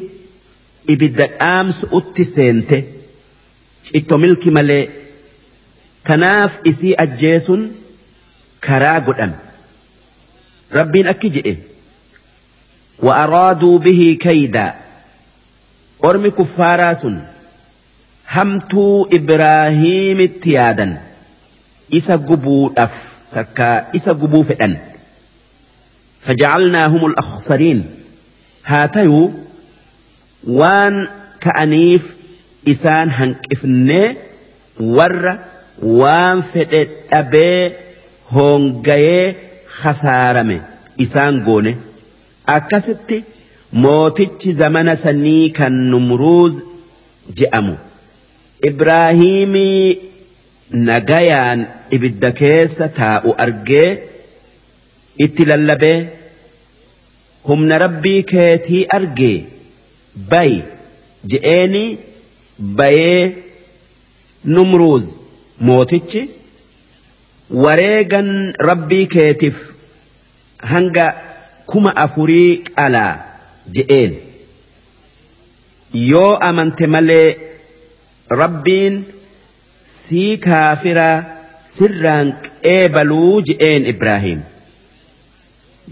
ibidda 0.94 1.26
dhaamsu 1.38 1.88
utti 1.98 2.24
seente 2.24 2.78
citto 3.90 4.18
milki 4.18 4.50
malee 4.50 4.82
tanaaf 6.10 6.52
isii 6.70 6.94
ajjeesuun 7.04 7.62
karaa 8.66 9.00
godhame 9.06 9.36
rabbiin 10.78 11.08
akki 11.14 11.30
jedhe 11.36 11.54
wa'araaduu 13.08 13.78
bihii 13.88 14.14
kaydaa 14.26 14.70
ormi 16.10 16.30
kuffaaraa 16.38 16.94
sun 16.94 17.16
hamtuu 18.34 19.06
ibraahiimitti 19.18 20.52
yaadan. 20.54 20.92
Isa 21.98 22.18
gubuudhaaf 22.18 22.96
takka 23.34 23.68
isa 23.98 24.14
gubuu 24.14 24.42
fedhan. 24.50 24.74
فجعلناهم 26.20 27.06
الأخسرين. 27.06 27.84
هاتيو 28.64 29.32
وان 30.46 31.08
كأنيف 31.40 32.16
إسان 32.68 33.10
هنك 33.10 33.46
إفني 33.52 34.16
ور 34.80 35.38
وان 35.82 36.40
فتت 36.40 36.88
أبي 37.12 37.72
هونجي 38.30 39.34
خسارمي 39.68 40.60
إسان 41.00 41.44
غوني 41.44 41.76
أكستي 42.48 43.22
موتتش 43.72 44.48
زمن 44.48 44.94
سني 44.94 45.48
كان 45.48 45.90
نمروز 45.90 46.62
جأمو. 47.36 47.74
إبراهيمي 48.64 49.98
نجايان 50.72 51.66
إبدكيس 51.92 52.78
تاو 52.78 53.32
أرجي 53.32 53.98
itti 55.26 55.44
lallabee 55.50 55.98
humna 57.48 57.78
rabbii 57.84 58.22
keetii 58.32 58.82
argee 58.98 59.36
bayi 60.30 60.58
je'eeni 61.32 61.84
bayee 62.80 63.22
numruuz 64.56 65.04
mootichi 65.68 66.22
wareegan 67.64 68.30
rabbii 68.70 69.06
keetiif 69.14 69.58
hanga 70.72 71.06
kuma 71.70 71.90
afurii 72.04 72.50
qalaa 72.76 73.14
je'een 73.76 74.12
yoo 76.10 76.32
amante 76.48 76.86
malee 76.94 77.28
rabbiin 78.42 78.96
sii 80.04 80.36
kaafiraa 80.46 81.16
sirraan 81.76 82.28
qeebaluu 82.44 83.34
je'een 83.48 83.86
ibraahim 83.94 84.40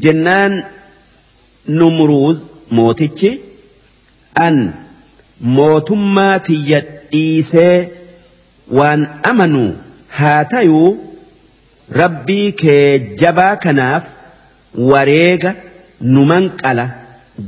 jennaan 0.04 0.54
numruuz 1.78 2.38
mootichi 2.78 3.30
an 4.46 4.56
mootummaa 5.58 6.36
tiyya 6.48 6.80
dhiisee 7.12 7.76
waan 8.78 9.02
amanuu 9.30 9.70
haa 10.18 10.40
tayuu 10.54 10.88
rabbii 12.00 12.48
kee 12.62 12.88
jabaa 13.22 13.54
kanaaf 13.64 14.04
wareega 14.92 15.52
numan 16.14 16.48
qala 16.62 16.86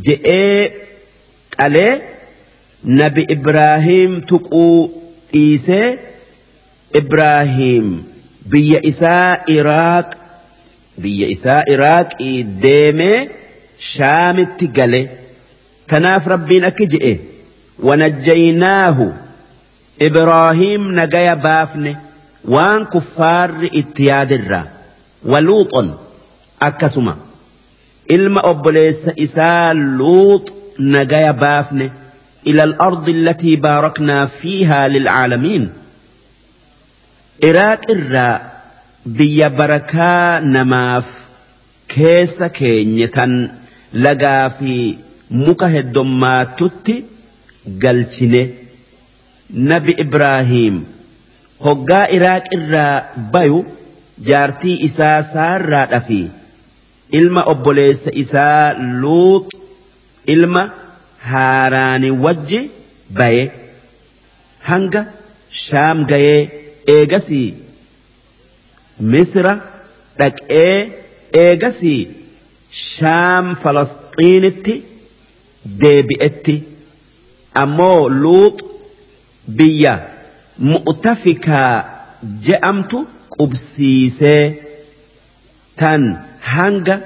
je'ee 0.08 0.60
qalee 1.56 1.92
nabi 3.00 3.22
ibraahim 3.36 4.20
tuquu 4.32 4.64
dhiisee 5.32 5.88
ibraahim 7.00 7.86
biyya 8.52 8.80
isaa 8.92 9.30
iraaq 9.56 10.08
biyya 11.02 11.26
isaa 11.34 11.62
iraaqii 11.74 12.36
deemee 12.64 13.18
shaamitti 13.92 14.66
gale 14.78 15.00
tanaaf 15.92 16.24
rabbiin 16.34 16.64
akki 16.70 16.86
je'e 16.94 17.12
wanajjaynaahu 17.88 19.06
ibraahim 20.08 20.82
nagaya 21.00 21.36
baafne 21.46 21.92
waan 22.54 22.82
kuffaarri 22.94 23.68
itti 23.80 24.02
yaadirraa 24.10 24.66
waluuxon 25.32 25.88
akkasuma 26.68 27.14
ilma 28.16 28.40
obboleessa 28.50 29.10
isaa 29.26 29.74
luux 29.98 30.42
nagaya 30.94 31.32
baafne 31.44 31.86
ila 32.50 32.62
al-ardi 32.68 33.12
allatii 33.18 33.56
baaraknaa 33.66 34.22
fiihaa 34.38 34.84
lilcaalamiin 34.94 35.64
iraaq 37.50 37.82
irraa 37.94 38.34
biyya 39.06 39.50
barakaa 39.50 40.40
namaaf 40.40 41.08
keessa 41.94 42.48
keenye 42.58 43.08
tan 43.16 43.32
lagaa 43.92 44.50
fi 44.58 44.74
muka 45.30 45.68
heddommaattutti 45.74 46.94
galchine. 47.82 48.42
Nabi 49.70 49.92
ibraahiim 50.04 50.76
hoggaa 51.66 52.06
iraaq 52.16 52.46
irraa 52.56 52.96
bayu 53.32 53.60
jaartii 54.28 54.76
isaa 54.88 55.22
saarraa 55.32 55.86
dhafi 55.92 56.20
ilma 57.20 57.42
obboleessa 57.52 58.10
isaa 58.22 58.74
luux 59.02 59.46
ilma 60.34 60.62
haaraani 61.30 62.10
wajji 62.24 62.60
baye 63.20 63.44
hanga 64.68 65.02
shaam 65.64 66.04
gayee 66.12 66.42
eegasii 66.96 67.46
misra 69.00 69.52
dhaqee 70.18 70.76
eegasii 71.44 72.00
shaam 72.84 73.46
falasxiinitti 73.62 74.74
deebi'etti 75.82 76.56
ammoo 77.62 78.08
luux 78.22 78.56
biyya 79.58 79.94
mu'tafikaa 80.70 81.74
je'amtu 82.46 82.98
qubsiisee 83.36 84.44
tan 85.82 86.02
hanga 86.52 86.96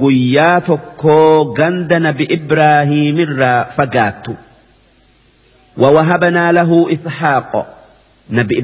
guyyaa 0.00 0.60
tokkoo 0.70 1.44
ganda 1.58 1.98
nabi 2.06 2.24
ibraahiimirraa 2.38 3.60
fagaattu 3.76 4.34
ووهبنا 5.78 6.52
له 6.52 6.92
إسحاق 6.92 7.52
نبي 8.30 8.58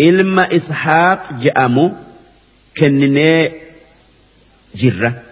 إبراهيم 0.00 0.20
إلما 0.20 0.56
إسحاق 0.56 1.32
جأمو 1.40 1.92
كنني 2.76 3.50
جرة 4.74 5.22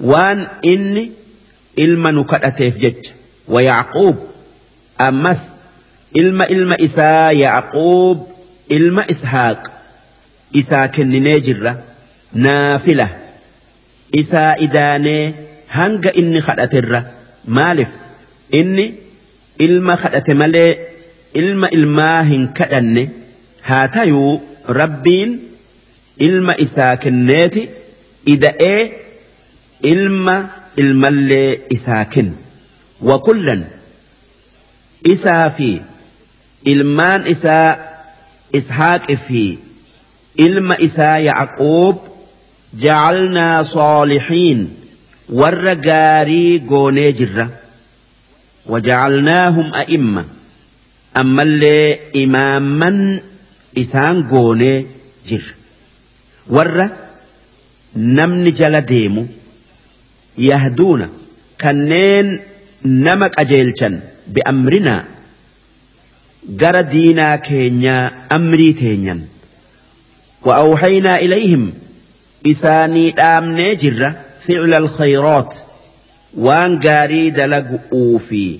وان 0.00 0.46
إني 0.64 1.10
إلما 1.78 2.10
نكتف 2.10 2.78
جج 2.78 3.06
ويعقوب 3.48 4.16
أمس 5.00 5.50
إلما 6.16 6.50
إلما 6.50 6.76
إسا 6.80 7.30
يعقوب 7.30 8.28
إلما 8.72 9.10
إسحاق 9.10 9.70
إسا 10.56 10.86
كنني 10.86 11.40
جرة 11.40 11.82
نافلة 12.32 13.16
إسا 14.14 14.56
إداني 14.58 15.34
هنگ 15.70 16.06
إني 16.06 16.40
خدأتر 16.40 17.02
مالف 17.44 17.88
إني 18.54 18.94
ilma 19.58 19.96
kadhate 19.96 20.34
malee 20.34 20.78
ilma 21.34 21.68
ilmaa 21.70 22.22
hin 22.22 22.48
kadhanne. 22.52 23.10
Haa 23.68 23.86
tayuu 23.96 24.32
rabbiin 24.80 25.30
ilma 26.28 26.54
isaa 26.64 26.94
kenneeti 27.04 27.62
ida'ee 28.34 28.80
ilma 29.92 30.36
ilmallee 30.82 31.50
isaa 31.76 32.04
kenne 32.14 32.36
wakullan 33.10 33.62
isaa 35.14 35.44
fi 35.58 35.70
ilmaan 36.72 37.26
isaa 37.34 37.68
ishaaqi 38.60 39.16
fi 39.26 39.44
ilma 40.46 40.74
isaa 40.88 41.18
yacquub 41.28 41.96
jacalnaa 42.84 43.58
soolixiin 43.74 44.60
warra 45.40 45.74
gaarii 45.88 46.58
goonee 46.72 47.12
jirra 47.20 47.46
wajacalnaahum 48.72 49.68
a'imma 49.82 50.22
ammallee 51.22 51.86
imaamman 52.24 52.98
isaan 53.82 54.18
goonee 54.30 54.78
jirra 55.28 55.54
warra 56.56 56.86
namni 58.18 58.52
jala 58.60 58.80
deemu 58.90 59.22
yahduuna 60.48 61.06
kanneen 61.62 62.28
nama 63.06 63.26
qajeelchan 63.36 63.94
bi'amrinaa 64.34 65.00
gara 66.62 66.82
diinaa 66.92 67.38
keenyaa 67.48 68.04
amrii 68.38 68.74
teenyan 68.82 69.22
وأوحينا 70.46 71.18
إليهم 71.18 71.72
إساني 72.46 73.10
دامني 73.10 73.74
جرة 73.74 74.10
فعل 74.40 74.74
الخيرات 74.74 75.54
وان 76.38 76.78
قاري 76.80 77.30
دلق 77.30 77.80
أوفي 77.92 78.58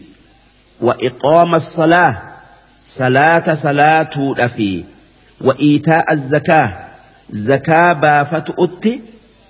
وإقام 0.81 1.55
الصلاة 1.55 2.23
صلاة 2.85 3.55
صلاة 3.55 4.15
أفي 4.39 4.85
وإيتاء 5.41 6.13
الزكاة. 6.13 6.87
زكاة 7.31 7.93
بافت 7.93 8.55
أتي 8.59 9.01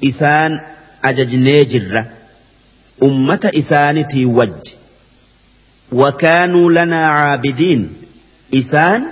إسان 0.05 0.61
أججني 1.05 1.65
جرة. 1.65 2.07
أمة 3.03 3.51
إسانتي 3.59 4.27
وج. 4.27 4.71
وكانوا 5.93 6.73
لنا 6.73 7.07
عابدين. 7.09 7.93
إسان 8.55 9.03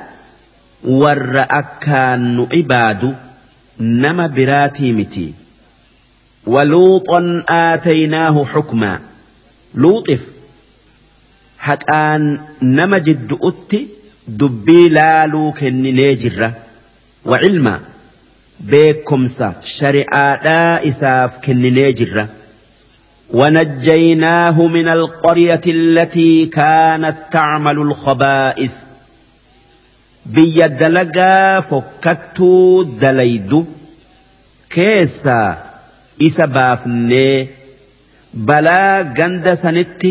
ور 0.85 1.47
أكان 1.51 2.47
عباد 2.53 3.17
نما 3.81 4.27
براتي 4.27 4.93
متي. 4.93 5.35
ولوطا 6.47 7.45
آتيناه 7.49 8.45
حكما. 8.45 9.01
لوطف. 9.75 10.23
حقان 11.59 12.41
نما 12.63 12.99
جد 12.99 13.39
أتي 13.43 13.89
دبي 14.29 14.89
لالو 14.89 15.53
كنني 15.53 16.15
جرة 16.15 16.64
وعلما 17.27 17.81
شريعة 19.65 20.43
لا 20.45 20.89
إساف 20.89 21.39
كنني 21.39 21.93
جرة 21.93 22.29
ونجيناه 23.31 24.67
من 24.67 24.89
القرية 24.89 25.61
التي 25.67 26.47
كانت 26.47 27.17
تعمل 27.33 27.79
الخبائث 27.79 28.71
dalaydu 33.01 33.59
keessaa 34.75 35.57
isa 36.29 36.47
baafnee 36.57 37.49
balaa 38.51 39.05
ganda 39.19 39.53
sanitti 39.65 40.11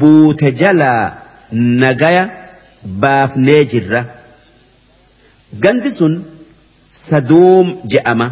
buute 0.00 0.52
jalaa 0.62 1.04
nagaya 1.82 2.24
baafnee 3.04 3.62
jirra 3.72 4.02
gandi 5.64 5.90
sun 5.98 6.14
saduum 6.90 7.76
je'ama. 7.92 8.30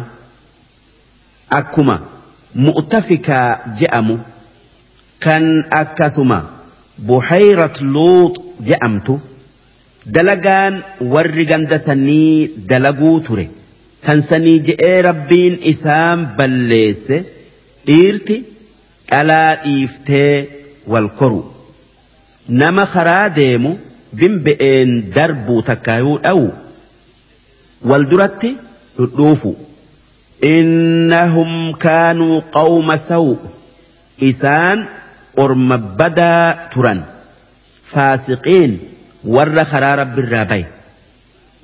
Akkuma. 1.49 1.99
Mu'tafikaa 2.55 3.75
je'amu. 3.79 4.19
Kan 5.19 5.65
akkasuma. 5.81 6.39
Buhayrat 6.97 7.81
luut 7.81 8.35
je'amtu. 8.67 9.19
Dalagaan 10.05 10.83
warri 11.13 11.45
ganda 11.45 11.77
sanii 11.79 12.47
dalaguu 12.69 13.19
ture. 13.21 13.49
Kan 14.05 14.21
sanii 14.21 14.59
je'ee 14.67 15.01
rabbiin 15.01 15.59
isaan 15.71 16.19
balleesse 16.37 17.17
dhiirti 17.87 18.37
dhalaa 19.11 19.55
dhiiftee 19.63 20.47
wal 20.87 21.09
koru. 21.19 21.41
Nama 22.49 22.85
karaa 22.93 23.29
deemu 23.35 23.71
bimbe'een 24.19 24.91
darbuu 25.15 25.61
takkaayuu 25.69 26.17
dha'u 26.23 26.45
والدرت 27.81 28.55
لوفو 28.99 29.53
إنهم 30.43 31.71
كانوا 31.71 32.41
قوم 32.51 32.95
سوء 32.95 33.37
إسان 34.23 34.85
أرم 35.39 35.77
بدا 35.77 36.59
تران 36.75 37.03
فاسقين 37.85 38.79
ور 39.25 39.63
خرار 39.63 40.03
بالرابي 40.03 40.65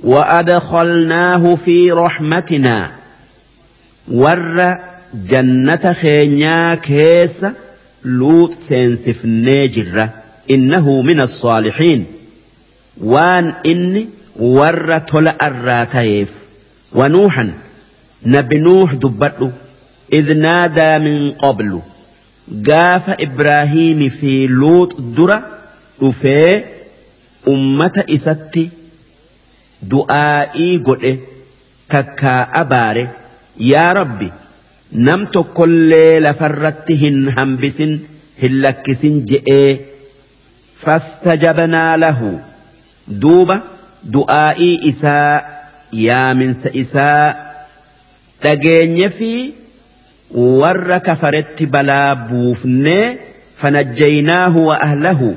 وأدخلناه 0.03 1.55
في 1.55 1.91
رحمتنا 1.91 2.91
ور 4.11 4.73
جنة 5.13 5.93
خينيا 5.93 6.75
كيس 6.75 7.45
لوط 8.05 8.51
سينسف 8.53 9.25
نيجر 9.25 10.09
إنه 10.51 11.01
من 11.01 11.21
الصالحين 11.21 12.05
وان 13.01 13.53
إني 13.65 14.09
ور 14.39 14.97
تلا 14.97 15.47
الراتيف 15.47 16.31
ونوحا 16.93 17.53
نبي 18.25 18.57
نوح 18.57 18.93
دبته 18.93 19.51
إذ 20.13 20.37
نادى 20.37 20.99
من 20.99 21.31
قبل 21.31 21.81
قاف 22.67 23.09
إبراهيم 23.09 24.09
في 24.09 24.47
لوط 24.47 25.01
درة 25.01 25.43
وفي 26.01 26.63
أمة 27.47 28.03
إستي 28.09 28.69
godhe 30.85 31.19
takkaa 31.93 32.47
abaare 32.61 33.03
yaa 33.71 33.93
rabbi 33.93 34.27
nam 35.07 35.25
tokkollee 35.35 36.19
lafarratti 36.25 36.95
hin 37.01 37.19
hambisin 37.37 37.93
hin 38.41 38.55
lakkisin 38.63 39.19
je'ee 39.31 39.69
fastajabnaa 40.83 41.97
lahu 42.03 42.31
duuba 43.25 43.57
du'aa'ii 44.13 44.73
isaa 44.91 45.43
yaaminsa 46.07 46.69
isaa 46.83 47.35
dhageenye 48.43 49.09
fi 49.17 49.31
warra 50.61 50.99
kafaretti 51.07 51.65
balaa 51.75 52.15
buufnee 52.29 53.05
fanajjaynaahu 53.61 54.67
wa 54.69 54.75
ahlahu 54.87 55.29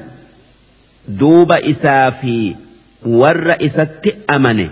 duuba 1.23 1.61
isaa 1.73 2.11
fi 2.21 2.35
warra 3.23 3.57
isatti 3.69 4.11
amane 4.37 4.67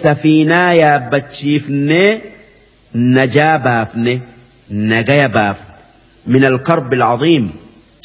safiinaa 0.00 0.72
yaabbachiifnee 0.82 2.10
najaa 3.16 3.54
baafne 3.68 4.14
nagaya 4.92 5.28
baafne 5.38 5.74
min 6.34 6.44
alkarbi 6.50 6.96
alcaziim 7.00 7.46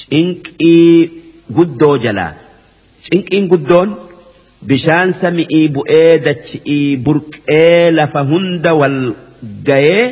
cinqii 0.04 1.12
guddoo 1.58 1.96
jalaa 2.06 2.32
cinqiin 3.08 3.48
guddoon 3.54 3.90
bishaan 4.70 5.14
sami'ii 5.22 5.68
bu'ee 5.76 6.12
dachi'ii 6.26 6.98
burqee 7.06 7.92
lafa 7.98 8.22
hunda 8.32 8.74
wal 8.82 9.00
gayee 9.70 10.06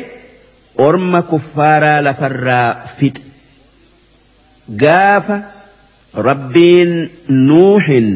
orma 0.86 1.20
kuffaaraa 1.30 2.00
lafarraa 2.06 2.68
fixe 2.98 3.22
gaafa 4.82 5.36
rabbiin 6.28 6.92
nuuhin 7.48 8.08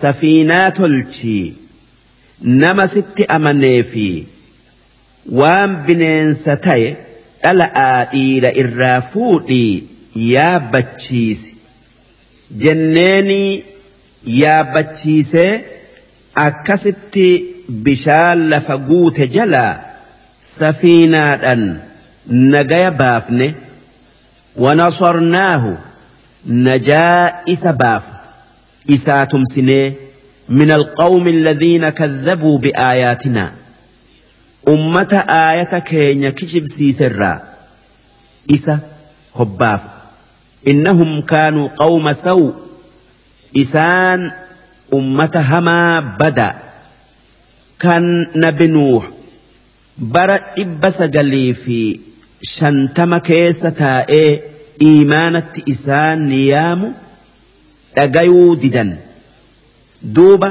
safiinaa 0.00 0.68
tolchii 0.78 1.44
nama 2.62 2.86
sitti 2.94 3.24
amanee 3.36 3.80
fi 3.92 4.06
waan 5.40 5.76
bineensa 5.86 6.56
ta'e 6.68 6.88
dhala'aa 7.44 8.00
dhiira 8.14 8.50
irraa 8.62 8.98
fuudhii 9.12 9.72
yaabbachiisi 10.32 11.50
jenneenii 12.64 13.50
yaabbachiisee 14.26 15.64
akkasitti 16.46 17.26
bishaan 17.88 18.48
lafa 18.50 18.78
guute 18.78 19.28
jalaa 19.28 19.80
safiinaadhaan 20.40 21.80
nagaya 22.26 22.90
baafne. 22.90 23.54
ونصرناه 24.56 25.76
نجائس 26.46 27.66
باف 27.66 28.02
إساتم 28.90 29.44
سنيه 29.44 29.92
من 30.48 30.70
القوم 30.70 31.28
الذين 31.28 31.88
كذبوا 31.88 32.58
بآياتنا 32.58 33.52
أمة 34.68 35.24
آية 35.28 35.78
كينيا 35.78 36.30
كجب 36.30 36.66
سيسرا 36.66 37.42
إسا 38.54 38.78
هباف 39.36 39.80
إنهم 40.68 41.20
كانوا 41.20 41.68
قوم 41.76 42.12
سوء 42.12 42.54
isaan 43.62 44.20
ummata 44.98 45.40
hamaa 45.50 46.02
bada. 46.20 46.48
Kan 47.82 48.04
nabi 48.42 48.66
nuuh 48.74 49.04
bara 50.14 50.36
dhibba 50.56 50.88
sagalii 50.98 51.52
fi 51.62 51.78
shantama 52.54 53.18
keessa 53.28 53.70
taa'ee 53.80 54.30
iimaanatti 54.88 55.60
isaan 55.74 56.18
ni 56.30 56.38
yaamu 56.52 56.88
dhagayuu 57.96 58.56
didan. 58.62 58.90
Duuba 60.16 60.48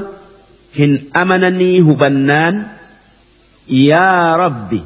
hin 0.77 0.93
amananii 1.21 1.79
hubannaan 1.87 2.55
yaa 3.89 4.37
rabbi 4.43 4.79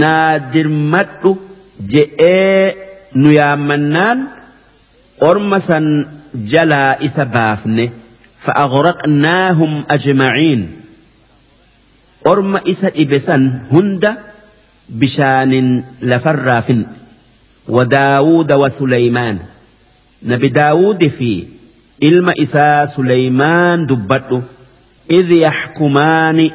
naa 0.00 0.38
dirmadhu 0.54 1.30
je'ee 1.92 2.74
nu 3.20 3.28
yaammannaan 3.38 4.18
orma 5.28 5.58
san 5.68 5.86
jalaa 6.44 6.96
isa 7.00 7.24
baafne 7.24 7.90
فأغرقناهم 8.46 9.84
أجمعين 9.90 10.70
أرم 12.26 12.56
إسا 12.56 12.92
إبسا 12.96 13.36
هند 13.72 14.14
بشان 14.88 15.82
لفراف 16.02 16.68
وداود 17.68 18.52
وسليمان 18.52 19.38
نبي 20.22 20.48
داود 20.48 21.06
في 21.08 21.44
ilma 22.02 22.32
isaa 22.36 22.84
Suleymaan 22.86 23.86
dubbadhu 23.88 24.42
idh 25.08 25.30
yaxkumaani 25.48 26.52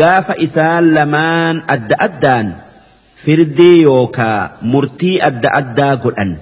gaafa 0.00 0.34
isaan 0.46 0.94
lamaan 0.94 1.56
adda 1.74 1.96
addaan 2.06 2.46
firdii 3.22 3.82
yookaa 3.82 4.50
murtii 4.62 5.18
adda 5.28 5.50
addaa 5.60 5.94
godhan 6.04 6.32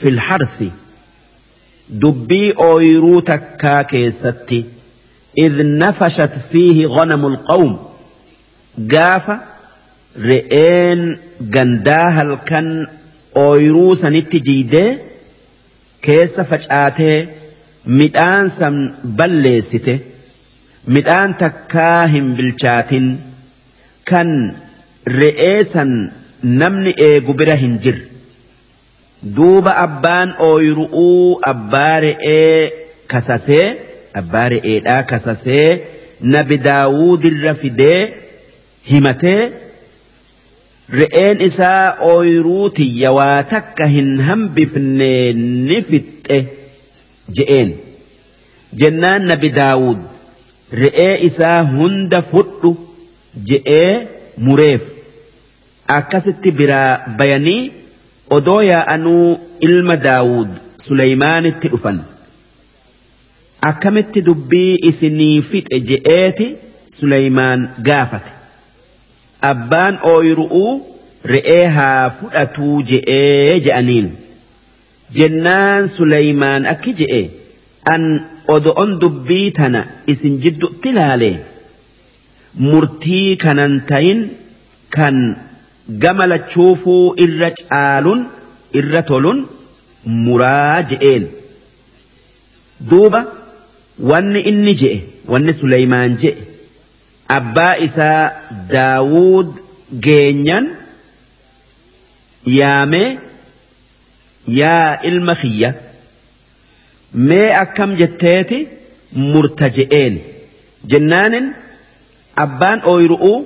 filharthi 0.00 0.68
dubbii 2.02 2.52
ooyiruu 2.68 3.20
takkaa 3.30 3.82
keessatti 3.92 4.58
idh 5.44 5.60
nafashat 5.82 6.34
fiihi 6.50 6.84
ganamu 6.96 7.28
lqawm 7.36 7.72
gaafa 8.92 9.36
re'een 10.28 11.02
gandaa 11.56 12.08
halkan 12.18 12.68
ooyiruu 13.44 13.92
sanitti 14.02 14.40
jiidee 14.48 14.90
keessa 16.08 16.44
facaatee 16.50 17.16
midhaan 18.00 18.50
san 18.58 18.76
balleessite 19.20 19.94
midhaan 20.96 21.34
takkaa 21.44 22.06
hin 22.14 22.26
bilchaatin 22.36 23.06
kan 24.10 24.30
re'ee 25.20 25.64
san 25.72 25.90
namni 26.62 26.92
eegu 27.08 27.32
bira 27.40 27.56
hin 27.62 27.78
jirre 27.86 28.04
duuba 29.36 29.72
abbaan 29.86 30.30
ooyiru'uu 30.48 31.40
abbaa 31.52 32.00
re'ee 32.06 32.72
kasasee 33.12 33.66
abbaa 34.20 34.48
re'eedhaa 34.54 35.02
kasasee 35.12 35.68
nabi 36.34 36.56
daawuudirra 36.66 37.54
fidee 37.62 38.00
himatee 38.90 39.40
re'een 40.98 41.40
isaa 41.48 41.84
ooyiruu 42.10 42.66
tiyya 42.80 43.10
waa 43.18 43.38
takka 43.54 43.86
hin 43.94 44.10
hambifne 44.28 45.10
ni 45.68 45.78
fixxe 45.88 46.38
je'een. 47.38 47.70
Jennaan 48.80 49.22
nabi 49.30 49.48
daawud 49.60 49.98
re'ee 50.82 51.14
isaa 51.30 51.58
hunda 51.72 52.22
fudhu 52.30 52.70
je'ee 53.48 53.90
mureef. 54.48 54.82
Akkasitti 55.98 56.50
biraa 56.60 56.92
bayanii 57.18 57.72
odoo 58.30 58.62
yaa'anuu 58.62 59.38
ilma 59.68 59.96
daawud 60.08 60.48
suleymaanitti 60.86 61.68
dhufan 61.74 61.98
akkamitti 63.70 64.22
dubbii 64.28 64.78
isinii 64.90 65.42
fixe 65.50 65.80
je'eeti 65.90 66.46
suleymaan 66.96 67.68
gaafate 67.88 68.32
abbaan 69.50 69.98
ooyiru'uu 70.12 70.72
re'ee 71.34 71.66
haa 71.78 72.10
fudhatuu 72.18 72.76
je'ee 72.90 73.60
je'aniin 73.66 74.08
jennaan 75.18 75.88
suleymaan 75.96 76.66
akki 76.74 76.92
je'e 77.00 77.22
an 77.94 78.04
odo'on 78.56 78.98
dubbii 79.02 79.50
tana 79.58 79.84
isin 80.14 80.38
jidduutti 80.44 80.92
laale 80.98 81.30
murtii 82.68 83.36
kanan 83.44 83.74
tayin 83.90 84.22
kan 84.96 85.16
gama 85.88 86.26
lachuufuu 86.32 87.14
irra 87.24 87.50
caalun 87.60 88.20
irra 88.80 89.02
tolun 89.10 89.38
muraa 90.24 90.82
je'een. 90.90 91.24
Duuba 92.90 93.20
wanni 94.10 94.40
inni 94.50 94.74
je'e 94.80 94.98
wanni 95.32 95.52
suleymaan 95.60 96.16
je'e. 96.22 96.36
Abbaa 97.38 97.74
isaa 97.86 98.32
daawud 98.72 99.48
geenyan 100.06 100.66
yaamee 102.58 103.18
yaa 104.60 105.00
ilma 105.10 105.34
kiyya 105.42 105.70
mee 107.28 107.48
akkam 107.62 107.94
jetteeti 108.00 108.58
murta 109.32 109.68
je'een. 109.76 110.14
Jennaanin 110.90 111.46
abbaan 112.44 112.80
ooyiru'uu 112.92 113.38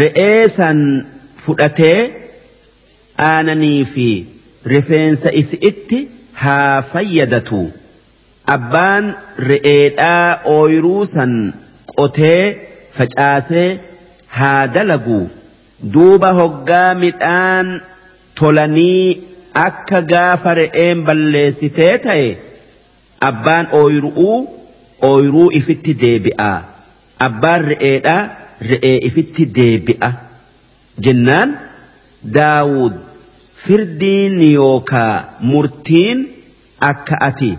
re'ee 0.00 0.48
san 0.58 0.78
fudhatee 1.46 1.98
aananii 3.30 3.84
fi 3.94 4.06
rifeensa 4.72 5.30
isi'itti 5.40 5.98
haa 6.44 6.82
fayyadatu. 6.92 7.60
Abbaan 8.56 9.04
re'eedhaa 9.50 10.40
ooyiruu 10.56 11.04
san 11.14 11.32
qotee 11.98 12.42
facaasee 12.98 13.68
haa 14.38 14.66
dalagu. 14.74 15.20
Duuba 15.94 16.30
hoggaa 16.40 16.90
midhaan 17.04 17.72
tolanii 18.40 19.06
akka 19.66 20.00
gaafa 20.12 20.54
re'een 20.60 20.98
balleessitee 21.08 21.94
ta'e 22.06 22.28
abbaan 23.30 23.66
ooyiru'uu 23.80 24.38
ooyiruu 25.10 25.48
ifitti 25.60 25.92
deebi'a. 26.04 26.52
Abbaan 27.28 27.62
re'eedhaa 27.72 28.22
re'ee 28.70 28.96
ifitti 29.10 29.44
deebi'a 29.58 30.10
jennaan 31.04 31.50
daawud 32.38 32.94
firdiin 33.64 34.36
yookaa 34.54 35.14
murtiin 35.50 36.18
akka 36.90 37.16
ati 37.28 37.50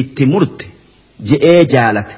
itti 0.00 0.26
murte 0.32 0.66
je'ee 1.28 1.64
jaalate. 1.74 2.14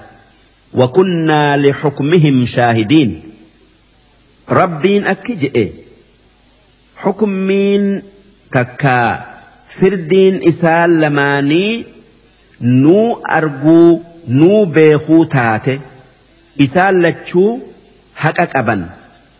Wakunnaa 0.81 1.57
lixukmihim 1.65 2.39
shaahidiin. 2.55 3.11
Rabbiin 4.59 5.07
akki 5.13 5.35
je'e 5.43 5.65
xukmiin 7.03 7.85
takkaa 8.55 9.11
firdiin 9.79 10.37
isaa 10.51 10.87
lamaanii 11.01 11.87
nuu 12.83 13.21
arguu 13.39 14.05
nuu 14.41 14.67
beekuu 14.77 15.25
taate 15.37 15.75
isaan 16.67 17.03
lachuu 17.05 17.51
haqa 18.25 18.47
qaban. 18.55 18.83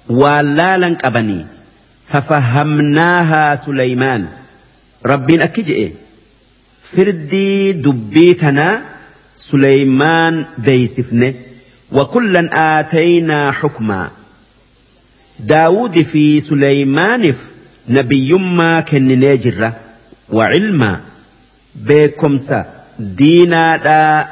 ولالا 0.09 0.99
أبني 1.01 1.47
ففهمناها 2.07 3.55
سليمان. 3.55 4.27
ربين 5.07 5.43
أكجئ 5.43 5.91
فردي 6.83 7.73
دبيتنا 7.73 8.83
سليمان 9.37 10.45
بيسفنه. 10.59 11.35
وكلا 11.93 12.49
آتينا 12.81 13.53
حكما. 13.53 14.11
داود 15.41 16.03
في 16.03 16.41
سليمان 16.41 17.35
نبي 17.89 18.33
ما 18.33 18.81
كن 18.81 19.09
نجرة 19.09 19.77
وعلما 20.31 21.01
بكمسا. 21.75 22.85
دينا 22.99 23.77
دا 23.77 24.27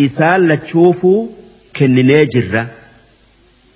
إسال 0.00 0.64
تشوفوا 0.64 1.28
كن 1.76 1.94
نجرة 1.94 2.68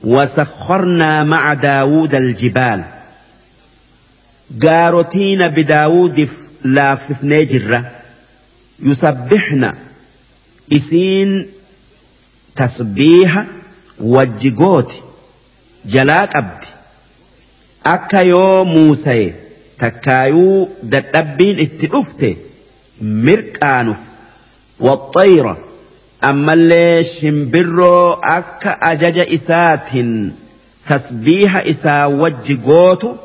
وسخرنا 0.04 1.24
مع 1.24 1.54
داود 1.54 2.14
الجبال. 2.14 2.84
قارتين 4.62 5.48
بداود 5.48 6.28
لا 6.64 6.94
فثنجرة 6.94 7.90
يسبحنا. 8.82 9.74
إسين 10.72 11.46
تسبيح 12.56 13.44
وجيغوت 14.00 14.92
جلاك 15.84 16.36
أبد 16.36 16.64
أكا 17.86 18.18
يو 18.18 18.64
موسى. 18.64 19.32
تكايو 19.78 20.68
دتبين 20.82 21.60
اتنفته 21.60 22.36
مرقانف 23.00 23.98
والطيرة. 24.80 25.69
Ammallee 26.28 27.02
shimbirroo 27.04 28.18
akka 28.36 28.80
ajaja 28.90 29.24
isaatiin 29.36 30.10
tasbiiha 30.88 31.64
isaa 31.72 32.08
wajji 32.08 32.56
gootu 32.56 33.18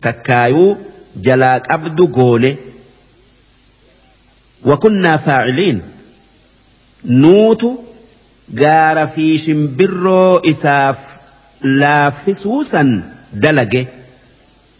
takkaayuu 0.00 0.76
jalaa 1.26 1.60
qabdu 1.60 2.06
goole 2.08 2.56
وكنا 4.64 5.16
فاعلين 5.16 5.80
nuutu 7.04 7.84
gaara 8.54 9.06
fi 9.06 9.38
shimbirroo 9.38 10.40
isaaf 10.52 10.98
laaffisuusan 11.62 13.02
dalage 13.32 13.86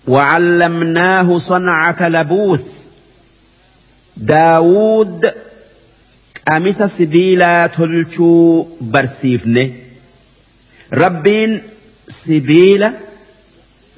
وعلمناه 0.08 1.38
صنعة 1.38 2.08
لبوس 2.08 2.90
داود 4.16 5.32
قميص 6.46 6.82
سبيلا 6.82 7.66
تلشو 7.66 8.66
برسيفنه 8.80 9.70
ربين 10.92 11.62
sibiila 12.08 12.92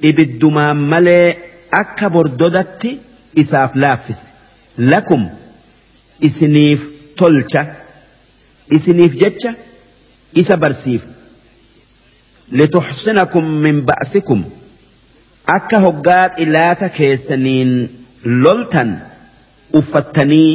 ibiddumaan 0.01 0.77
malee 0.91 1.37
akka 1.81 2.09
bordodatti 2.09 2.99
isaaf 3.41 3.75
laaffise 3.75 4.31
lakum 4.77 5.23
isiniif 6.27 6.81
tolcha 7.19 7.61
isiniif 8.77 9.13
jecha 9.21 9.51
isa 10.41 10.57
barsiifna 10.57 11.13
lituxsinakum 12.57 13.45
min 13.65 13.77
ba'sikum 13.89 14.41
akka 15.57 15.77
hoggaa 15.85 16.25
xilaata 16.37 16.89
keessaniin 16.97 17.71
loltan 18.43 18.89
uffattanii 19.79 20.51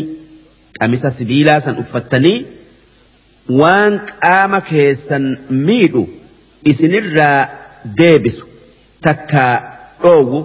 qamisa 0.85 1.11
sibiilaa 1.11 1.61
san 1.67 1.79
uffattanii 1.83 2.39
waan 3.61 3.95
qaama 4.23 4.61
keessan 4.71 5.25
miidhu 5.69 6.03
isinirraa 6.73 7.39
deebisu. 7.99 8.47
Takkaa 9.07 9.53
dhoowwu 10.03 10.41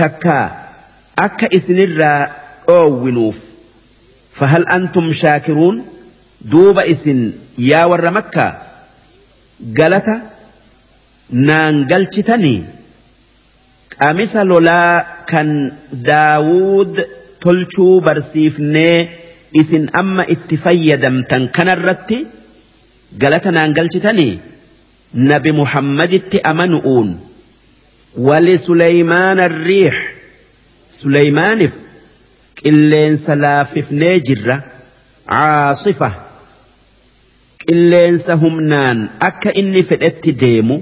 takkaa 0.00 0.44
akka 1.26 1.46
isinirraa 1.58 2.20
dhoowwinuuf 2.66 3.38
fahal 4.38 4.64
antum 4.76 5.06
shaakiruun 5.22 5.76
duuba 6.52 6.84
isin 6.94 7.20
yaa 7.70 7.86
warra 7.92 8.10
makkaa 8.18 8.52
galata 9.78 10.14
naan 11.48 11.82
galchitanii? 11.94 12.60
Qamisa 13.98 14.44
lolaa 14.52 14.94
kan 15.32 15.50
daawud 16.10 16.94
tolchuu 17.42 18.00
barsiifnee 18.06 18.96
isin 19.60 19.84
amma 20.00 20.24
itti 20.34 20.56
fayyadamtan 20.64 21.42
kanarratti 21.56 22.18
galata 23.22 23.50
naan 23.56 23.72
galchitanii 23.78 24.32
nabi 25.30 25.50
muhammaditti 25.60 26.38
amanu'uun 26.50 27.08
wali 28.28 28.54
suleymaana 28.66 29.44
riix 29.68 29.96
suleymaaniif 30.98 31.74
qilleensa 32.62 33.32
laaffifnee 33.44 34.14
jirra 34.28 34.56
caasifa 35.32 36.10
qilleensa 37.64 38.32
humnaan 38.42 38.98
akka 39.28 39.50
inni 39.60 39.82
fedhetti 39.90 40.32
deemu 40.42 40.76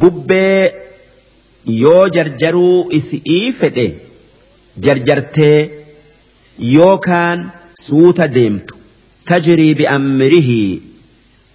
bubbee 0.00 0.60
yoo 1.82 2.04
jarjaruu 2.16 2.76
isi'ii 2.98 3.46
fedhe 3.60 3.86
jarjartee 4.86 5.58
yookaan 6.74 7.38
suuta 7.84 8.26
deemtu 8.36 8.74
tajrii 9.30 9.74
bi'amrihii 9.80 10.70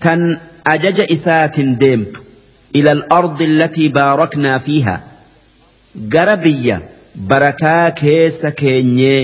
tan 0.06 0.22
ajaja 0.74 1.06
isaatin 1.16 1.70
deemtu 1.84 2.20
ila 2.80 2.92
al-ardi 2.98 3.44
allatii 3.52 3.90
baaraknaa 3.98 4.60
fiiha 4.68 4.96
gara 6.16 6.36
biyya 6.46 6.78
barakaa 7.32 7.86
keessa 8.02 8.52
keenyee 8.62 9.22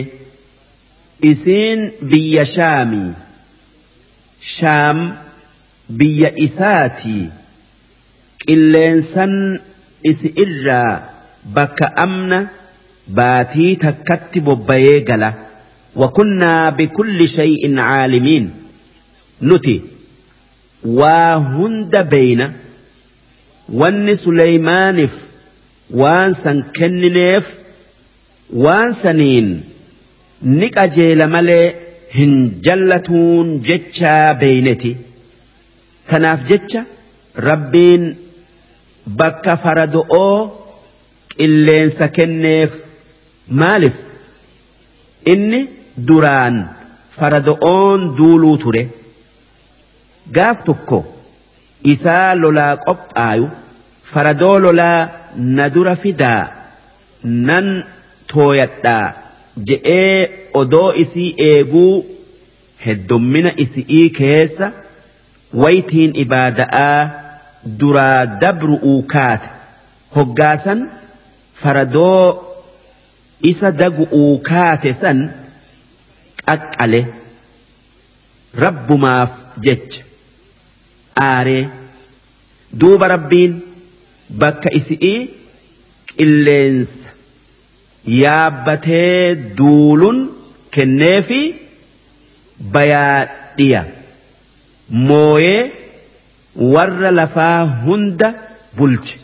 isiin 1.32 1.82
biyya 2.14 2.46
shaamii 2.56 3.10
shaam 4.56 5.00
biyya 6.02 6.30
isaatii 6.48 7.24
qilleensan 8.46 9.34
isi 10.12 10.30
irraa 10.44 10.94
bakka 11.58 11.88
amna 12.06 12.40
baatii 13.20 13.72
takkatti 13.86 14.40
bobbayee 14.48 15.00
gala 15.10 15.30
وكنا 15.96 16.70
بكل 16.70 17.28
شيء 17.28 17.80
عالمين. 17.80 18.54
نتي 19.42 19.82
وهند 20.84 21.98
بين 21.98 22.54
ون 23.70 24.16
سليمانف 24.16 25.22
وان 25.90 26.34
سن 26.34 26.64
كننيف 26.76 27.56
وان 28.54 28.94
سنين. 28.94 29.64
نك 30.44 30.78
أجيل 30.78 31.28
ملي. 31.28 31.76
هنجلتون 32.16 33.62
جتشا 33.62 34.32
بينتي. 34.32 34.96
كناف 36.12 36.50
جتشا. 36.50 36.84
ربين. 37.38 38.16
بك 39.08 39.54
فردؤو 39.54 40.52
إلين 41.40 41.90
سكنيف 41.90 42.76
مالف. 43.48 43.94
إني 45.28 45.81
duraan 46.10 46.58
farado'oon 47.18 48.02
duuluu 48.18 48.58
ture 48.64 48.84
gaaf 50.38 50.64
tokko 50.70 51.00
isaa 51.94 52.36
lolaa 52.42 52.74
qophaayu 52.86 53.48
faradoo 54.12 54.58
lolaa 54.66 55.00
na 55.58 55.66
dura 55.76 55.96
fidaa 56.04 56.42
nan 57.50 57.68
tooyadhaa 58.34 59.08
je'ee 59.70 60.20
odoo 60.62 60.90
isii 61.04 61.30
eeguu 61.50 61.94
heddummina 62.86 63.52
isi'ii 63.66 64.06
keessa 64.20 64.72
waytiin 65.64 66.12
ibaada'aa 66.24 67.00
duraa 67.82 68.22
dabru'uu 68.44 69.02
kaate 69.14 69.50
hoggaasan 70.16 70.80
faradoo 71.64 72.24
isa 73.52 73.72
dagu'uu 73.82 74.32
kaate 74.50 74.94
san 75.02 75.20
qaqqale 76.52 77.02
rabbumaaf 78.64 79.32
jecha 79.66 80.04
aaree 81.30 81.64
duuba 82.84 83.08
rabbiin 83.16 83.54
bakka 84.44 84.70
isi'ii 84.80 85.20
qilleensa 86.18 87.10
yaabbatee 88.22 89.36
duulun 89.58 90.20
kenneefi 90.78 91.42
bayaadhiya 92.74 93.82
mooyee 95.10 95.62
warra 96.76 97.12
lafaa 97.20 97.60
hunda 97.86 98.30
bulche. 98.78 99.18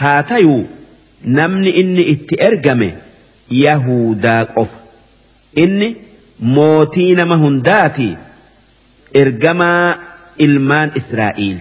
Haa 0.00 0.22
tayuu 0.30 0.64
namni 1.38 1.70
inni 1.82 2.02
itti 2.14 2.34
ergame 2.48 2.88
yahudaa 3.64 4.42
qofa. 4.54 4.78
Inni 5.64 5.88
mootii 6.40 7.14
nama 7.14 7.36
hundaati 7.36 8.16
ergamaa 9.14 9.98
ilmaan 10.38 10.90
israa'iil 10.94 11.58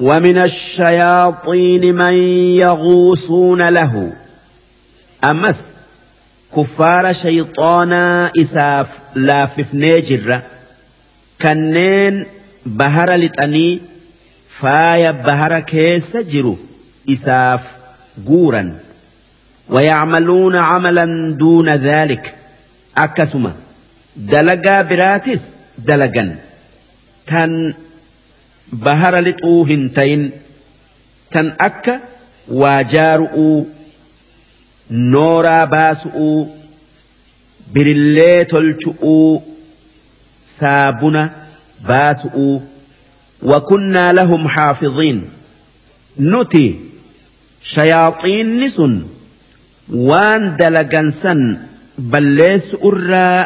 ومن 0.00 0.38
الشياطين 0.38 1.94
من 1.94 2.12
يغوصون 2.64 3.68
له. 3.68 4.12
أمس 5.24 5.64
كفار 6.56 7.12
شيطانا 7.12 8.32
إساف 8.40 8.98
لافف 9.14 9.74
نيجر 9.74 10.42
كنين 11.42 12.26
بهر 12.66 13.14
لتأني 13.14 13.80
فايا 14.48 15.10
بهر 15.10 15.60
كيس 15.60 16.16
جرو. 16.16 16.58
إساف 17.10 17.62
جورا 18.26 18.78
ويعملون 19.68 20.56
عملا 20.56 21.30
دون 21.30 21.68
ذلك 21.68 22.34
akkasuma 22.94 23.52
dalagaa 24.32 24.82
biraatis 24.84 25.42
dalagan 25.90 26.30
tan 27.32 27.74
bahara 28.86 29.20
lixuu 29.28 29.64
hin 29.64 29.90
tayin 29.98 30.24
tan 31.30 31.52
akka 31.68 32.00
waajaaru'uu 32.62 33.58
nooraa 35.14 35.66
baasu'uu 35.76 36.48
birillee 37.72 38.44
tolchu'uu 38.44 39.42
saabuna 40.58 41.30
baasu'uu 41.92 42.62
وكنا 43.42 44.12
لهم 44.12 44.48
حافظين 44.48 45.30
نتي 46.18 46.80
شياطين 47.62 48.68
سن 48.68 49.02
وان 49.88 50.56
دلقنسن 50.56 51.58
balleessu 52.12 52.76
irraa 52.90 53.38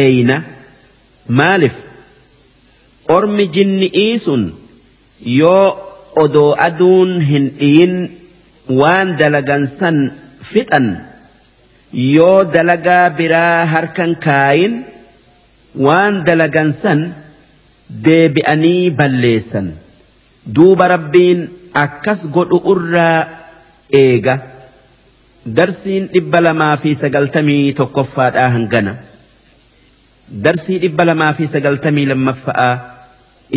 eeyna 0.00 0.36
maaliif 1.40 1.76
ormi 3.16 3.44
jinni'ii 3.56 4.18
sun 4.24 4.42
yoo 5.40 5.66
odoo 6.24 6.50
aduun 6.68 7.12
hin 7.30 7.46
dhiyin 7.60 7.94
waan 8.80 9.08
dalagansan 9.20 9.98
fixan 10.52 10.86
yoo 12.14 12.38
dalagaa 12.54 13.04
biraa 13.18 13.66
harkan 13.74 14.12
kaayin 14.26 14.74
waan 15.86 16.14
dalagansan 16.28 17.00
deebi'anii 18.06 18.90
balleessan 19.00 19.66
duuba 20.56 20.88
rabbiin 20.94 21.40
akkas 21.84 22.20
godhu 22.36 22.58
irraa 22.72 23.18
eega. 24.02 24.34
darsiin 25.59 26.07
dhibba 26.13 26.39
lamaa 26.47 26.75
fi 26.83 26.91
sagaltamii 27.01 27.73
tokkoffaadhaa 27.79 28.49
hangana 28.55 28.93
darsii 30.45 30.77
dhibba 30.83 31.05
lamaa 31.09 31.33
fi 31.33 31.47
sagaltamii 31.53 32.05
lammaffa'aa 32.11 32.73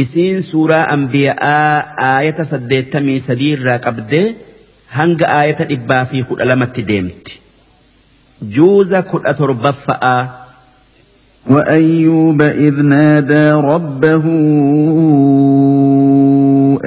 isiin 0.02 0.42
suuraa 0.51 0.84
anbiya'aa 0.97 1.70
aayata 2.10 2.44
saddeettamii 2.52 3.18
sadiirraa 3.28 3.78
qabdee 3.86 4.26
hanga 4.98 5.26
aayata 5.38 5.64
dhibbaa 5.72 6.05
fi 6.12 6.22
kudha 6.28 6.44
lamatti 6.52 6.82
deemti 6.92 7.40
juuza 8.59 9.02
kudha 9.14 9.34
torbaffa'aa 9.42 10.20
وأيوب 11.51 12.42
إذ 12.42 12.82
نادى 12.82 13.51
ربه 13.72 14.24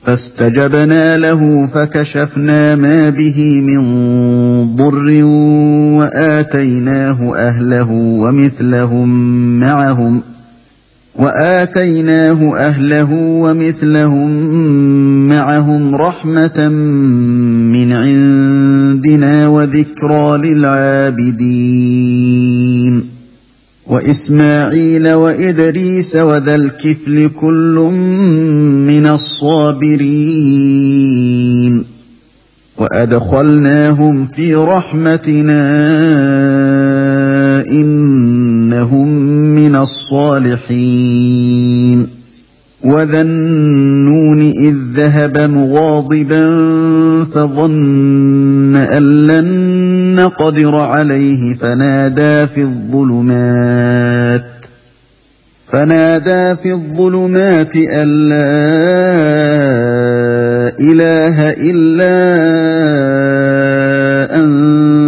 فاستجبنا 0.00 1.16
له 1.16 1.66
فكشفنا 1.66 2.76
ما 2.76 3.10
به 3.10 3.60
من 3.60 3.82
ضر 4.76 5.24
وآتيناه 5.98 7.34
أهله 7.36 7.90
ومثلهم 7.92 9.08
معهم 9.60 10.20
ۖ. 10.20 10.31
وآتيناه 11.14 12.56
أهله 12.56 13.12
ومثلهم 13.12 14.30
معهم 15.28 15.94
رحمة 15.94 16.68
من 17.72 17.92
عندنا 17.92 19.48
وذكرى 19.48 20.38
للعابدين. 20.44 21.92
وإسماعيل 23.86 25.12
وإدريس 25.12 26.16
وذا 26.16 26.54
الكفل 26.54 27.30
كل 27.40 27.74
من 28.88 29.06
الصابرين. 29.06 30.32
وأدخلناهم 32.78 34.26
في 34.26 34.54
رحمتنا 34.54 35.62
إنهم 37.70 39.08
من 39.54 39.76
الصالحين. 39.76 41.42
وذا 42.84 43.20
النون 43.20 44.40
إذ 44.42 44.74
ذهب 44.94 45.38
مغاضبا 45.38 46.44
فظن 47.24 48.76
أن 48.76 49.26
لن 49.26 49.46
نقدر 50.14 50.74
عليه 50.76 51.54
فنادى 51.54 52.46
في 52.46 52.62
الظلمات. 52.62 54.44
فنادى 55.72 56.56
في 56.56 56.72
الظلمات 56.72 57.76
أن 57.76 58.28
لا 58.28 58.52
إله 60.80 61.50
إلا 61.50 62.12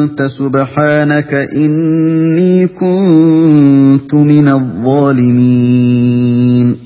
أنت 0.04 0.22
سبحانك 0.22 1.48
إني 1.56 2.66
كنت 2.66 4.14
من 4.14 4.48
الظالمين. 4.48 6.76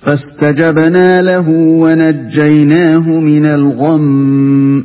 فاستجبنا 0.00 1.22
له 1.22 1.48
ونجيناه 1.48 3.20
من 3.20 3.46
الغم. 3.46 4.84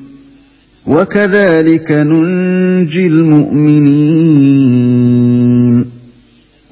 وكذلك 0.87 1.91
ننجي 1.91 3.07
المؤمنين. 3.07 5.34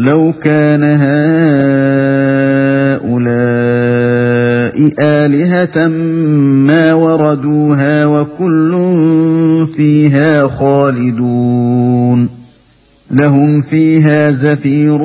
لو 0.00 0.32
كان 0.42 0.82
هؤلاء 0.84 1.40
آلهة 5.00 5.88
ما 5.88 6.94
وردوها 6.94 8.06
وكل 8.06 8.72
فيها 9.76 10.46
خالدون. 10.46 12.28
لهم 13.10 13.62
فيها 13.62 14.30
زفير 14.30 15.02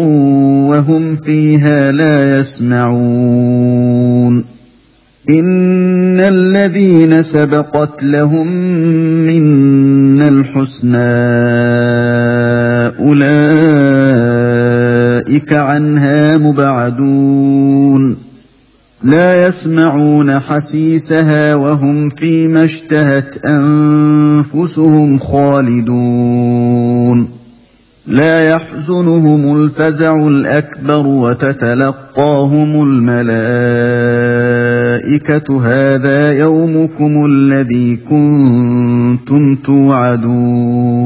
وهم 0.68 1.16
فيها 1.16 1.92
لا 1.92 2.40
يسمعون. 2.40 3.76
إن 5.30 6.20
الذين 6.20 7.22
سبقت 7.22 8.04
لهم 8.04 8.48
منا 9.28 10.28
الحسنى. 10.28 10.96
أولئك 13.00 13.26
عنها 15.54 16.38
مبعدون 16.38 18.18
لا 19.04 19.48
يسمعون 19.48 20.40
حسيسها 20.40 21.56
وهم 21.56 22.10
فيما 22.10 22.64
اشتهت 22.64 23.46
انفسهم 23.46 25.20
خالدون 25.20 26.26
لا 28.08 28.50
يحزنهم 28.50 29.62
الفزع 29.62 30.28
الاكبر 30.28 31.08
وتتلقاهم 31.08 32.84
الملائكه 32.84 33.26
هذا 35.66 36.32
يومكم 36.32 37.26
الذي 37.26 37.96
كنتم 37.96 39.56
توعدون 39.56 41.06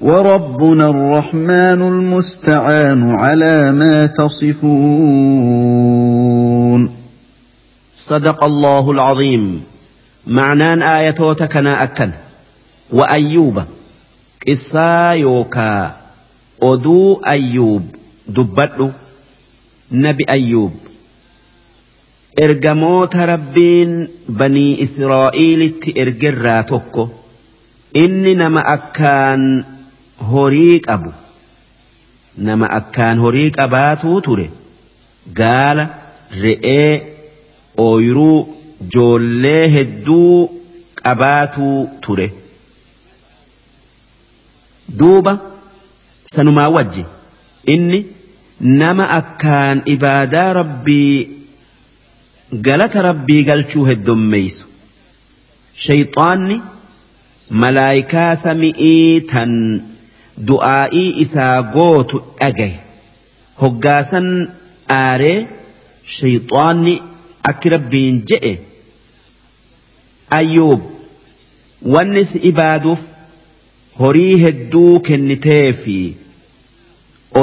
وربنا 0.00 0.90
الرحمن 0.90 1.82
المستعان 1.82 3.10
على 3.10 3.72
ما 3.72 4.06
تصفون. 4.06 4.60
صدق 7.98 8.44
الله 8.44 8.90
العظيم. 8.90 9.64
معنان 10.26 10.82
آيتوتك 10.82 11.56
أنا 11.56 11.82
أكن. 11.82 12.10
وأيوب. 12.92 13.62
قصا 14.48 15.12
يوكا. 15.12 15.96
أدو 16.62 17.20
أيوب. 17.26 17.86
دبتلو. 18.28 18.90
نبي 19.92 20.24
أيوب. 20.30 20.72
إرجموت 22.42 23.16
ربين 23.16 24.08
بني 24.28 24.82
إسرائيل 24.82 25.80
تإرجراتوكو 25.80 27.08
إني 27.96 28.34
نما 28.34 28.74
أكان 28.74 29.64
horii 30.32 30.80
qabu. 30.86 31.12
Nama 32.48 32.66
akkaan 32.78 33.18
horii 33.24 33.50
qabaatuu 33.58 34.20
ture 34.26 34.46
gaala 35.40 35.84
re'ee 36.42 36.92
ooyiruu 37.86 38.36
joollee 38.94 39.64
hedduu 39.76 40.34
qabaatuu 41.02 41.78
ture. 42.06 42.28
Duuba 44.98 45.32
sanumaa 46.34 46.68
wajji. 46.76 47.04
Inni 47.74 48.00
nama 48.80 49.04
akkaan 49.18 49.82
ibaadaa 49.94 50.52
rabbii 50.52 51.28
galata 52.66 53.02
rabbii 53.08 53.42
galchuu 53.48 53.84
heddummeeysu 53.90 54.66
shayxaanni 55.84 56.56
malaayikaa 57.62 58.32
sami'ii 58.44 59.20
tan 59.32 59.52
du'aa'ii 60.48 61.08
isaa 61.24 61.56
gootu 61.76 62.18
dhagaye 62.40 62.78
hoggaasan 63.62 64.28
aaree 64.98 65.38
shayxaanni 66.16 66.94
akki 67.50 67.68
rabbiin 67.74 68.16
je'e 68.32 68.52
ayyuub 70.38 70.80
wanni 71.94 72.24
si 72.30 72.38
ibaaduuf 72.50 73.02
horii 74.00 74.36
hedduu 74.44 75.00
kennitee 75.08 75.66
fi 75.82 75.96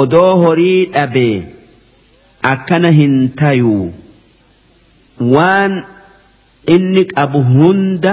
odoo 0.00 0.32
horii 0.44 0.80
dhabee 0.96 1.36
akkana 2.52 2.90
hin 3.00 3.14
tayuu 3.42 3.86
waan 5.34 5.74
inni 6.76 7.04
qabu 7.14 7.42
hunda 7.52 8.12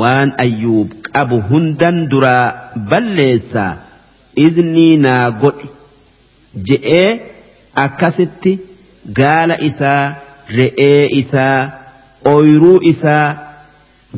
waan 0.00 0.32
ayyuub 0.44 0.90
qabu 1.14 1.36
hundan 1.50 1.96
duraa 2.12 2.46
balleessaa 2.90 3.72
iznii 4.46 4.92
naa 5.06 5.24
godhi 5.42 5.68
je'ee 6.68 7.08
akkasitti 7.84 8.52
gaala 9.20 9.56
isaa 9.68 10.02
re'ee 10.58 11.02
isaa 11.22 11.58
ooyiruu 12.32 12.78
isaa 12.92 13.26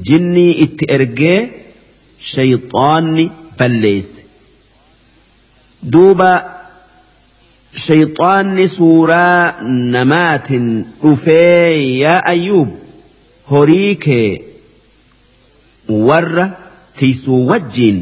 jinnii 0.09 0.53
itti 0.65 0.85
ergee 0.97 1.39
shayxaanni 2.33 3.25
balleesse 3.59 4.23
duuba 5.93 6.31
shayxaanni 7.85 8.67
suuraa 8.79 9.39
namaatiin 9.95 10.69
dhufee 11.03 11.69
yaa 12.03 12.21
ayyuub 12.33 12.71
horii 13.53 13.95
kee 14.05 14.29
warra 16.09 16.47
tiisuu 16.99 17.41
wajjiin 17.51 17.99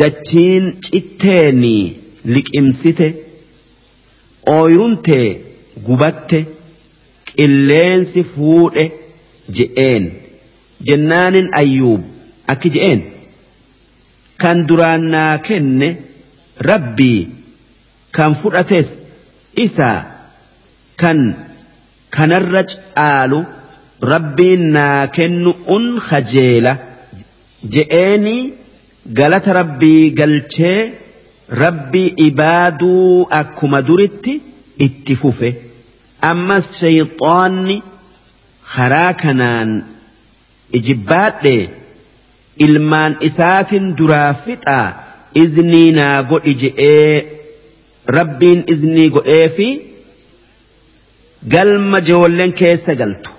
dachiin 0.00 0.64
citteeni 0.84 1.74
liqimsite 2.34 3.08
ooyiruun 4.56 4.94
tee 5.06 5.28
gubatte 5.86 6.38
qilleensi 7.36 8.22
fuudhe 8.32 8.84
je'een. 9.56 10.04
Jennaanin 10.86 11.48
ayyuub 11.60 12.02
akki 12.52 12.68
je'een? 12.74 13.00
Kan 14.42 14.58
duraan 14.68 15.04
naa 15.14 15.34
kenne 15.48 15.88
rabbii 16.68 17.20
kan 18.16 18.32
fudhates 18.40 18.90
isaa 19.64 19.98
kan 21.00 21.18
kanarra 22.14 22.62
caalu 22.72 23.40
rabbiin 24.12 24.62
naa 24.76 25.06
kennu 25.16 25.50
un 25.76 25.86
kajeela 26.08 26.72
je'eeni 27.74 28.36
galata 29.18 29.52
rabbii 29.60 30.10
galchee 30.20 30.92
rabbii 31.62 32.14
ibaaduu 32.28 33.26
akkuma 33.40 33.82
duritti 33.88 34.40
itti 34.86 35.14
fufe. 35.22 35.50
Ammas 36.30 36.66
shayxaanni 36.80 37.76
karaa 38.74 39.12
kanaan 39.22 39.70
ijibbaadhe 40.78 41.56
ilmaan 42.66 43.16
isaatin 43.28 43.86
duraa 43.98 44.32
fixaa 44.44 44.86
iznii 45.42 45.90
naa 45.98 46.22
godhi 46.30 46.54
je'ee 46.62 47.14
rabbiin 48.16 48.60
iznii 48.74 49.08
godhee 49.16 49.48
fi 49.56 49.68
galma 51.54 52.00
joolleen 52.08 52.52
keessa 52.60 52.94
galtu 53.00 53.30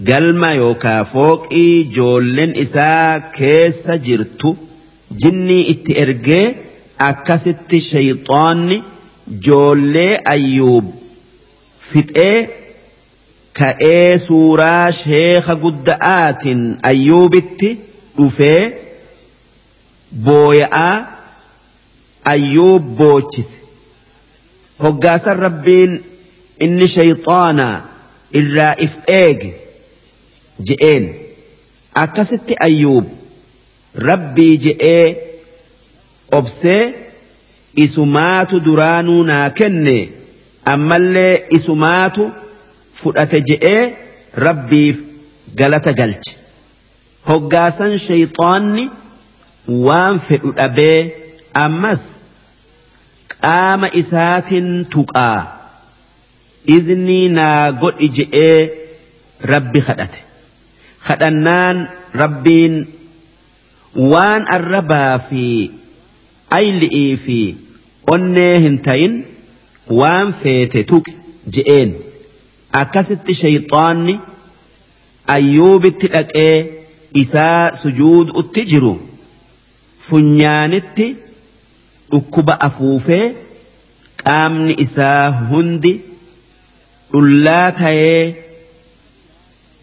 galma 0.00 0.50
yookaa 0.62 1.04
fooqii 1.12 1.84
joolleen 1.96 2.52
isaa 2.64 3.20
keessa 3.38 3.96
jirtu 4.06 4.50
jinnii 5.22 5.62
itti 5.72 5.92
ergee 6.04 6.46
akkasitti 7.08 7.80
shayxaanni 7.90 8.78
joollee 9.46 10.12
ayyuub 10.34 10.86
fixee 11.90 12.36
ka'ee 13.58 14.18
suuraa 14.26 14.92
sheeka 15.02 15.54
gudda'aatiin 15.64 16.62
ayyuubitti 16.90 17.70
dhufee 18.16 18.62
booya'aa 20.24 20.96
ayyuub 22.32 22.84
boochise 22.98 23.58
hoggaasan 24.84 25.38
rabbiin 25.46 25.92
inni 26.66 26.88
shayxaanaa 26.96 27.76
irraa 28.40 28.74
if 28.86 28.94
eege 29.22 29.50
je'een. 30.68 31.04
Akkasitti 32.04 32.54
ayyuub 32.66 33.06
rabbii 34.08 34.54
je'ee 34.64 35.06
obsee 36.38 36.82
isumaatu 37.84 38.60
duraanuu 38.66 39.22
naa 39.30 39.50
kenne 39.60 39.96
ammallee 40.74 41.34
isumaatu 41.58 42.30
fudhate 43.02 43.40
je'ee 43.50 43.82
rabbiif 44.46 44.98
galata 45.60 45.92
galche. 46.00 46.32
Hoggaasan 47.28 47.98
shayxaanni 48.06 48.84
waan 49.86 50.20
fedhu 50.28 50.50
dhabee 50.58 50.98
ammas 51.64 52.02
qaama 53.42 53.88
isaatiin 54.00 54.70
tuqaa. 54.94 55.38
Iznii 56.76 57.28
naa 57.38 57.72
godhi 57.82 58.08
je'ee 58.18 58.58
rabbi 59.52 59.80
kadhate 59.88 60.20
kadhannaan 61.08 61.78
rabbiin 62.22 62.74
waan 64.12 64.42
arrabaa 64.56 65.18
fi 65.28 65.44
ayli'ii 66.58 67.16
fi 67.24 67.38
onnee 68.14 68.54
hin 68.64 68.76
tayin 68.86 69.14
waan 70.00 70.32
feete 70.42 70.84
tuqi 70.92 71.12
je'een 71.56 71.90
akkasitti 72.82 73.32
shayxaanni 73.42 74.14
ayyuubitti 75.36 76.06
dhaqee 76.14 76.54
isaa 77.22 77.72
sujuudutti 77.82 78.60
jiru 78.72 78.92
funyaanitti 80.06 81.06
dhukkuba 82.12 82.54
afuufee 82.68 83.26
qaamni 84.24 84.74
isaa 84.84 85.24
hundi 85.50 85.92
dhullaa 87.12 87.68
ta'ee 87.82 88.22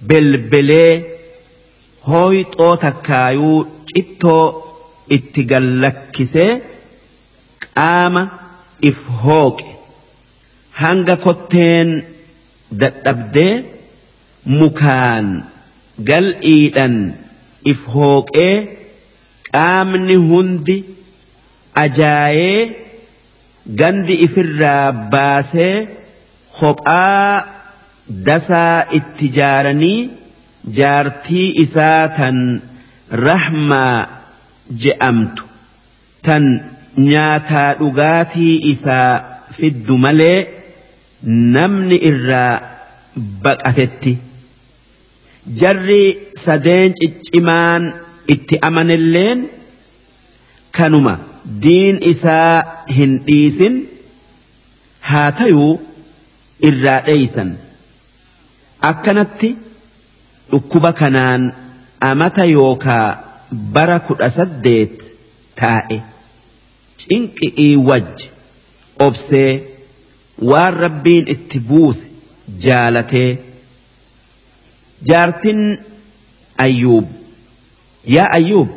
belbelee 0.07 0.93
hooyxoo 2.09 2.73
takkaayuu 2.85 3.59
cittoo 3.89 4.45
itti 5.17 5.41
gallakkisee 5.51 6.51
qaama 7.65 8.21
if 8.89 8.99
hooqe 9.23 9.65
hanga 10.81 11.15
kotteen 11.25 11.89
dadhabdee 12.81 13.53
mukaan 14.59 15.27
gal'iidhan 16.09 16.95
if 17.71 17.81
hooqee 17.95 18.53
qaamni 19.53 20.15
hundi 20.29 20.77
ajaayee 21.83 22.59
gandi 23.79 24.13
ifirraa 24.25 24.85
baasee 25.13 25.75
kophaa 26.59 27.33
dasaa 28.09 28.85
itti 28.99 29.27
jaaranii 29.37 30.09
jaartii 30.77 31.47
isaa 31.63 32.07
tan 32.17 32.37
rahmaa 33.25 34.07
je'amtu. 34.83 35.43
Tan 36.25 36.45
nyaataa 37.09 37.69
dhugaatii 37.81 38.55
isaa 38.71 39.11
fiddu 39.59 39.97
malee 40.05 40.39
namni 41.55 41.97
irraa 42.09 42.53
baqatetti. 43.43 44.13
Jarri 45.61 46.03
sadeen 46.45 46.93
ciccimaan 46.99 47.83
itti 48.33 48.55
amanilleen 48.67 49.39
kanuma 50.77 51.15
diin 51.63 51.97
isaa 52.11 52.63
hin 52.97 53.13
dhiisin. 53.27 53.75
Haa 55.09 55.31
tayuu 55.39 55.73
irraa 56.69 57.01
dheeysan 57.07 57.49
akkanatti 58.81 59.49
dhukkuba 60.51 60.91
kanaan 60.93 61.43
amata 62.09 62.45
yookaa 62.45 63.07
bara 63.73 63.99
kudha 64.07 64.29
saddeet 64.37 64.97
taa'e. 65.61 65.97
Cinqi'ii 67.01 67.75
wajji 67.89 68.27
obsee 69.05 69.51
waan 70.51 70.73
rabbiin 70.83 71.25
itti 71.35 71.59
buuse 71.69 72.05
jaalatee 72.65 73.29
jaartin 75.09 75.61
ayyuub 76.65 77.07
yaa 78.15 78.27
ayyuub 78.37 78.69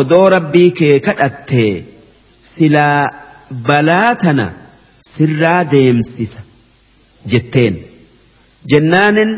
odoo 0.00 0.26
rabbii 0.36 0.70
kee 0.80 1.00
kadhattee 1.06 1.72
silaa 2.52 3.00
balaa 3.68 4.14
tana 4.24 4.46
sirraa 5.12 5.60
deemsisa 5.72 6.40
jetteen 7.34 7.76
jennaanin 8.72 9.32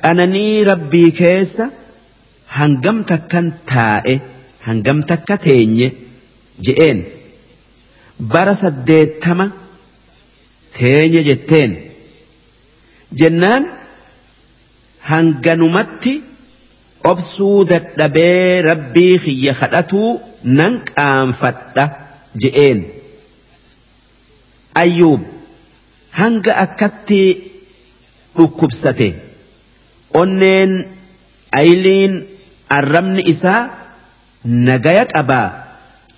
qananii 0.00 0.64
rabbii 0.70 1.10
keessa 1.20 1.64
hangam 2.58 2.98
takkan 3.10 3.46
taa'e 3.72 4.14
hangam 4.66 4.98
takka 5.10 5.34
teenye 5.46 5.88
je'een. 6.66 6.98
Bara 8.32 8.54
saddeettama 8.62 9.46
teenye 10.78 11.20
jetteen. 11.28 11.72
Jennaan 13.20 13.64
hanganumatti 15.10 16.14
obsuu 17.10 17.58
dadhabee 17.70 18.62
rabbii 18.70 19.14
kiyya 19.24 19.52
kadhatuu 19.60 20.10
nan 20.58 20.72
qaanfadha 20.88 21.84
je'een. 22.42 22.78
Ayyuub 24.82 25.22
hanga 26.20 26.52
akkatti 26.64 27.20
dhukkubsate. 28.36 29.08
Onneen 30.20 30.72
ayliin 31.60 32.14
arrabni 32.78 33.22
isaa 33.32 33.62
nagaya 34.68 35.04
qabaa 35.14 35.48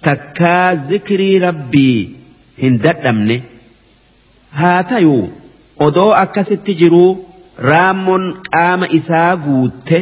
takkaa 0.06 0.74
zikrii 0.88 1.38
rabbii 1.46 1.96
hin 2.62 2.78
dadhabne. 2.84 3.36
Haa 4.60 4.82
tayuu 4.92 5.24
odoo 5.86 6.12
akkasitti 6.22 6.74
jiruu 6.82 7.10
raammoon 7.70 8.24
qaama 8.50 8.86
isaa 9.00 9.36
guutte. 9.48 9.98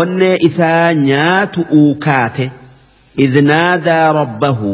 Onnee 0.00 0.36
isaa 0.48 0.92
nyaatu 0.94 1.60
uukaate 1.80 2.50
idnaadaa 3.24 4.12
rabbahu. 4.20 4.72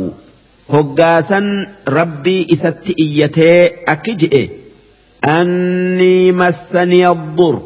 Hoggaasan 0.73 1.49
rabbii 1.97 2.43
isatti 2.55 2.93
iyyatee 3.05 3.59
akki 3.93 4.15
je'e 4.23 4.43
أني 5.29 6.33
مسني 6.33 7.09
الضر. 7.09 7.63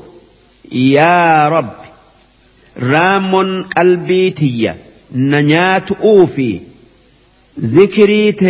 يا 0.73 1.49
رب. 1.49 1.75
رام 2.83 3.65
البيتية 3.79 4.77
نيات 5.15 5.93
أوفي. 5.93 6.61
ذكريت 7.61 8.43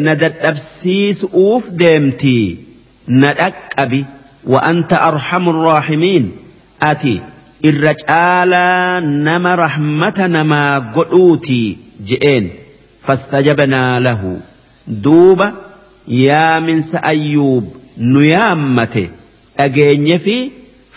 ندت 0.00 0.34
أبسيس 0.40 1.26
أوف 1.34 1.68
ديمتي 1.68 2.56
ندك 3.08 3.54
أبي 3.78 4.04
وأنت 4.44 4.92
أرحم 4.92 5.48
الراحمين. 5.48 6.32
أتي. 6.82 7.20
الرجال 7.64 8.50
نما 9.24 9.54
رحمة 9.54 10.14
نما 10.18 10.78
قلوتي 10.78 11.76
جئين. 12.06 12.50
فاستجبنا 13.02 14.00
له. 14.00 14.40
دوب. 14.86 15.50
يا 16.08 16.60
من 16.60 16.82
سأيوب. 16.82 17.83
Nu 17.96 18.20
yaammate 18.34 19.04
dhageenye 19.58 20.18
fi 20.26 20.36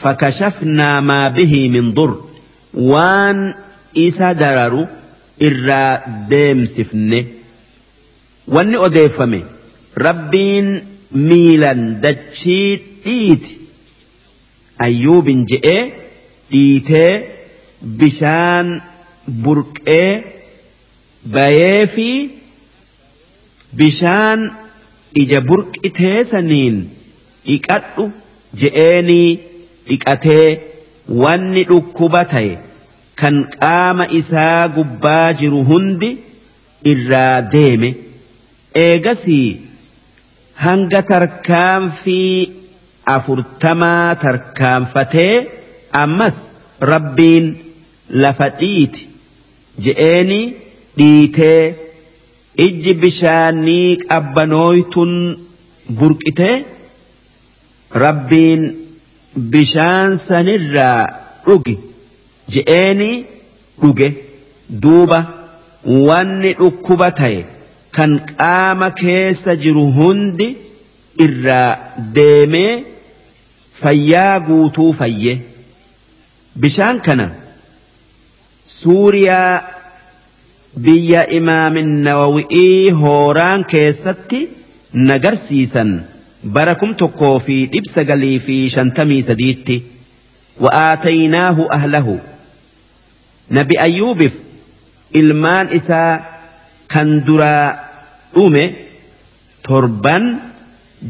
fakashafnaa 0.03 1.02
maa 1.10 1.30
bihii 1.38 1.69
min 1.76 1.94
dur 1.98 2.11
waan 2.91 3.40
isa 4.06 4.34
dararu 4.41 4.84
irraa 5.48 5.91
deemsifne. 6.30 7.19
Wanni 8.53 8.78
odeeffame 8.88 9.40
rabbiin 10.06 10.68
miilan 11.28 11.82
dachii 12.03 12.69
dhiiti. 13.06 13.53
Ayyuubin 14.86 15.45
je'ee 15.49 15.82
dhiitee 16.52 17.11
bishaan 17.99 18.68
burqee 19.44 20.24
bayee 21.34 21.88
fi 21.95 22.10
bishaan 23.80 24.40
ija 25.22 25.40
burqitee 25.50 26.24
saniin 26.32 26.78
dhiqadhu 27.48 28.06
je'eenii 28.62 29.30
dhiqatee 29.90 30.48
wanni 31.24 31.64
dhukkuba 31.70 32.22
ta'e 32.34 32.54
kan 33.22 33.36
qaama 33.60 34.06
isaa 34.20 34.68
gubbaa 34.76 35.34
jiru 35.40 35.62
hundi 35.70 36.10
irraa 36.92 37.42
deeme. 37.54 37.90
Eegasii 38.86 39.48
hanga 40.66 41.02
tarkaanfii 41.12 42.52
afurtamaa 43.16 44.16
tarkaanfatee 44.24 45.36
ammas 46.04 46.38
rabbiin 46.92 47.46
lafa 48.24 48.48
dhiiti 48.62 49.08
je'eenii 49.86 50.46
dhiitee 50.98 51.62
ijji 52.66 52.94
bishaanii 53.04 53.98
qabbanooytun 54.10 55.12
burqitee 56.00 56.56
rabbiin 58.04 58.64
bishaan 59.54 60.18
sanirraa 60.28 61.02
dhugi 61.48 61.76
je'eenii 62.56 63.16
dhuge 63.82 64.08
duuba 64.86 65.20
wanni 66.08 66.52
dhukkuba 66.62 67.10
ta'e 67.20 67.40
kan 67.98 68.12
qaama 68.32 68.90
keessa 69.02 69.56
jiru 69.64 69.86
hundi 70.00 70.48
irraa 71.26 71.70
deemee 72.18 72.74
fayyaa 73.82 74.36
guutuu 74.50 74.92
fayye 75.00 75.34
bishaan 76.66 76.98
kana 77.08 77.28
suuriyaa 78.80 79.54
biyya 80.86 81.22
imaamin 81.40 81.90
nawawi'ii 82.08 82.91
hooraan 83.02 83.66
keessatti 83.74 84.40
nagarsiisan 85.10 85.91
bara 86.56 86.76
kum 86.82 86.91
tokkoo 87.02 87.36
fi 87.45 87.56
dhibba 87.74 87.91
sagalii 87.95 88.38
fi 88.48 88.58
shantamii 88.76 89.22
sadiitti 89.30 89.78
wa'aataynaahu 90.66 91.64
ahlahu 91.78 92.16
nabi 93.60 93.76
ayyuubif 93.88 94.34
ilmaan 95.22 95.68
isaa 95.80 96.14
kan 96.94 97.10
duraa 97.28 97.68
dhume 98.36 98.64
torban 99.68 100.24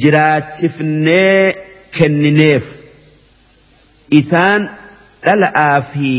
jiraachifnee 0.03 1.53
kennineef 1.98 2.65
isaan 4.19 4.69
dhala'aa 5.26 5.81
fi 5.94 6.11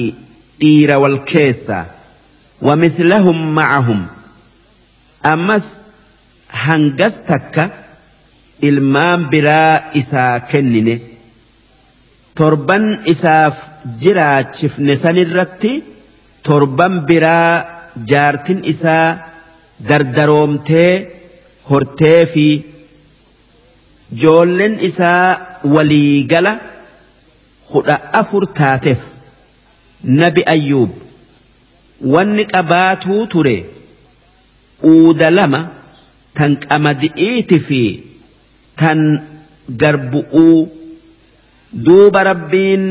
dhiira 0.60 0.96
wal 1.04 1.18
keessaa 1.32 1.84
ومثلهم 2.62 3.54
معهم 3.54 4.06
أمس 5.26 5.66
هنجستك 6.50 7.56
ilmaan 8.68 9.30
biraa 9.30 9.94
isaa 10.00 10.40
kennine 10.50 10.94
torban 12.38 12.84
isaaf 13.12 13.56
jiraachifne 14.02 14.94
sanirratti 15.04 15.72
torban 16.48 16.94
biraa 17.08 17.52
jaartin 18.12 18.60
isaa 18.72 19.06
dardaroomtee 19.88 20.90
hortee 21.70 22.20
fi 22.32 22.46
joollen 24.22 24.74
isaa 24.88 25.26
waliigala 25.74 26.52
kudha 27.72 27.96
afur 28.20 28.44
taateef 28.60 29.00
nabi 30.22 30.42
ayyuub 30.54 30.90
wanni 32.14 32.44
qabaatuu 32.52 33.26
ture 33.32 33.56
uuda 34.92 35.30
lama 35.38 35.60
tan 36.36 36.52
qamadi'iiti 36.68 37.58
fi 37.68 37.82
tan 38.80 39.00
garbu'uu 39.80 40.58
duuba 41.86 42.20
rabbiin 42.30 42.84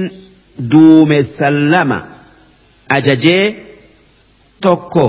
duumessan 0.72 1.56
lama 1.72 2.00
ajajee 2.98 3.46
tokko 4.66 5.06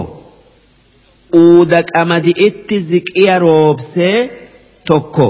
uuda 1.43 1.81
qamadi'itti 1.93 2.77
ziqiya 2.91 3.39
roobsee 3.45 4.17
tokko 4.91 5.27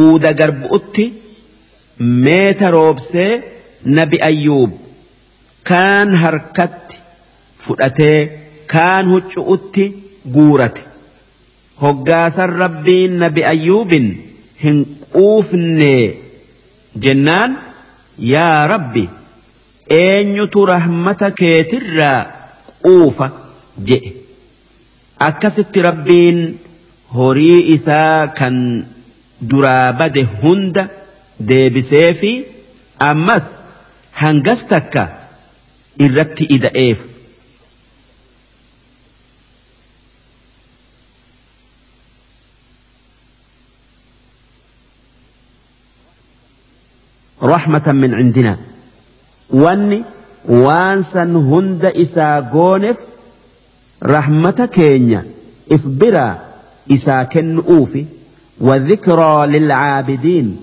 uuda 0.00 0.32
garbu'utti 0.40 1.04
meeta 2.24 2.70
roobsee 2.76 3.32
nabi 3.96 4.18
ayyuub 4.30 4.72
kaan 5.70 6.08
harkatti 6.22 6.89
fudhatee 7.66 8.18
kaan 8.72 9.06
huccu'utti 9.12 9.84
guurate. 10.34 10.82
Hoggaasan 11.82 12.50
rabbiin 12.62 13.18
nabi 13.22 13.42
ayyuubin 13.52 14.06
hin 14.64 14.78
quufne 15.12 15.94
jennaan 17.04 17.52
yaa 18.32 18.66
rabbi 18.72 19.04
eenyutu 20.00 20.66
rahmata 20.72 21.30
keetirraa 21.40 22.20
quufa? 22.84 23.28
jedhe. 23.88 24.12
Akkasitti 25.28 25.82
rabbiin 25.88 26.38
horii 27.14 27.72
isaa 27.74 28.28
kan 28.38 28.56
duraa 29.50 29.92
bade 29.92 30.22
hunda 30.42 30.84
deebisee 31.48 32.08
fi 32.20 32.32
ammas 33.10 33.46
hangas 34.22 34.62
takka 34.72 35.02
irratti 36.06 36.44
ida'eef. 36.56 37.00
رحمة 47.50 47.92
من 47.92 48.14
عندنا. 48.14 48.56
واني 49.50 50.02
وانسا 50.48 51.22
هند 51.22 51.84
إسا 51.84 52.50
غونف 52.52 52.98
رحمة 54.02 54.68
كينيا. 54.72 55.24
إفبرا 55.72 56.38
إسا 56.92 57.22
كن 57.22 57.56
أوفي. 57.58 58.04
وذكرى 58.60 59.46
للعابدين. 59.46 60.56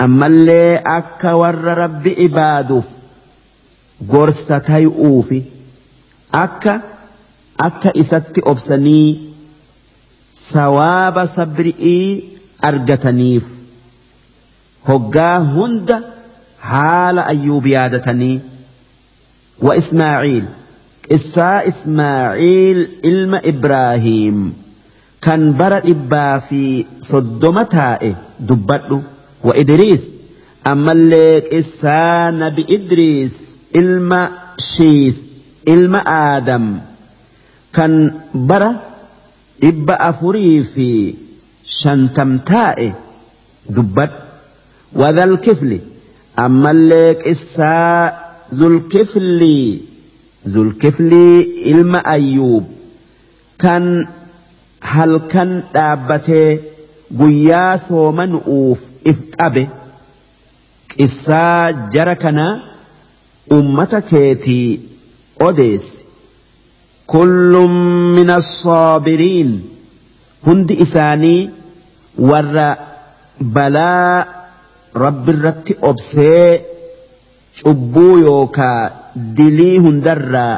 أما 0.00 0.26
اللي 0.26 0.82
أكا 0.86 1.32
ور 1.32 1.54
رب 1.54 2.06
إبادوف. 2.06 2.84
قرستي 4.08 4.86
أوفي. 4.86 5.42
أكا 6.34 6.80
أكا 7.60 8.00
إسات 8.00 8.38
أبسني 8.38 9.32
سواب 10.34 11.24
صبرئي 11.24 12.24
أرجتنيف 12.64 13.46
ayyuub 17.32 17.66
yaadatanii 17.74 18.40
wa 19.66 19.76
ismaaciil 19.82 20.46
qissaa 21.08 21.62
ismaaciil 21.70 22.80
ilma 23.10 23.38
ibraahiim 23.52 24.38
kan 25.26 25.42
bara 25.60 25.78
dhibbaa 25.86 26.40
fi 26.48 26.62
soddoma 27.08 27.64
taa'e 27.74 28.10
dubbadhu 28.52 28.98
wa 29.48 29.56
idriis 29.62 30.02
ammallee 30.72 31.34
qissaa 31.50 32.30
nabi 32.42 32.62
idriis 32.78 33.34
ilma 33.82 34.20
shiis 34.70 35.16
ilma 35.74 36.00
aadam 36.16 36.66
kan 37.78 37.94
bara 38.50 38.70
dhibba 39.62 39.94
afurii 40.10 40.58
fi 40.74 40.88
shantam 41.78 42.30
taa'e 42.52 42.88
dubbadhu 43.78 44.31
وذا 44.94 45.24
الكفل 45.24 45.80
أما 46.38 46.70
الليك 46.70 47.28
إسا 47.28 48.16
ذو 48.54 48.68
الكفل 48.68 49.80
ذو 50.48 50.62
الكفل 50.62 51.12
إلما 51.66 51.98
أيوب. 51.98 52.64
كان 53.58 54.06
هل 54.82 55.16
كان 55.16 55.62
دابته 55.74 56.58
قيا 57.20 57.76
سوما 57.76 58.40
أوف 58.46 58.80
إفتابه 59.06 59.62
أبي 59.62 59.68
إسا 61.00 61.70
جركنا 61.70 62.62
أمتكيتي 63.52 64.80
أوديس. 65.40 66.02
كل 67.06 67.66
من 68.16 68.30
الصابرين. 68.30 69.62
هند 70.46 70.72
إساني 70.72 71.50
ورى 72.18 72.76
بلاء 73.40 74.41
rabbi 74.94 75.30
irratti 75.36 75.76
obsee 75.90 76.60
cubbuu 77.62 78.18
yookaa 78.18 78.90
dilii 79.36 79.78
hundarraa 79.86 80.54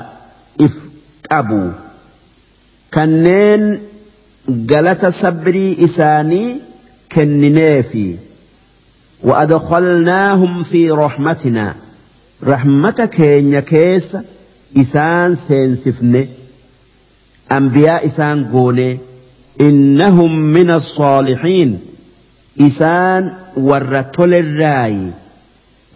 if 0.67 0.75
qabu 1.29 1.63
kanneen 2.97 3.65
galata 4.73 5.13
sabrii 5.23 5.73
isaanii 5.89 6.61
kennineefi 7.15 8.07
وأدخلناهم 9.25 10.63
في 10.63 10.91
رحمتنا 10.91 11.75
رحمة 12.45 13.09
كين 13.13 13.61
كيس 13.61 14.17
إسان 14.77 15.37
سينسفن 15.37 16.27
anbiyaa 17.51 18.01
isaan 18.09 18.45
goone 18.53 19.01
innahum 19.59 20.33
min 20.57 20.71
الصالحين 20.71 21.79
isaan 22.69 23.25
warra 23.69 24.03
tolerraayi 24.17 25.13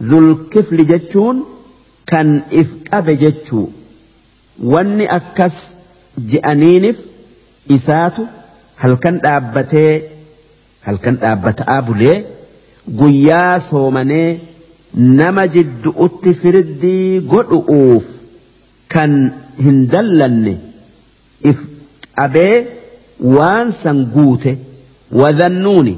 dhulkifli 0.09 0.85
jechuun 0.91 1.37
kan 2.11 2.29
if 2.51 2.69
qabe 2.89 3.13
jechuu. 3.23 3.67
Wanni 4.71 5.05
akkas 5.17 5.55
je'aniinif 6.31 6.97
isaatu 7.75 8.27
halkan 8.81 9.19
dhaabbatee 9.23 9.93
halkan 10.87 11.15
dhaabbataa 11.21 11.81
bulee 11.87 12.17
guyyaa 13.01 13.59
soomanee 13.69 14.39
nama 15.19 15.43
jiddu'utti 15.55 16.33
firdii 16.41 17.21
godhu'uuf 17.33 18.05
kan 18.93 19.13
hin 19.65 19.77
dallanne 19.93 20.53
if 21.51 21.57
qabee 22.17 22.55
waan 23.37 23.71
san 23.81 23.99
guute 24.15 24.51
wadannuuni 25.21 25.95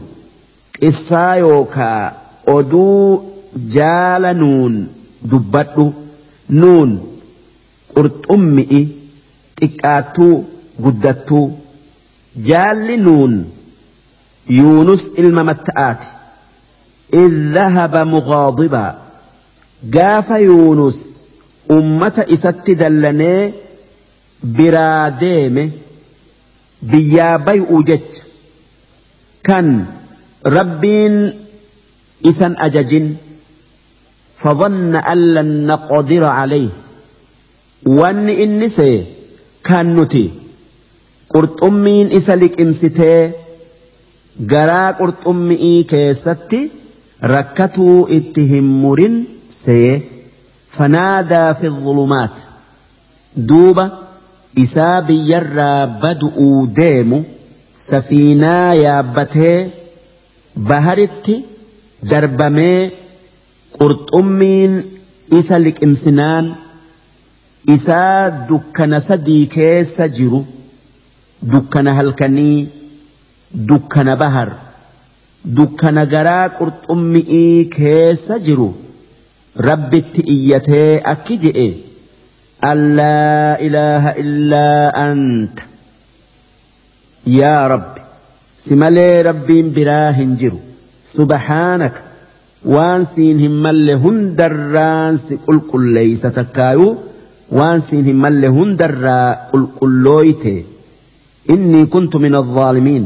qissaa 0.80 1.34
yookaa 1.44 2.02
oduu 2.56 3.06
jaala 3.76 4.32
nuun 4.42 4.74
dubbadhu 5.30 5.86
nuun 6.60 6.90
qurxummi'i 7.94 8.80
xiqqaattuu 9.60 10.34
guddattuu 10.84 11.46
jaalli 12.50 12.96
nuun 13.06 13.34
yuunus 14.58 15.02
ilma 15.22 15.42
matta'aati 15.52 16.06
إذ 17.14 17.32
ذهب 17.54 17.96
مغاضبا 17.96 18.98
قاف 19.94 20.30
يونس 20.30 20.98
أمة 21.70 22.26
إست 22.34 22.70
دلني 22.70 23.52
براديم 24.42 25.56
بيابي 26.82 27.60
أوجج 27.60 28.00
كان 29.44 29.86
ربين 30.45 31.33
إسن 32.25 32.55
أججن 32.57 33.15
فظن 34.37 34.95
أن 34.95 35.33
لن 35.33 35.67
نقدر 35.67 36.23
عليه. 36.23 36.69
وأن 37.85 38.69
سي 38.69 39.03
كان 39.63 39.99
نتي. 39.99 40.31
قرط 41.29 41.63
أمين 41.63 42.11
إسالك 42.11 42.61
إمسته. 42.61 43.31
جرا 44.39 44.91
قرط 44.91 45.27
أمي 45.27 45.83
كي 45.83 46.13
ستي 46.13 46.69
ركتو 47.23 48.07
إتهم 48.07 48.81
مرن 48.81 49.23
سي. 49.65 50.01
فنادى 50.69 51.53
في 51.53 51.67
الظلمات. 51.67 52.35
دوبا 53.37 53.91
إسابي 54.57 55.31
يرى 55.31 55.85
بدؤ 55.85 56.65
ديمو. 56.65 57.23
سفينة 57.77 58.73
يابته 58.73 59.80
baharitti 60.55 61.35
darbamee 62.11 62.91
qurxummiin 63.77 64.73
isa 65.39 65.55
liqimsinaan 65.65 66.45
isaa 67.75 68.47
dukkana 68.49 68.99
sadii 69.07 69.45
keessa 69.55 70.07
jiru 70.17 70.41
dukkana 71.51 71.91
halkanii 71.99 72.59
dukkana 73.69 74.15
bahar 74.23 74.49
dukkana 75.57 76.03
garaa 76.13 76.47
qurxummi'ii 76.59 77.69
keessa 77.77 78.39
jiru 78.47 78.69
rabbitti 79.69 80.21
iyyatee 80.35 81.01
akki 81.13 81.35
je'e 81.43 81.67
allaa 82.71 83.57
ilaaha 83.67 84.11
illaa 84.23 84.85
anta 85.07 85.63
yaa 87.39 87.63
rabbi 87.73 88.00
si 88.63 88.75
malee 88.81 89.23
rabbiin 89.29 89.69
biraa 89.77 90.09
hin 90.19 90.31
jiru 90.41 90.59
subhaanaka 91.15 92.01
waan 92.75 93.05
siin 93.13 93.37
hin 93.45 93.55
malle 93.65 93.93
hundarraan 94.03 95.19
si 95.27 95.37
qulqulleeysa 95.45 96.29
takkaayuu 96.37 96.91
waan 97.59 97.81
siin 97.87 98.03
hin 98.09 98.19
malle 98.25 98.47
hundarraa 98.57 99.29
qulqullooyte 99.53 100.53
innii 101.55 101.85
kuntu 101.95 102.19
min 102.25 102.35
alظaalimiin 102.41 103.05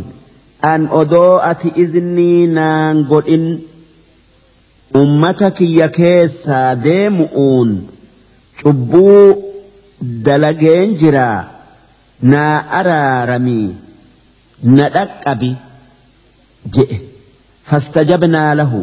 an 0.73 0.82
odoo 1.02 1.32
ati 1.52 1.69
iznii 1.84 2.48
naan 2.57 2.98
godhin 3.14 3.45
ummata 5.02 5.52
kiyya 5.60 5.88
keessaa 5.98 6.69
deemu'uun 6.88 7.72
cubbuu 8.61 9.23
dalageen 10.27 10.95
jiraa 11.02 11.40
naa 12.34 12.56
araaramii 12.80 13.68
na 14.64 14.90
dhaqqabi 14.90 15.52
je'e 16.76 16.98
fastajabnaa 17.69 18.56
lahu 18.61 18.82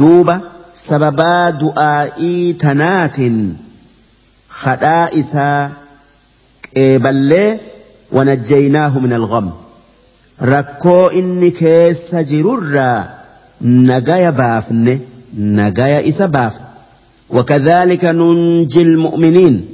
duuba 0.00 0.40
sababaa 0.88 1.52
du'aa'ii 1.62 2.54
tanaatin 2.64 3.36
kadhaa 4.62 5.08
isaa 5.22 5.70
qeeballee 6.74 7.50
wanajjaynaahu 8.18 9.00
min 9.06 9.12
algham 9.20 9.46
rakkoo 10.54 11.10
inni 11.20 11.50
keessa 11.62 12.22
jirurraa 12.34 12.98
nagaya 13.90 14.32
baafne 14.42 15.00
nagaya 15.62 16.02
isa 16.12 16.28
baafne 16.28 16.66
وكذلك 17.32 18.04
ننجي 18.04 18.82
المؤمنين 18.82 19.66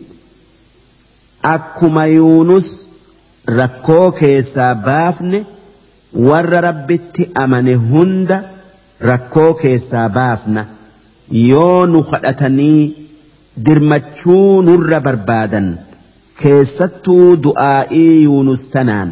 أكما 1.45 2.07
يونس 2.07 2.78
rakkoo 3.57 4.11
keessaa 4.21 4.75
baafne 4.87 5.39
warra 6.29 6.61
rabbitti 6.69 7.29
amane 7.43 7.75
hunda 7.91 8.39
rakkoo 9.11 9.55
keessaa 9.63 10.09
baafna. 10.09 10.65
Yoo 11.31 11.87
nu 11.87 12.03
kadhatanii 12.11 12.81
dirmachuu 13.67 14.63
nurra 14.69 15.01
barbaadan 15.07 15.69
keessattuu 16.43 17.37
du'aa'ii 17.47 18.23
yuunus 18.25 18.63
tanaan 18.75 19.11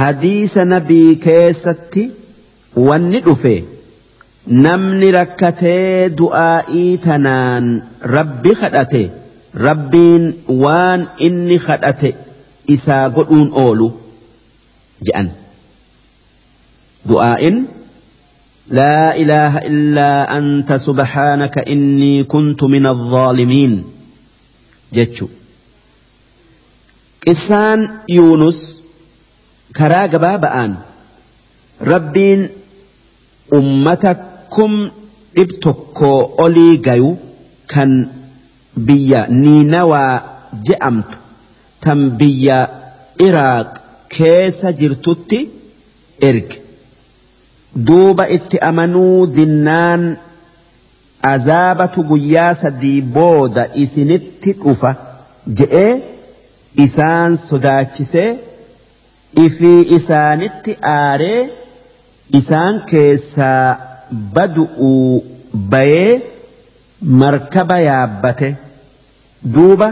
hadiisa 0.00 0.64
nabii 0.72 1.16
keessatti 1.26 2.02
wanni 2.88 3.20
dhufe 3.26 3.54
namni 4.66 5.10
rakkatee 5.18 6.08
du'aa'ii 6.20 6.90
tanaan 7.06 7.70
rabbi 8.16 8.54
kadhate 8.62 9.02
rabbiin 9.66 10.24
waan 10.64 11.06
inni 11.28 11.58
kadhate 11.68 12.10
isaa 12.66 13.08
godhuun 13.16 13.50
oolu 13.64 13.88
je'an 15.06 15.28
du'aa'in 17.08 17.56
لا 18.68 19.12
إله 19.16 19.58
إلا 19.68 20.38
أنت 20.38 20.72
سبحانك 20.72 21.68
إني 21.68 22.24
كنت 22.24 22.64
من 22.64 22.86
الظالمين 22.86 23.84
جتشو 24.92 25.28
قسان 27.26 27.88
يونس 28.08 28.60
karaa 29.78 30.06
gabaaba'aan 30.08 30.72
rabbiin 31.92 32.40
ummata 33.58 34.14
kum 34.54 34.72
dhib 35.36 35.50
tokkoo 35.64 36.34
olii 36.44 36.76
gayu 36.86 37.10
kan 37.72 37.90
biyya 38.86 39.26
niinawaa 39.28 40.14
je'amtu 40.66 41.16
tan 41.84 42.00
biyya 42.18 42.58
iraaq 43.26 43.70
keessa 44.16 44.68
jirtutti 44.80 45.38
erge 46.28 46.58
duuba 47.86 48.24
itti 48.36 48.56
amanuu 48.70 49.20
dinnaan 49.36 50.02
azaabatu 51.32 52.00
guyyaa 52.10 52.52
sadii 52.62 52.98
booda 53.16 53.62
isinitti 53.84 54.50
dhufa 54.62 54.90
je'ee 55.58 55.92
isaan 56.84 57.32
sodaachisee 57.48 58.30
ifii 59.46 59.80
isaanitti 59.96 60.72
aaree 60.96 61.40
isaan 62.40 62.76
keessaa 62.90 63.68
badu'uu 64.34 65.24
bayee 65.72 66.12
markaba 67.22 67.76
yaabbate 67.88 68.48
duuba 69.54 69.88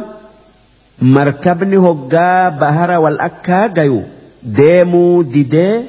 markabni 1.03 1.77
hoggaa 1.87 2.51
bahara 2.61 3.01
wal 3.05 3.19
akkaa 3.29 3.69
gayu 3.77 4.03
deemuu 4.59 5.23
didee 5.35 5.89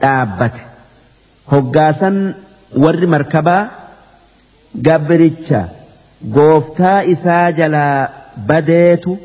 dhaabbate. 0.00 0.60
Hoggaasan 1.52 2.16
warri 2.84 3.06
markabaa 3.14 3.62
gabricha 4.86 5.60
gooftaa 6.36 7.02
isaa 7.14 7.52
jalaa 7.58 8.08
badeetu 8.48 9.18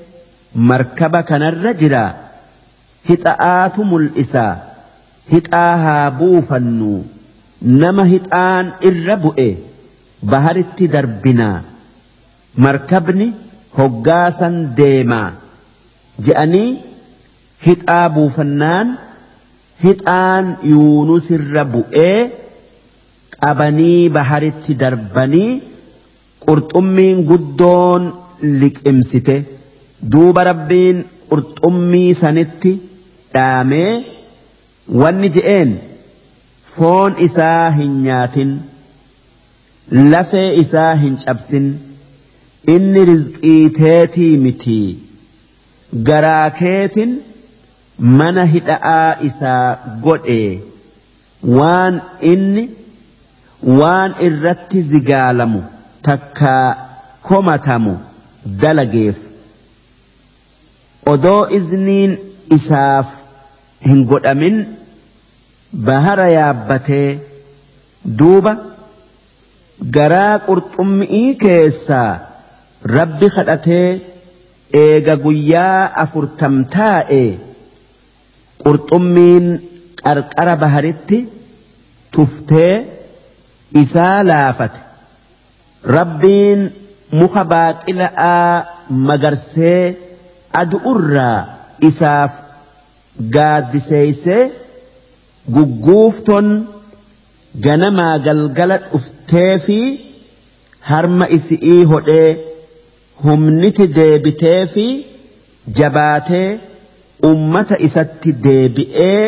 markaba 0.71 1.23
kanarra 1.29 1.73
jiraa. 1.83 2.11
hixa'aatu 3.09 3.83
mul'isaa 3.91 4.53
hixaa 5.31 5.75
haa 5.83 6.11
buufannu 6.19 6.89
nama 7.83 8.03
hixaan 8.13 8.65
irra 8.89 9.15
bu'e 9.23 9.47
baharitti 10.31 10.87
darbinaa. 10.95 11.57
Markabni 12.65 13.27
hoggaasan 13.77 14.55
deemaa. 14.77 15.29
Je'anii 16.25 16.69
hixaa 17.65 18.05
buufannaan 18.15 18.87
hixaan 19.83 20.45
yuunusirra 20.71 21.63
bu'ee 21.73 22.19
qabanii 23.41 24.09
baharitti 24.15 24.73
darbanii 24.81 25.51
qurxummiin 26.45 27.17
guddoon 27.29 28.03
liqimsite. 28.61 29.37
Duuba 30.11 30.41
rabbiin 30.49 30.97
qurxummii 31.29 32.11
sanitti 32.21 32.71
dhaamee 33.33 33.91
wanni 35.01 35.29
je'een 35.35 35.71
foon 36.75 37.11
isaa 37.27 37.65
hin 37.77 37.93
nyaatin 38.05 38.51
lafee 40.11 40.49
isaa 40.63 40.93
hin 41.01 41.15
cabsin 41.25 41.65
inni 42.67 43.05
rizqii 43.11 43.69
teetii 43.79 44.37
mitii. 44.37 44.99
Garaa 46.09 46.49
keetin 46.59 47.11
mana 48.19 48.45
hidha'aa 48.53 49.15
isaa 49.29 49.77
godhe. 50.03 50.61
Waan 51.57 52.01
inni 52.31 52.63
waan 53.79 54.11
irratti 54.27 54.81
zigaalamu 54.91 55.63
takkaa 56.07 56.75
komatamu 57.29 57.97
dalageef. 58.61 59.17
Odoo 61.13 61.47
izniin 61.59 62.17
isaaf 62.57 63.07
hin 63.87 64.05
godhamin. 64.13 64.65
Bahara 65.89 66.27
yaabbatee 66.29 67.19
duuba. 68.21 68.53
Garaa 69.95 70.39
qurxummii 70.47 71.35
keessaa 71.43 72.19
rabbi 72.85 73.27
kadhatee 73.35 74.01
eega 74.83 75.15
guyyaa 75.25 75.91
afurtam 76.03 76.55
taa'e 76.75 77.23
qurxummiin 78.63 79.45
qarqara 80.03 80.55
baharitti 80.63 81.17
tuftee 82.13 82.75
isaa 83.81 84.23
laafate. 84.29 84.79
Rabbiin 85.97 86.59
muka 87.19 87.43
baaqila'aa 87.53 88.53
magarsee 89.07 89.83
adu'urraa 90.61 91.37
isaaf 91.89 92.31
gaaddiseeysee 93.35 94.43
gugguufton 95.55 96.47
ganamaa 97.65 98.15
galgala 98.27 98.77
dhuftee 98.91 99.53
fi 99.65 99.79
harma 100.91 101.25
isi'ii 101.37 101.83
hodhee 101.91 102.29
humniti 103.23 103.87
deebitee 103.97 104.65
fi 104.73 104.85
jabaatee 105.79 106.59
ummata 107.29 107.75
isatti 107.87 108.31
deebi'ee 108.45 109.23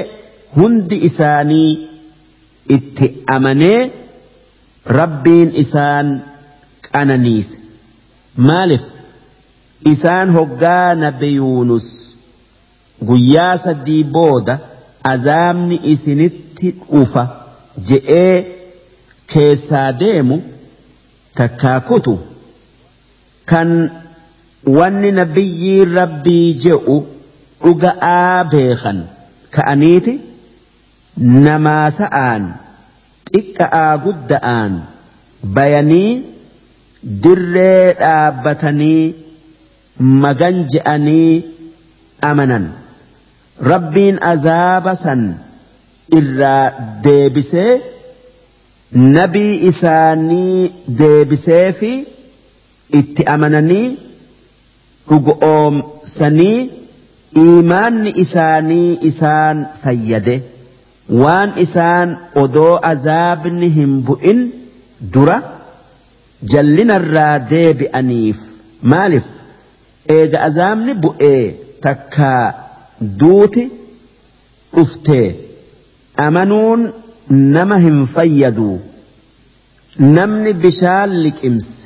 hundi 0.55 0.95
isaanii 1.09 1.71
itti 2.75 3.07
amanee 3.35 3.81
rabbiin 4.97 5.51
isaan 5.63 6.07
qananiise. 6.91 7.57
Maaliif? 8.47 8.81
Isaan 9.93 10.29
hoggaa 10.37 10.95
nabi 10.95 11.29
yuunus 11.35 11.87
guyyaa 13.07 13.57
saddii 13.65 14.03
booda 14.15 14.55
azaabni 15.11 15.79
isinitti 15.93 16.71
dhufa 16.91 17.23
je'ee 17.89 18.35
keessaa 19.33 19.87
deemu 20.01 20.37
takkaa 21.39 21.79
kutu 21.89 22.13
kan 23.49 23.69
wanni 24.77 25.11
nabiyyiin 25.19 25.93
rabbii 25.99 26.47
je'u 26.63 26.97
dhuga'aa 27.63 28.43
beekan. 28.51 28.99
Ka'aniiti? 29.55 30.13
Namaa 31.45 31.87
sa'aan 31.99 32.43
xiqqa'aa 33.31 33.91
gudda'aan 34.05 34.73
bayanii 35.55 36.11
dirree 37.23 37.93
dhaabbatanii 38.01 39.03
magan 40.23 40.57
je'anii 40.71 41.33
amanan. 42.29 42.65
Rabbiin 43.71 44.17
azaaba 44.31 44.93
san 45.03 45.21
irraa 46.19 46.65
deebisee 47.03 47.71
nabii 49.15 49.53
isaanii 49.69 50.71
deebisee 51.01 51.67
fi 51.79 51.91
itti 52.99 53.23
amananii 53.33 53.87
dhugoomsanii 55.09 56.59
iimaanni 57.43 58.09
isaanii 58.23 58.89
isaan 59.09 59.57
fayyade 59.83 60.35
waan 61.23 61.49
isaan 61.65 62.09
odoo 62.43 62.73
azaabni 62.91 63.69
hin 63.77 63.93
bu'in 64.09 64.39
dura 65.13 65.37
jallinarraa 66.53 67.35
deebi'aniif 67.53 68.39
maaliif 68.93 69.27
eega 70.17 70.37
azaabni 70.47 70.93
bu'ee 71.05 71.43
takkaa 71.87 72.45
duuti 73.23 73.63
dhuftee 74.75 75.27
amanuun 76.27 76.81
nama 77.57 77.77
hin 77.85 77.99
fayyadu 78.15 78.69
namni 80.17 80.53
bishaan 80.65 81.11
liqimse 81.25 81.80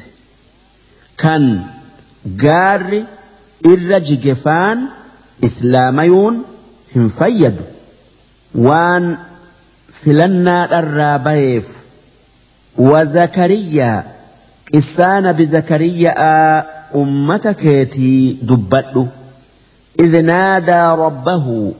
kan 1.24 1.44
gaarri 2.44 3.02
irra 3.74 4.00
jigefaan 4.10 4.80
islaamayuun 5.48 6.36
hin 6.96 7.10
fayyadu 7.20 7.64
waan 8.68 9.06
filannaadharraa 10.04 11.18
bayeef 11.30 11.66
وزكريا 12.78 14.04
قسان 14.74 15.32
بزكريا 15.32 16.14
أمة 16.96 17.56
كيتي 17.62 18.38
دبدو 18.42 19.06
إذ 20.00 20.22
نادى 20.22 20.82
ربه 21.04 21.74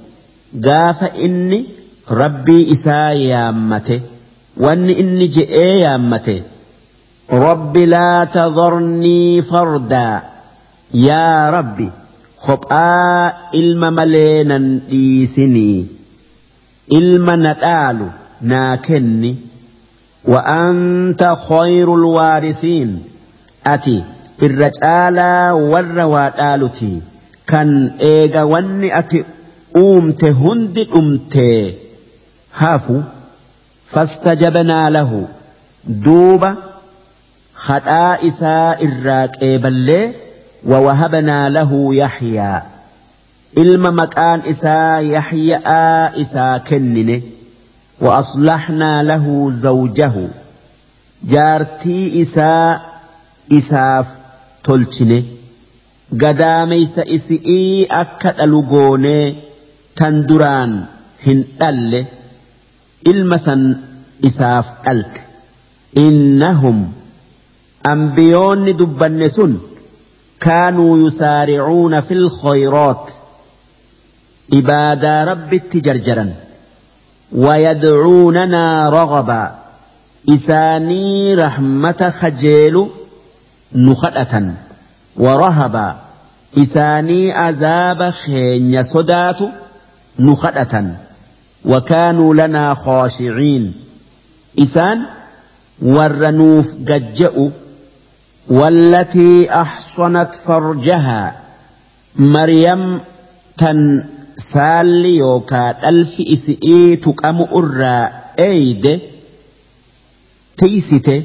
قاف 0.66 1.04
إني 1.04 1.66
ربي 2.12 2.72
إسا 2.72 3.10
يامته 3.12 4.02
وأن 4.58 4.90
إني 4.90 5.28
جئ 5.28 5.54
يامته 5.62 6.42
رب 7.32 7.78
لا 7.78 8.24
تذرني 8.24 9.42
فردا. 9.42 10.22
يا 10.94 11.50
ربي 11.50 11.90
خطآ 12.40 13.34
إلما 13.54 13.90
ملينا 13.90 14.80
إيسني. 14.92 15.86
إلما 16.94 17.36
نتالو 17.36 18.06
ناكني. 18.42 19.36
وأنت 20.26 21.36
خير 21.50 21.96
الوارثين. 21.96 23.04
أتي 23.68 24.04
الرجال 24.42 25.20
والرواتالتي 25.52 27.02
كان 27.48 27.92
إيغا 28.02 28.44
وني 28.44 29.00
أتي 29.00 29.24
أومت 29.76 30.24
هند 30.24 30.88
أمت. 30.96 31.38
هافو 32.58 33.02
فاستجبنا 33.88 34.90
له. 34.90 35.28
دوبا 35.88 36.56
خطأ 37.66 38.28
إساء 38.28 38.86
الراك 38.86 39.42
إيبالي 39.42 40.14
ووهبنا 40.66 41.50
له 41.50 41.96
يحيى. 41.96 42.62
إلما 43.58 43.92
مكان 43.92 44.40
إساء 44.40 45.04
يحيى 45.04 45.56
إساء 46.22 46.58
كننه 46.58 47.22
وأصلحنا 48.02 49.04
له 49.04 49.52
زوجه. 49.52 50.14
جارتي 51.24 52.22
إساء 52.22 52.82
إساف 53.52 54.06
تلتني 54.64 55.26
قداميس 56.12 57.00
إسئي 57.00 57.86
أكد 57.92 58.42
ألقوني 58.42 59.36
تندران 59.96 60.86
هن 61.28 61.44
أل. 61.62 62.06
إلمسا 63.08 63.82
إساف 64.26 64.66
ألت 64.88 65.22
إنهم 65.98 66.92
أنبيون 67.92 68.78
دبنسون 68.78 69.62
كانوا 70.40 71.08
يسارعون 71.08 72.02
في 72.02 72.14
الخيرات 72.14 73.12
إبادة 74.54 75.24
رب 75.24 75.54
التجرجرا 75.54 76.34
ويدعوننا 77.32 78.90
رغبا 78.90 79.56
إساني 80.30 81.36
رحمة 81.36 82.14
خجيل 82.20 82.88
نخدة 83.76 84.44
ورهبا 85.18 85.96
إساني 86.58 87.32
عذاب 87.32 88.10
خين 88.10 88.84
صدات 88.84 89.38
نخدة 90.20 90.86
وكانوا 91.66 92.34
لنا 92.34 92.74
خاشعين 92.74 93.74
إسان 94.60 95.02
ورنوف 95.82 96.76
ججأ 96.76 97.52
والتي 98.50 99.52
أحصنت 99.52 100.32
فرجها 100.48 101.36
مريم 102.16 103.00
تن 103.58 104.04
yookaa 104.56 105.74
dhalfi 105.82 106.24
isi'ii 106.36 106.98
tuqamu 107.06 107.46
irraa 107.60 108.12
eeyde 108.48 108.94
tiysite 110.58 111.16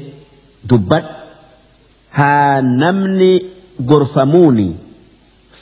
dubbadhu 0.69 1.13
haa 2.19 2.61
namni 2.61 3.31
gorfamuuni 3.91 4.69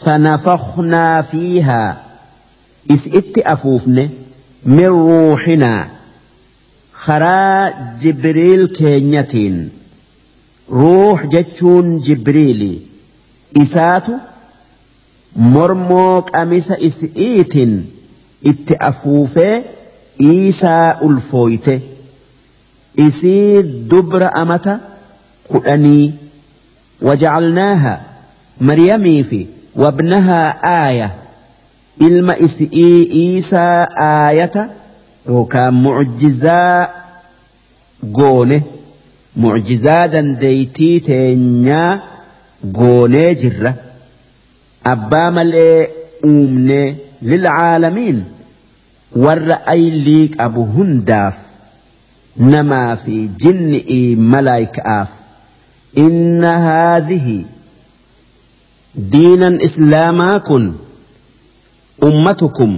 فنفخنا 0.05 1.21
فيها 1.21 2.03
إسئت 2.91 3.37
أفوفن 3.37 4.09
من 4.65 4.85
روحنا 4.85 5.87
خرا 6.93 7.69
جبريل 8.01 8.67
كينيتين 8.67 9.69
روح 10.71 11.25
جتشون 11.25 11.99
جبريلي 11.99 12.79
إساتو 13.57 14.13
qamisa 16.31 16.75
is'iitin 16.87 17.71
itti 18.51 18.75
afuufee 18.89 19.63
iisaa 20.29 20.97
ulfooyte 21.01 21.75
isii 23.05 23.63
dubra 23.89 24.33
amata 24.41 24.79
kudhanii 25.51 26.13
wajacalnaaha 27.01 27.93
maryamii 28.59 29.23
fi 29.29 29.39
wabnahaa 29.83 30.49
aaya 30.71 31.09
ilma 32.07 32.37
is'ii 32.47 33.03
iisaa 33.21 33.87
aayata 34.07 34.69
yookaan 35.27 35.73
mucjizaa 35.85 36.89
goone 38.19 38.63
mucjizaa 39.43 40.07
dandeeytii 40.15 40.95
teenyaa 41.11 41.91
goonee 42.79 43.29
jirra. 43.43 43.71
abbaa 44.91 45.29
malee 45.37 45.77
uumne 46.27 46.79
lilcaalamiin 47.29 48.19
warra 49.23 49.55
aylii 49.73 50.27
qabu 50.35 50.63
hundaaf 50.75 51.35
namaa 52.53 52.95
fi 53.03 53.15
jinni'ii 53.43 54.15
malaayika'aaf 54.35 55.09
inna 56.05 56.53
haadhihi 56.67 57.35
diinan 59.15 59.59
islaamaa 59.67 60.37
kun 60.49 60.65
ummatukum 62.09 62.73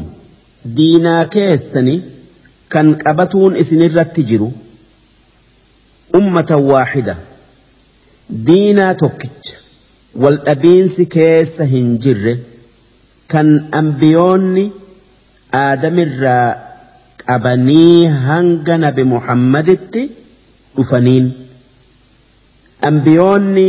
diinaa 0.80 1.24
keessani 1.38 1.96
kan 2.76 2.88
qabatuun 3.04 3.56
isinirratti 3.66 4.24
jiru 4.34 4.50
tokkicha 9.04 9.56
waldhabiinsi 10.24 11.04
keessa 11.16 11.64
hin 11.74 11.90
jirre 12.06 12.34
kan 13.34 13.50
ambiyoonni 13.80 14.66
aadamirraa 15.62 16.48
qabanii 17.26 18.06
hanga 18.28 18.76
nabi 18.86 19.04
muhammaditti 19.14 20.04
dhufaniin 20.76 21.28
ambiyoonni 22.90 23.66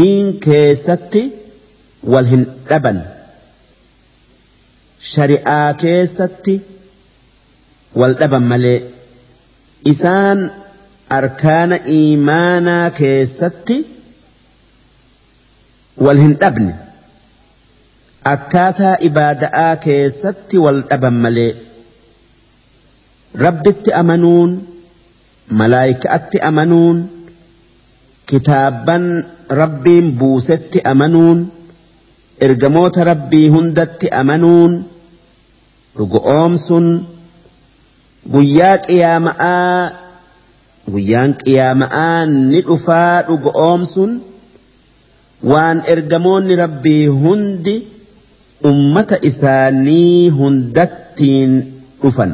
diin 0.00 0.26
keessatti 0.46 1.22
wal 2.14 2.26
hin 2.32 2.44
dhaban 2.70 2.98
shari'aa 5.12 5.68
keessatti 5.82 6.54
wal 8.02 8.14
dhaban 8.22 8.44
malee 8.52 8.78
isaan 9.92 10.40
arkaana 11.16 11.76
iimaanaa 11.98 12.90
keessatti 12.98 13.76
wal 16.06 16.18
hin 16.24 16.34
dhabne 16.40 16.74
akkaataa 18.32 18.96
ibaada'aa 19.08 19.76
keessatti 19.84 20.56
wal 20.64 20.80
dhaban 20.90 21.16
malee 21.26 21.52
rabbitti 23.44 23.90
amanuun 24.00 24.50
malaayikaatti 25.60 26.38
amanuun 26.50 26.98
kitaabban 28.32 29.04
rabbiin 29.60 30.12
buusetti 30.22 30.78
amanuun 30.92 31.38
ergamoota 32.48 33.04
rabbii 33.10 33.48
hundatti 33.54 34.06
amanuun 34.20 34.74
dhugoomsuun 35.98 36.88
guyyaa 38.34 38.76
qiyaama'aa 38.88 40.07
guyyaan 40.94 41.30
qiyaama'aa 41.42 42.26
ni 42.50 42.60
dhufaa 42.68 43.22
dhugoomsuun 43.28 44.12
waan 45.52 45.78
ergamoonni 45.94 46.54
rabbii 46.62 47.06
hundi 47.22 47.74
ummata 48.70 49.16
isaanii 49.30 50.28
hundattiin 50.38 51.52
dhufan. 52.02 52.32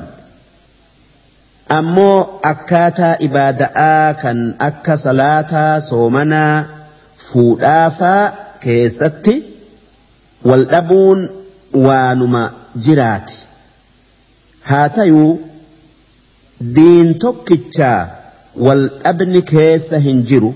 Ammoo 1.78 2.40
akkaataa 2.52 3.14
ibaada'aa 3.26 4.14
kan 4.22 4.38
akka 4.68 4.94
salaataa 5.04 5.74
soomanaa 5.90 6.64
fuudhaafaa 7.26 8.22
keessatti 8.64 9.34
wal 10.50 10.64
dhabuun 10.74 11.20
waanuma 11.86 12.42
jiraati. 12.86 13.36
Haa 14.70 14.88
tayuu 14.98 15.32
diin 16.76 17.08
tokkichaa 17.24 18.00
والأبن 18.56 19.40
كيس 19.40 19.94
هنجرو. 19.94 20.54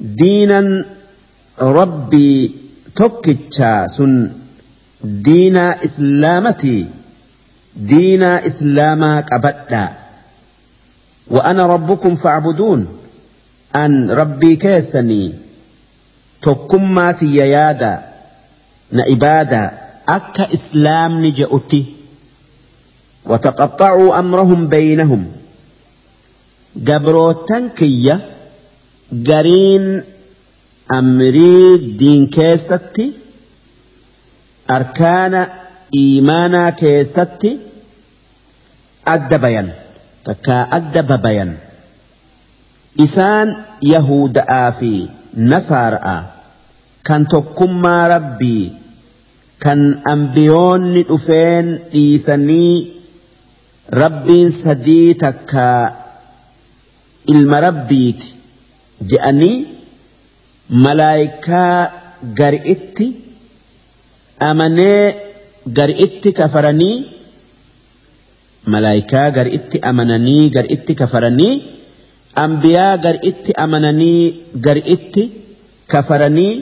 دينا 0.00 0.84
ربي 1.60 2.54
تكتشاس 2.96 4.02
دينا 5.04 5.84
إسلامتي. 5.84 6.86
دينا 7.76 8.46
اسلامك 8.46 9.32
ابدا 9.32 9.88
وأنا 11.26 11.66
ربكم 11.66 12.16
فاعبدون. 12.16 12.86
أن 13.76 14.10
ربي 14.10 14.56
كيسني. 14.56 15.34
توكما 16.42 17.12
تكماتي 17.12 17.36
يادا. 17.36 18.02
نعبادا 18.92 19.70
أكا 20.08 20.54
إسلام 20.54 21.24
نجاوتي 21.24 21.84
وتقطعوا 23.26 24.18
أمرهم 24.18 24.68
بينهم. 24.68 25.32
قبروتن 26.88 27.68
كيّة 27.68 28.20
قرين 29.26 30.02
amrii 30.98 31.98
diin 31.98 32.28
keessatti 32.34 33.04
arkaana 34.76 35.40
iimaanaa 36.02 36.70
keessatti 36.82 37.50
adda 39.14 39.38
bayan 39.44 39.68
takkaa 40.28 40.60
adda 40.78 41.02
babayan 41.10 41.50
isaan 43.06 43.48
yahuda'aa 43.92 44.70
fi 44.78 44.92
nasaara'a 45.52 46.16
kan 47.10 47.26
tokkummaa 47.34 48.04
rabbii 48.14 48.64
kan 49.66 49.80
ambiyoonni 50.14 51.02
dhufeen 51.10 51.66
dhiisanii 51.92 52.72
rabbiin 54.02 54.50
sadii 54.62 55.14
takkaa 55.26 55.80
ilma 57.34 57.58
rabbiiti 57.66 58.28
je'anii 59.10 59.56
malaayikaa 60.84 61.76
gari'itti 62.40 63.06
amanee 64.50 65.02
gari'itti 65.78 66.30
kafaranii 66.40 66.96
malaayikaa 68.74 69.26
gari'itti 69.38 69.76
amananii 69.90 70.42
gari'itti 70.56 70.92
kafaranii 71.00 71.54
ambiyaa 72.44 72.94
gari'itti 73.04 73.52
amananii 73.64 74.22
gari'itti 74.66 75.22
kafaranii 75.92 76.54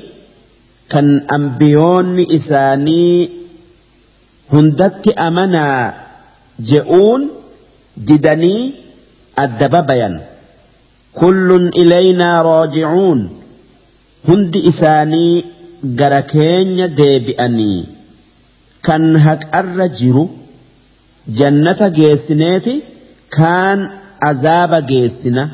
kan 0.93 1.09
ambiyoonni 1.36 2.24
isaanii 2.39 3.15
hundatti 4.53 5.11
amanaa 5.27 5.81
je'uun 6.70 7.23
didanii 8.09 8.61
adda 9.45 9.66
babayan 9.74 10.15
kullun 11.20 11.65
ilaynaa 11.82 12.39
raajicuun 12.49 13.20
hundi 14.28 14.59
isaanii 14.70 15.45
gara 16.01 16.20
keenya 16.32 16.89
deebi'anii 17.01 17.81
kan 18.86 19.05
haqarra 19.27 19.86
jiru 20.01 20.24
jannata 21.41 21.89
geessineeti 21.99 22.74
kaan 23.36 23.81
azaaba 24.31 24.81
geessina 24.91 25.45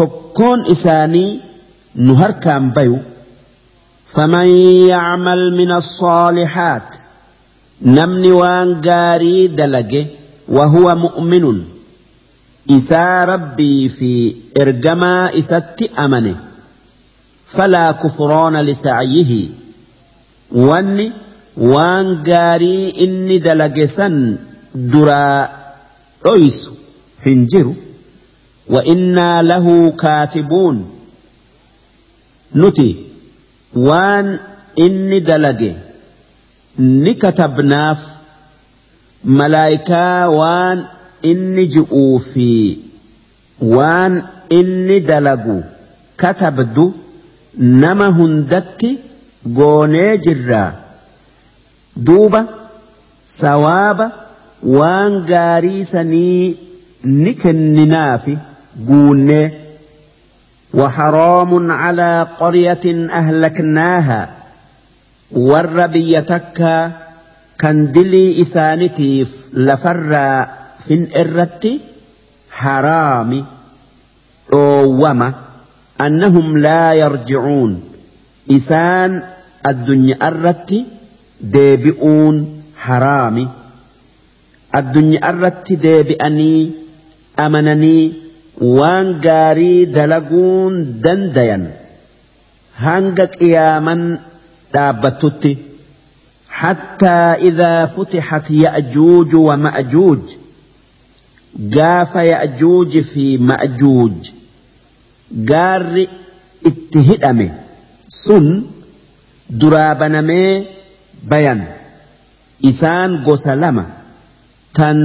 tokkoon 0.00 0.60
isaanii 0.74 1.30
nu 2.06 2.14
harkaan 2.22 2.66
bayu 2.78 2.98
فمن 4.14 4.48
يعمل 4.92 5.56
من 5.56 5.70
الصالحات 5.72 6.96
نمني 7.82 8.32
وان 8.32 8.80
غاري 8.86 9.46
دلقه 9.46 10.06
وهو 10.48 10.94
مؤمن 10.94 11.44
إسا 12.70 13.24
ربي 13.24 13.88
في 13.88 14.34
إرجما 14.60 15.38
إسات 15.38 15.82
أمنه 15.98 16.36
فلا 17.46 17.92
كفران 17.92 18.56
لسعيه 18.56 19.46
واني 20.52 21.12
inni 23.04 23.40
dalage 23.42 23.86
san 23.90 24.38
duraa 24.74 25.48
dhoysu 26.22 26.70
hin 27.24 27.46
jiru. 27.50 27.74
وإنا 28.68 29.42
له 29.42 29.90
كاتبون 29.90 30.90
نتي 32.56 32.96
وان 33.76 34.38
إني 34.78 35.20
دلقي 35.20 35.72
نكتبناف 36.78 37.98
ملايكا 39.24 40.26
وان 40.26 40.86
إني 41.24 41.66
جؤوفي 41.66 42.76
وان 43.60 44.22
إني 44.52 44.98
دلقو 44.98 45.60
كتبدو 46.18 46.92
نما 47.58 48.08
هندتي 48.08 48.98
goonee 49.56 50.18
jirra. 50.24 50.62
Duuba 52.06 52.40
sawaaba 53.40 54.06
waan 54.78 55.14
gaarii 55.30 55.84
sanii 55.84 56.56
ni 57.04 57.34
kenninaafi 57.34 58.38
guunnee 58.90 59.50
وحرام 60.74 61.70
على 61.70 62.28
قرية 62.40 63.08
أهلكناها 63.10 64.30
ور 65.32 65.86
بيتك 65.86 66.92
كان 67.58 67.92
دلي 67.92 68.40
hin 70.88 71.02
irratti 71.22 71.72
haraami 72.60 73.40
dhoowwama 74.52 75.28
annahum 76.06 76.48
laa 76.66 76.92
yarjicuun 77.02 77.72
isaan 78.58 79.12
addunyaa 79.70 80.28
irratti 80.32 80.78
deebi'uun 81.54 82.36
haraami. 82.86 83.44
Addunyaa 84.80 85.30
irratti 85.32 85.74
deebi'anii 85.84 86.60
amananii 87.44 88.02
waan 88.78 89.08
gaarii 89.26 89.86
dalaguun 89.96 90.74
dandayan. 91.04 91.64
Hanga 92.84 93.26
qiyaaman 93.36 94.02
dhaabbattutti. 94.74 95.52
Hattaa 96.60 97.36
idaa 97.50 97.86
futixat 97.94 98.46
ya'juuju 98.64 99.38
wa 99.48 99.56
ma'juuj. 99.66 100.24
gaafa 101.58 102.22
ya'juuji 102.32 103.02
fi 103.10 103.24
ma'juuj 103.50 104.18
gaarri 105.50 106.04
itti 106.70 106.98
hidhame 107.08 107.46
sun 108.22 108.46
duraa 109.60 109.94
banamee 110.00 110.52
bayan. 111.30 111.60
Isaan 112.70 113.22
gosa 113.26 113.54
lama 113.62 113.84
tan 114.76 114.98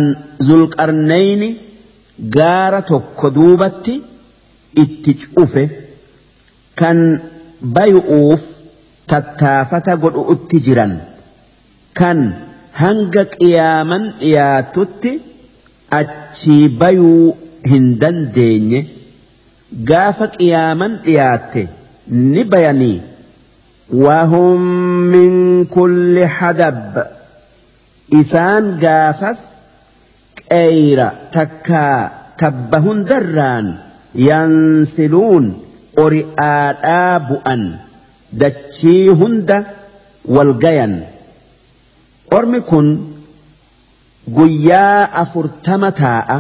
zulqarnayni 0.47 1.49
gaara 2.35 2.81
tokko 2.91 3.29
duubatti 3.35 3.93
itti 4.83 5.11
cufe 5.35 5.63
kan 6.79 6.99
bayu'uuf 7.75 8.43
tattaafata 9.09 9.93
godhu'utti 10.03 10.57
jiran 10.65 10.93
kan 11.99 12.19
hanga 12.81 13.23
qiyaaman 13.35 14.03
dhiyaatutti 14.21 15.11
achii 16.00 16.68
bayuu 16.68 17.36
hin 17.72 17.86
dandeenye 18.04 18.80
gaafa 19.92 20.26
qiyaaman 20.38 20.92
dhiyaatte. 21.04 21.68
ni 22.34 22.44
bayanii 22.44 23.00
وهم 23.92 24.60
من 25.12 25.64
كل 25.64 26.26
حدب 26.26 27.04
إسان 28.14 28.80
قافس 28.80 29.40
كير 30.50 31.08
تكا 31.32 32.10
تبهن 32.38 33.04
دران 33.04 33.74
ينسلون 34.14 35.62
أرئات 35.98 36.76
آبؤا 36.84 37.78
دتشي 38.32 39.10
هند 39.10 39.64
والقين 40.24 41.02
أرمي 42.32 42.60
guyyaa 44.27 45.09
afurtama 45.23 45.91
taa'a. 45.91 46.37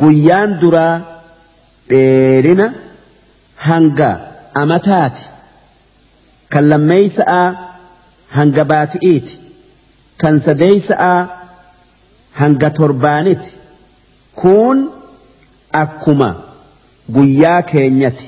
Guyyaan 0.00 0.60
duraa 0.60 1.00
dheerina 1.90 2.66
hanga 3.68 4.10
amataati. 4.62 5.24
Kan 6.52 6.64
lammeeysa'a 6.72 7.40
hanga 8.36 8.64
baati'iiti. 8.72 9.34
Kan 10.20 10.40
sadeeysa'a 10.46 11.12
hanga 12.40 12.70
torbaaniti 12.70 13.50
kun 14.42 14.78
akkuma 15.82 16.30
guyyaa 17.16 17.62
keenyati. 17.72 18.26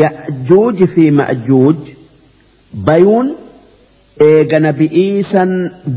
Ya'juuji 0.00 0.86
fi 0.94 1.10
ma'juuj 1.10 1.80
bayuun 2.86 3.28
eega 4.26 4.58
nabi'iisan 4.66 5.50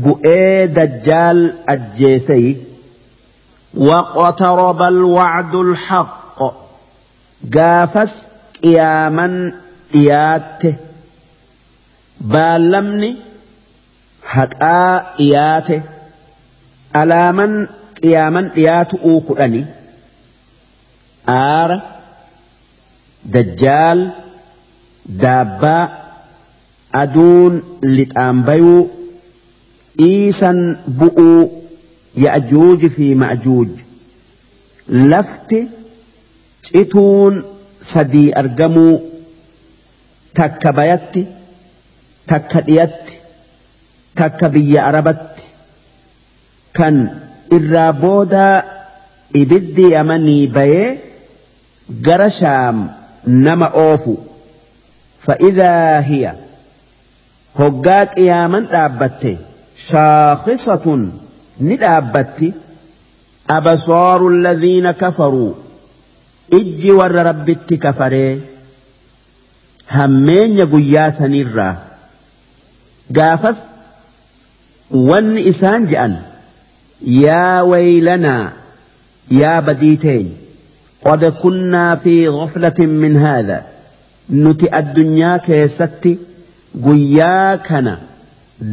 bu'ee 0.04 0.68
dajjaal 0.76 1.40
ajjeesey 1.74 2.46
واقترب 3.74 4.82
الوعد 4.82 5.54
الحق 5.54 6.38
قافس 7.54 8.12
qiyaaman 8.62 9.34
dhiyaatte 9.92 10.70
baallamni 12.32 13.10
haqaa 14.34 14.92
dhiyaate 15.18 15.76
alaaman 17.00 17.52
qiyaaman 18.00 18.46
dhiyaatu 18.56 18.94
uu 19.10 19.20
kudhani 19.28 19.62
aara 21.36 21.78
dajjaal 23.34 24.00
daabbaa 25.24 25.84
aduun 27.00 27.54
lixaan 27.96 28.42
bayuu 28.48 28.82
dhiisan 29.98 30.58
bu'uu 31.00 31.40
ya'juuji 32.24 32.88
fi 32.96 33.06
ma'juuj 33.22 33.70
lafti 35.12 35.60
cituun 36.68 37.34
sadii 37.92 38.28
argamuu 38.42 38.94
takka 40.40 40.70
bayatti 40.78 41.22
takka 42.32 42.60
dhiyatti 42.68 43.14
takka 44.20 44.46
biyya 44.54 44.80
arabatti 44.90 45.44
kan 46.78 46.96
irraa 47.56 47.92
boodaa 48.04 48.54
ibiddi 49.42 49.84
yamanii 49.96 50.46
bayee 50.56 50.88
gara 52.06 52.30
shaam 52.40 52.78
nama 53.26 53.68
oofu 53.86 54.14
fa'idaa 55.26 56.00
hiya. 56.08 56.32
هي 57.58 57.66
هقا 57.68 58.04
قياما 58.04 58.60
دابت 58.60 59.36
شاخصة 59.76 61.08
ندابت 61.60 62.52
أبصار 63.50 64.28
الذين 64.28 64.90
كفروا 64.90 65.52
ijji 66.52 66.90
warra 66.92 67.22
rabbitti 67.22 67.78
kafaree 67.78 68.40
hammeenya 69.86 70.66
guyyaa 70.72 71.10
sanirraa 71.18 71.76
gaafas 73.18 73.58
wanni 75.10 75.40
isaan 75.52 75.86
je'an 75.92 76.14
yaa 77.24 77.62
waylanaa 77.70 78.52
yaa 79.40 79.62
badii 79.62 79.96
teenya 79.96 80.36
قد 81.04 81.24
كنا 81.24 81.96
في 81.96 82.28
غفلة 82.28 82.78
من 82.86 83.16
هذا 83.16 83.62
نتي 84.30 84.78
الدنيا 84.78 85.36
كيستي 85.36 86.18
guyyaa 86.86 87.58
kana 87.68 87.94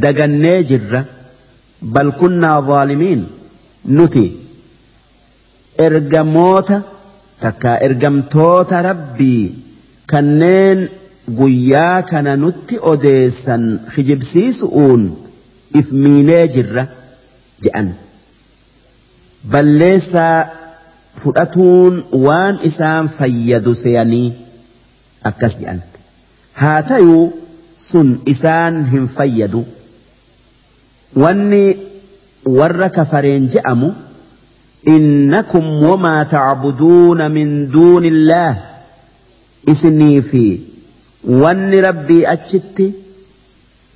dagannee 0.03 0.59
jirra 0.69 1.01
bal 1.93 2.11
kunnaa 2.21 2.61
zaalimiin 2.69 3.23
nuti 3.97 4.25
ergamoota 5.87 6.81
takka 7.41 7.71
ergamtoota 7.87 8.81
rabbii 8.89 9.43
kanneen 10.11 10.79
guyyaa 11.39 12.01
kana 12.11 12.35
nutti 12.43 12.79
odeessan 12.91 13.65
kijibsiisu'uun 13.95 15.03
ifmiinee 15.81 16.45
jirra 16.55 16.85
je'an 17.65 17.89
balleessaa 19.51 20.37
fudhatuun 21.23 21.95
waan 22.25 22.59
isaan 22.71 23.09
fayyadu 23.19 23.75
seeyanii 23.83 24.27
akkas 25.31 25.53
je'an 25.61 25.79
haa 26.63 26.81
ta'uu. 26.93 27.48
Sun 27.91 28.21
isaan 28.33 28.85
hin 28.91 29.07
fayyadu 29.17 29.61
wanni 31.23 31.63
warra 32.59 32.89
kafareen 32.99 33.49
je'amu. 33.55 33.91
إنكم 34.87 35.83
وما 35.83 36.23
تعبدون 36.23 37.31
من 37.31 37.67
دون 37.71 38.05
الله 38.05 38.51
إسني 39.69 40.21
في 40.21 40.59
وان 41.27 41.73
ربي 41.75 42.27
أجت 42.27 42.77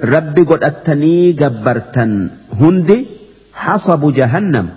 rabbi 0.04 0.44
godhattanii 0.44 1.34
gabbartan 1.40 2.12
hundi 2.60 3.08
hasabu 3.56 4.12
jahannam 4.12 4.68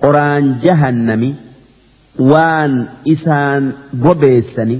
qoraan 0.00 0.58
jahannami 0.64 1.30
waan 2.30 2.72
isaan 3.14 3.64
bobeessani 4.04 4.78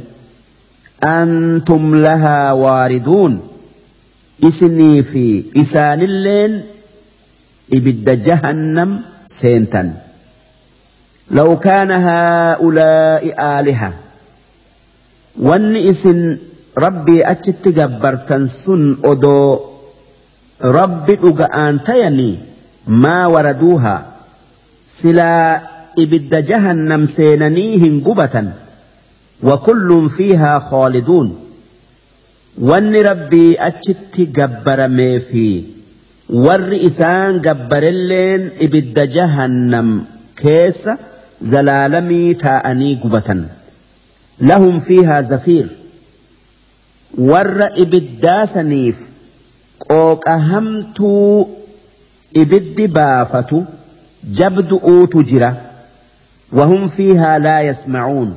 antum 1.10 1.94
lahaa 2.06 2.58
waariduun 2.62 3.38
isinii 4.48 5.02
fi 5.02 5.24
isaanilleen 5.62 6.62
ibidda 7.78 8.16
jahannam 8.16 8.90
seentan 9.38 9.88
لو 11.30 11.58
كان 11.58 11.90
هؤلاء 11.90 13.22
آلهة 13.58 13.92
wanni 15.38 15.80
isin 15.92 16.38
rabbii 16.76 17.22
achitti 17.32 17.72
gabbartan 17.72 18.48
sun 18.48 18.96
odoo 19.02 19.60
rabbi 20.60 21.14
dhuga'aan 21.22 21.84
tayanii 21.88 22.38
maa 23.02 23.28
waraduuhaa 23.34 24.02
silaa 24.86 25.60
ibidda 26.04 26.42
jahannam 26.42 27.06
seenanii 27.06 27.76
hin 27.84 28.00
gubatan 28.00 28.48
وكل 29.42 30.10
فيها 30.10 30.58
خالدون 30.58 31.47
wanni 32.60 33.02
rabbii 33.02 33.56
achitti 33.68 34.26
gabbaramee 34.38 35.20
fi 35.30 35.44
warri 36.46 36.78
isaan 36.88 37.40
gabbarelleen 37.46 38.50
ibidda 38.66 39.06
jahannam 39.16 39.90
keessa 40.42 40.96
zalaalamii 41.52 42.34
taa'anii 42.44 42.94
gubatan. 43.02 43.44
Lahum 44.50 44.80
fiihaa 44.88 45.22
zafiir. 45.32 45.68
Warra 47.30 47.68
ibiddaasaniif 47.84 48.98
qooqa 49.86 50.34
hamtuu 50.50 51.48
ibiddi 52.42 52.88
baafatu 52.98 53.62
jabdu'uutu 54.40 55.22
jira. 55.30 55.50
Wahum 56.58 56.88
fiihaa 56.96 57.38
laa 57.46 57.60
yasmacuun 57.70 58.30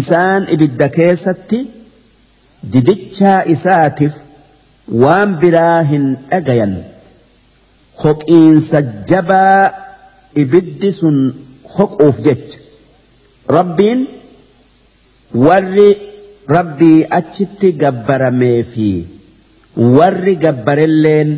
isaan 0.00 0.46
ibidda 0.56 0.88
keessatti 0.98 1.58
didichaa 2.72 3.40
isaatiif 3.54 4.14
waan 5.02 5.30
biraa 5.42 5.82
hin 5.90 6.04
dhagayan. 6.30 6.74
Hoqiinsa 8.02 8.78
jabaa 9.10 9.72
ibiddi 10.42 10.90
sun 11.00 11.16
hoquuf 11.76 12.16
jecha. 12.26 12.58
Rabbiin 13.56 14.00
warri 15.46 15.88
rabbii 16.56 17.06
achitti 17.18 17.68
gabbaramee 17.82 18.62
fi 18.72 18.88
warri 19.98 20.34
gabbarelleen 20.44 21.30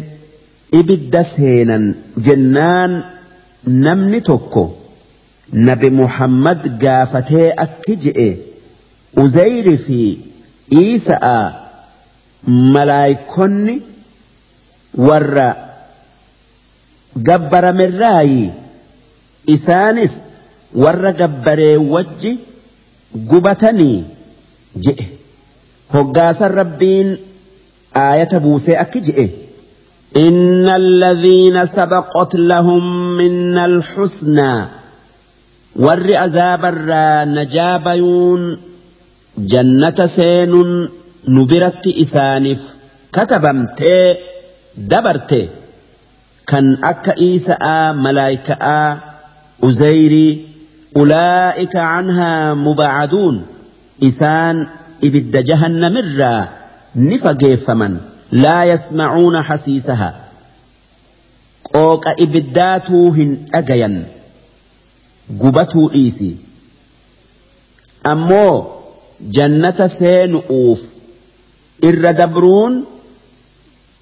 ibidda 0.81 1.23
seenan 1.33 1.85
jennaan 2.27 2.93
namni 3.85 4.21
tokko 4.29 4.65
nabi 5.69 5.91
muhammad 6.01 6.61
gaafatee 6.85 7.49
akki 7.65 7.95
je'e 8.05 8.29
uzayri 9.25 9.77
fi 9.87 10.01
iisa'a 10.82 11.38
malaayikonni 12.74 13.76
warra 15.08 15.50
gabbaramerraayi 17.28 18.52
isaanis 19.56 20.14
warra 20.84 21.12
gabbaree 21.22 21.78
wajji 21.94 22.32
gubatanii 23.32 23.98
je'e 24.86 25.06
hoggaasan 25.94 26.52
rabbiin 26.62 27.10
aayata 28.04 28.40
buusee 28.48 28.78
akki 28.86 29.02
je'e 29.10 29.28
إن 30.16 30.68
الذين 30.70 31.66
سبقت 31.66 32.36
لهم 32.36 32.84
من 33.18 33.58
الحسنى 33.58 34.68
ور 35.76 36.08
عذاب 36.16 36.66
الرا 36.66 37.26
نجابيون 37.26 38.58
جنة 39.39 40.07
سين 40.07 40.89
نبرت 41.29 41.87
إسانف 41.87 42.77
كتبمت 43.13 43.85
دبرت 44.77 45.49
كان 46.47 46.85
أكا 46.85 47.19
إيساء 47.19 47.93
ملايكاء 47.93 48.99
أزيري 49.65 50.49
أولئك 50.97 51.77
عنها 51.77 52.55
مبعدون. 52.55 53.47
إسان 54.03 54.67
إبد 55.05 55.45
جهنم 55.45 55.97
الرا 55.97 56.49
نفقيفمن 56.97 57.97
لا 58.33 58.65
يسمعون 58.65 59.43
حسيسها. 59.43 60.21
قوك 61.75 62.09
إبداتوهن 62.09 63.39
أجيا 63.55 64.07
قبتو 69.25 69.33
إيسي 69.33 69.45
أمو 69.45 69.61
جنة 69.61 69.87
سين 69.87 70.43
أوف. 70.51 70.81
إر 71.85 72.11
دبرون 72.11 72.85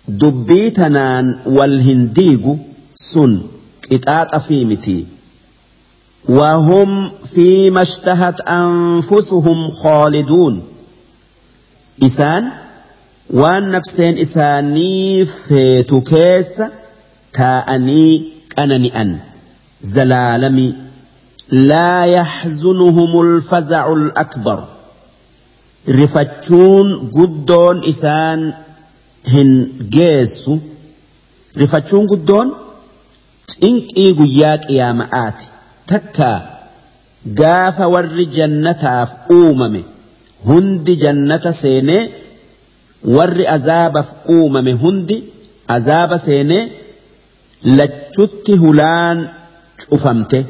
دبيتنان 0.09 1.39
والهنديق 1.47 2.57
سن. 2.95 3.41
قطاط 3.93 4.35
أفيمتي 4.35 5.07
وهم 6.29 7.11
فيما 7.35 7.83
اشتهت 7.83 8.41
أنفسهم 8.41 9.71
خالدون. 9.71 10.63
إسان 12.03 12.51
waan 13.33 13.71
nafseen 13.71 14.19
isaanii 14.19 15.25
feetu 15.25 16.01
keessa 16.01 16.71
taa'anii 17.33 18.33
qanani'an 18.57 19.19
zalaalami 19.81 20.75
laa 21.51 22.07
yaxzunuhum 22.07 23.17
alfazacu 23.21 23.93
alakbar 23.93 24.74
rifachuun 25.87 26.89
guddoon 27.17 27.83
isaan 27.93 28.55
hin 29.33 29.51
geessu. 29.97 30.55
Rifachuun 31.61 32.07
guddoon 32.13 32.49
cinqii 33.51 34.11
guyyaa 34.19 34.59
qiyaama'aati. 34.67 35.47
Takka 35.91 36.31
gaafa 37.41 37.89
warri 37.95 38.27
jannataaf 38.37 39.11
uumame 39.37 39.85
hundi 40.49 40.97
jannata 41.05 41.53
seenee 41.53 42.03
warri 43.17 43.45
azaabaaf 43.57 44.11
uumame 44.37 44.73
hundi 44.83 45.17
azaaba 45.77 46.19
seenee 46.27 46.65
lachutti 47.79 48.53
hulaan 48.63 49.19
cufamte. 49.89 50.41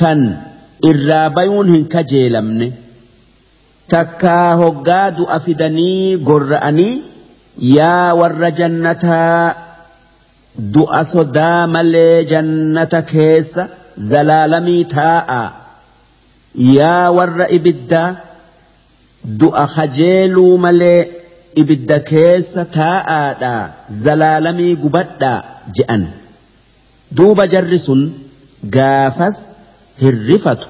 Kan 0.00 0.20
irraa 0.90 1.30
bayuun 1.36 1.68
hin 1.74 1.84
kajeelamne 1.94 2.66
takkaa 3.94 4.54
hoggaa 4.62 5.10
du'a 5.18 5.38
fidanii 5.46 6.16
gorra'anii 6.28 6.94
yaa 7.76 8.14
warra 8.20 8.50
jannataa 8.60 9.54
du'a 10.74 11.02
sodaa 11.12 11.66
malee 11.74 12.24
jannata 12.32 13.00
keessa 13.12 13.62
zalaalamii 14.10 14.84
taa'a. 14.94 15.42
Yaa 16.78 17.10
warra 17.18 17.46
ibiddaa 17.58 18.08
du'a 19.40 19.64
kajeeluu 19.74 20.52
malee 20.64 21.00
ibidda 21.62 21.98
keessa 22.10 22.62
taa'aadha 22.78 23.52
zalaalamii 24.04 24.72
gubadhaa 24.84 25.38
je'an. 25.78 26.02
Duuba 27.16 27.44
jarri 27.54 27.78
sun 27.86 28.02
gaafas 28.76 29.38
hirrifatu. 30.02 30.68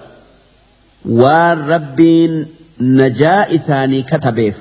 Waan 1.21 1.59
rabbiin 1.73 2.35
najaa 2.81 3.47
isaanii 3.49 4.03
katabeef 4.03 4.57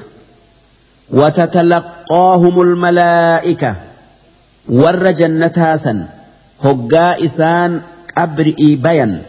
وتتلقاهم 1.12 2.62
الملائكة. 2.62 3.76
ور 4.70 5.12
جنتاسا 5.12 6.08
هقا 6.64 7.26
إسان 7.26 7.82
أبرئي 8.18 8.76
بيا 8.76 9.22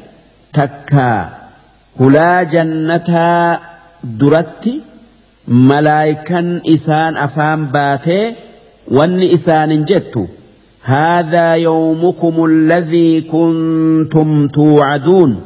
تكا. 0.52 1.28
هلا 2.00 2.42
جنتا 2.42 3.60
درتي. 4.05 4.81
malaayikan 5.48 6.66
isaan 6.66 7.15
afaan 7.16 7.70
baatee 7.70 8.34
wanni 8.90 9.26
isaanin 9.36 9.84
jettu 9.86 10.28
هذا 10.82 11.55
يومكم 11.55 12.44
الذي 12.44 13.20
كنتم 13.20 14.48
توعدون. 14.48 15.40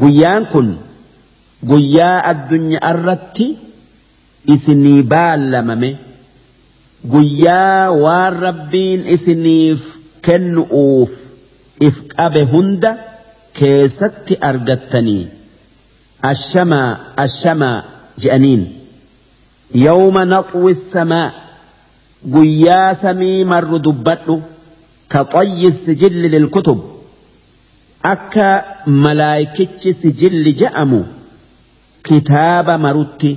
قيان 0.00 0.44
كن. 0.44 0.76
guyyaa 1.64 2.22
addunyaa 2.30 2.90
irratti 2.94 3.46
isinii 4.54 5.02
baallamame. 5.02 5.90
Guyyaa 7.12 7.90
waan 8.04 8.34
rabbiin 8.46 9.06
isiniif 9.14 9.82
kennu'uuf 10.26 11.10
if 11.86 11.96
qabe 12.16 12.42
hunda 12.52 12.90
keessatti 13.58 14.34
argattanii. 14.50 15.26
Ashamaa 16.22 16.90
ashamaa 17.24 17.76
je'aniin. 18.22 18.62
Yawma 19.86 20.24
naxwi 20.24 20.74
samaa. 20.74 21.32
Guyyaa 22.34 22.94
samii 22.94 23.44
marru 23.44 23.78
dubbadhu. 23.86 24.42
Ka 25.12 25.20
qayyi 25.34 25.72
sijilli 25.84 26.28
lilkutub. 26.34 26.78
Akka 28.02 28.48
malaayikichi 28.86 29.92
sijilli 30.00 30.52
je'amu. 30.60 31.00
Kitaaba 32.08 32.74
marutti 32.84 33.30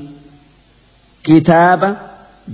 kitaaba 1.28 1.90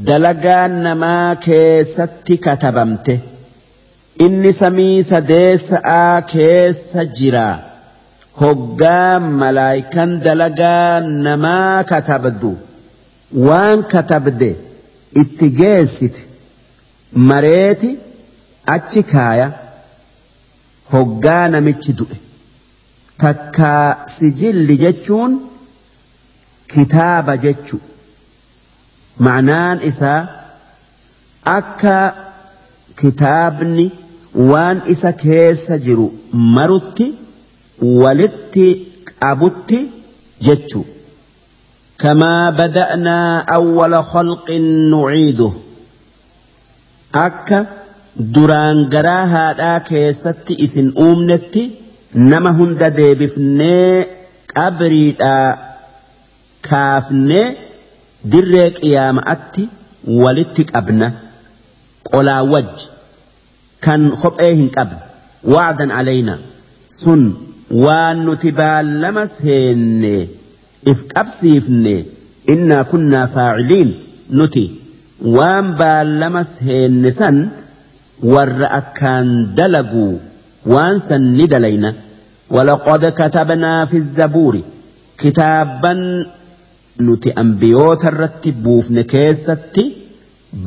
dalagaan 0.08 0.74
namaa 0.86 1.36
keessatti 1.46 2.36
katabamte. 2.46 3.16
Inni 4.26 4.52
samii 4.62 5.04
sadeessa'aa 5.12 6.22
keessa 6.34 7.02
jira. 7.20 7.48
Hoggaa 8.42 9.20
malaayikan 9.42 10.12
dalagaa 10.26 11.00
namaa 11.26 11.84
katabdu. 11.92 12.52
Waan 13.48 13.80
katabde 13.94 14.50
itti 15.24 15.48
geessite. 15.60 16.22
Mareeti 17.32 17.90
achi 18.76 19.02
kaaya. 19.14 19.48
Hoggaa 20.94 21.44
namichi 21.56 21.92
du'e. 22.00 22.18
Takkaa 23.24 24.06
sijilli 24.18 24.76
jechuun 24.84 25.32
kitaaba 26.74 27.34
jechu. 27.46 27.78
Ma'anaan 29.26 29.78
isaa 29.90 30.22
akka 31.58 31.98
kitaabni 33.02 33.86
waan 34.52 34.78
isa 34.94 35.12
keessa 35.24 35.78
jiru 35.86 36.08
marutti 36.58 37.08
walitti 38.02 38.66
qabutti 39.10 39.80
jechu. 40.48 40.82
Kamaa 42.02 42.52
bada'naa 42.60 43.30
awwala 43.58 44.00
khalqin 44.12 44.66
nuciidu 44.92 45.48
akka 47.26 47.60
duraan 48.36 48.80
garaa 48.94 49.26
haadhaa 49.34 49.80
keessatti 49.90 50.54
isin 50.66 50.88
uumnetti 51.06 51.64
nama 52.32 52.52
hunda 52.58 52.90
deebifnee 52.98 53.94
qabriidhaa 54.54 55.48
kaafnee 56.70 57.48
dirree 58.32 58.70
qiyaama'atti 58.80 59.64
walitti 60.24 60.64
qabna 60.74 61.08
qolaa 62.12 62.44
wajji 62.54 62.86
kan 63.86 64.02
kophee 64.22 64.54
hin 64.60 64.70
qabne 64.78 65.00
wacdan 65.56 65.92
alayna 66.00 66.36
sun 67.02 67.22
waan 67.86 68.18
nuti 68.28 68.50
baallama 68.62 69.24
seenne 69.40 70.16
if 70.92 71.00
qabsiifne 71.14 71.96
innaa 72.54 72.84
kunnaa 72.94 73.28
faaciliin 73.36 73.90
nuti 74.40 74.66
waan 75.38 75.68
baallama 75.82 76.42
seenne 76.56 77.12
san 77.20 77.38
warra 78.34 78.68
akkaan 78.80 79.28
dalaguu 79.60 80.12
waan 80.74 81.00
san 81.10 81.24
ni 81.38 81.48
dalayna 81.56 81.92
ولقد 82.50 83.06
كتبنا 83.06 83.86
في 83.86 83.98
الزبور 83.98 84.62
كتابا 85.18 85.94
nuti 87.00 87.32
ambiyoota 87.44 88.08
irratti 88.14 88.52
buufne 88.66 89.04
keessatti 89.14 89.84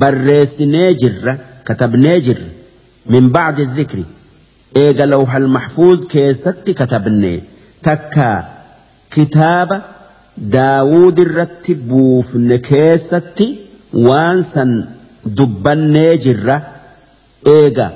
barreessinee 0.00 0.94
jirra 1.02 1.34
katabnee 1.65 2.20
jirra. 2.26 2.48
Min 3.12 3.31
bacdi 3.36 3.66
dhikri. 3.76 4.05
Eega 4.84 5.07
lawhal 5.07 5.47
mahfuuz 5.57 6.00
keessatti 6.15 6.74
katabne 6.81 7.32
takka 7.82 8.28
kitaaba 9.15 9.76
daawud 10.57 11.18
irratti 11.24 11.74
buufne 11.90 12.58
keessatti 12.70 13.47
waan 14.08 14.42
san 14.52 14.73
dubbannee 15.39 16.12
jirra. 16.24 16.57
Eega 17.57 17.86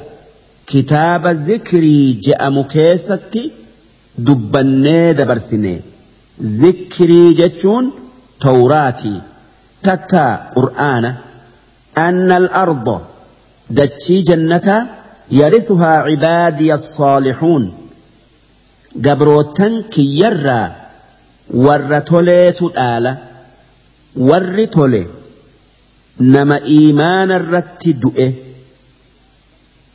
kitaaba 0.73 1.35
zikrii 1.35 2.21
je'amu 2.27 2.65
keessatti 2.75 3.43
dubbannee 4.27 5.15
dabarsine 5.19 5.75
zikrii 6.61 7.35
jechuun 7.41 7.93
tawraatii 8.47 9.19
takka 9.87 10.25
qur'aana 10.57 11.11
anna 12.07 12.35
al-arda 12.43 12.97
dachii 13.79 14.21
jannataa 14.31 14.81
yarithuhaa 15.41 15.99
cibaadiya 16.09 16.77
الصالحون 16.83 17.65
gabrootan 19.07 19.75
kiyyarraa 19.95 20.67
warra 21.67 22.01
toleetu 22.11 22.67
dhaala 22.77 23.13
warri 24.29 24.67
tole 24.77 25.03
nama 26.35 26.57
iimaana 26.77 27.35
irratti 27.43 27.91
du'e 28.03 28.29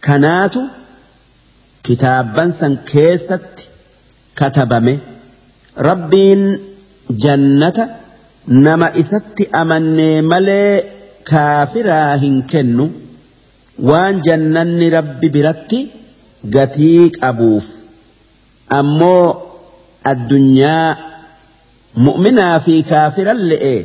kanaatu 0.08 0.62
kitaabban 1.88 2.50
san 2.60 2.74
keessatti 2.92 3.64
katabame 4.40 4.94
rabbiin 5.90 6.44
jannata 7.24 7.84
nama 8.48 8.88
isatti 9.02 9.48
amannee 9.62 10.22
malee 10.22 10.84
kaafiraa 11.30 12.16
hin 12.24 12.44
kennu. 12.52 12.86
Waan 13.90 14.22
jannanni 14.28 14.90
rabbi 14.90 15.30
biratti 15.36 15.80
gatii 16.56 17.10
qabuuf. 17.20 17.66
Ammoo 18.80 19.26
addunyaa 20.12 20.98
mu'minaa 22.06 22.60
fi 22.66 22.76
kaafiran 22.92 23.40
le'ee 23.52 23.80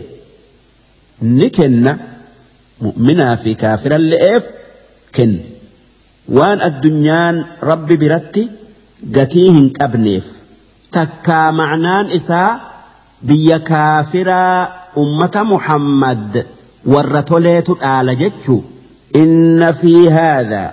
ni 1.38 1.50
kenna. 1.58 1.92
Mu'minaa 2.84 3.36
fi 3.42 3.50
kaafiran 3.62 4.04
le'eef 4.12 4.44
kenna 5.16 5.42
waan 6.38 6.58
addunyaan 6.68 7.36
rabbi 7.70 7.96
biratti 8.02 8.42
gatii 9.16 9.48
hin 9.56 9.68
qabneef. 9.78 10.26
Takkaa 10.94 11.52
macnaan 11.60 12.06
isaa 12.18 12.50
biyya 13.30 13.58
kaafiraa 13.70 14.58
ummata 15.02 15.44
muhammad 15.52 16.32
warra 16.94 17.22
toleetu 17.32 17.74
dhaala 17.82 18.14
jechuu 18.22 18.60
inna 19.22 19.68
fi 19.80 19.92
haadhaa 20.16 20.70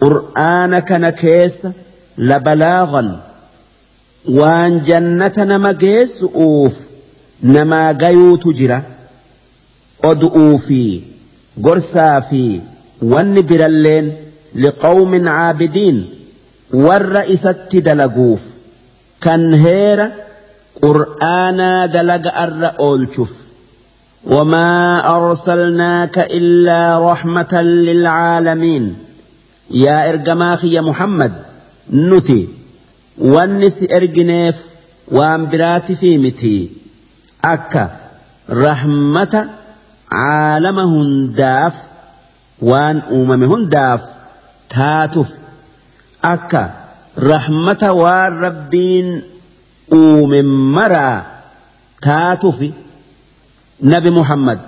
qur'aana 0.00 0.78
kana 0.90 1.10
keessa 1.22 1.68
labalaagan 2.30 3.08
waan 4.38 4.72
jannata 4.88 5.44
nama 5.52 5.70
geessu'uuf 5.84 6.76
namaa 7.56 7.88
gayuutu 8.02 8.52
jira 8.60 8.78
odu'uu 10.10 10.58
fi 10.66 10.82
gorsaa 11.66 12.16
fi 12.30 12.42
wanni 13.12 13.42
biralleen 13.50 14.06
liqawmin 14.66 15.24
caabidiin 15.36 15.98
warra 16.86 17.22
isatti 17.36 17.78
dalaguuf 17.88 18.42
kan 19.24 19.42
heera 19.64 20.06
qur'aanaa 20.82 21.88
dalaga 21.88 22.30
arra 22.34 22.74
oolchuuf 22.78 23.44
وما 24.26 25.00
أرسلناك 25.16 26.18
إلا 26.18 27.12
رحمة 27.12 27.62
للعالمين. 27.62 28.96
يا 29.70 30.08
إرجماخي 30.08 30.72
يا 30.72 30.80
محمد 30.80 31.32
نتي. 31.92 32.48
والنس 33.18 33.84
إرجنيف 33.92 34.56
وأنبرات 35.08 35.92
في 35.92 36.18
متي. 36.18 36.70
أكا 37.44 37.96
رحمة 38.50 39.48
عالمهن 40.12 41.32
داف. 41.32 41.72
وان 42.62 43.02
أممهن 43.12 43.68
داف. 43.68 44.02
تاتف. 44.70 45.28
أكا 46.24 46.70
رحمة 47.18 47.92
والربين 47.92 49.22
uume 49.92 50.42
maraa 50.42 51.24
taatuufi 52.00 52.74
nabi 53.80 54.10
Muhammad. 54.10 54.58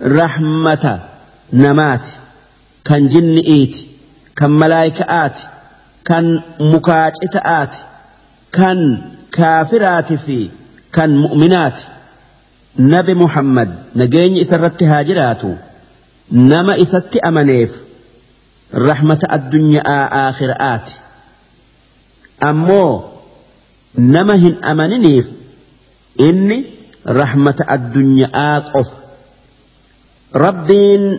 Rahmata 0.00 1.00
namaati. 1.52 2.12
Kan 2.82 3.08
jinni'iiti 3.08 3.98
kan 4.34 4.50
malaayika'aati 4.50 5.42
kan 6.04 6.44
mukaacita'aati 6.72 7.78
kan 8.50 8.78
kaafiraati 9.30 10.16
fi 10.18 10.50
kan 10.90 11.10
mu'minaati. 11.10 11.82
Nabi 12.78 13.14
Muhammad 13.14 13.68
nageenyi 13.94 14.40
isa 14.40 14.54
isarratti 14.56 14.84
haa 14.84 15.04
jiraatu. 15.04 15.56
Nama 16.30 16.76
isatti 16.76 17.18
amaneef 17.22 17.70
rahmata 18.72 19.30
addunyaa 19.30 20.08
aakhiraati 20.22 20.94
ammoo. 22.40 23.15
Nama 23.96 24.34
hin 24.36 24.56
amaniniif 24.62 25.26
inni 26.28 26.76
رحمة 27.08 27.66
الدنيا 27.70 28.58
قف 28.58 28.90
ربين 30.34 31.18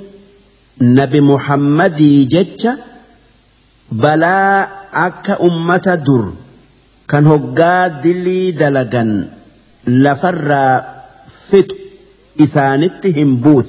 نبي 0.82 1.22
محمد 1.22 1.98
جتش 2.32 2.68
بلا 3.92 4.68
أك 4.94 5.30
أمة 5.42 5.88
در 6.08 6.24
كان 7.08 7.26
هقا 7.28 7.88
دلي 7.88 8.52
دلقا 8.52 9.28
لفر 9.88 10.50
فت 11.48 11.72
إسانتهم 12.42 13.36
بوث 13.36 13.68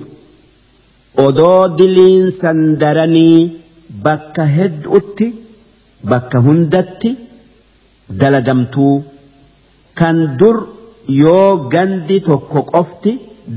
odoo 1.18 1.68
diliin 1.78 2.30
sandaranii 2.30 3.38
bakka 4.04 4.44
hedduutti 4.56 5.26
bakka 6.10 6.38
hundatti 6.46 7.10
dalagamtuu 8.20 9.04
kan 9.94 10.36
dur 10.40 10.56
yoo 11.22 11.68
gandi 11.72 12.20
tokko 12.28 12.62
qofti 12.72 13.12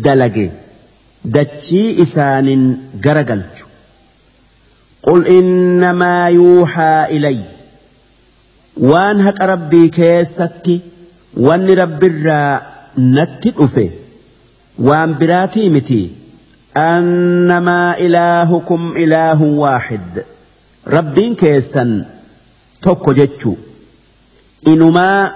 dalage 0.06 0.48
dachii 1.36 1.90
isaanin 2.04 2.64
garagalchu. 3.04 3.66
Qul 5.06 5.22
innamaa 5.40 6.30
yuuxaa 6.38 7.08
ilay 7.18 7.40
waan 8.92 9.18
haqa 9.28 9.46
rabbii 9.54 9.90
keessatti 9.98 10.76
wanni 11.48 11.76
rabbirraa 11.82 12.62
natti 13.16 13.50
dhufe 13.58 13.86
waan 14.88 15.16
biraatii 15.20 15.70
miti. 15.76 16.02
Annamaa 16.92 17.96
ilaahukum 18.06 18.84
ilaahun 19.04 19.52
waaxid 19.64 20.14
rabbiin 20.96 21.36
keessan 21.42 21.92
tokko 22.84 23.14
jechuu. 23.20 23.58
inumaa 24.66 25.32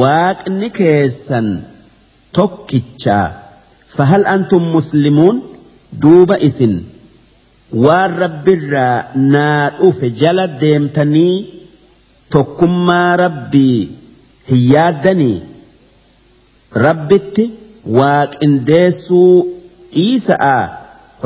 waaqni 0.00 0.68
keessan 0.78 1.48
tokkichaa 2.38 3.26
fahal 3.96 4.24
antum 4.34 4.64
muslimuun 4.76 5.36
duuba 6.02 6.36
isin. 6.48 6.74
Waan 7.84 8.12
rabbirraa 8.24 8.96
naa 9.32 9.70
dhufe 9.78 10.10
jala 10.20 10.46
deemtanii 10.60 11.34
tokkummaa 12.34 13.16
rabbii 13.22 13.78
hin 14.50 14.62
yaaddanii? 14.74 15.38
Rabbitti 16.86 17.44
waaqindeessuu 17.98 19.34
dhiisa'a? 19.94 20.56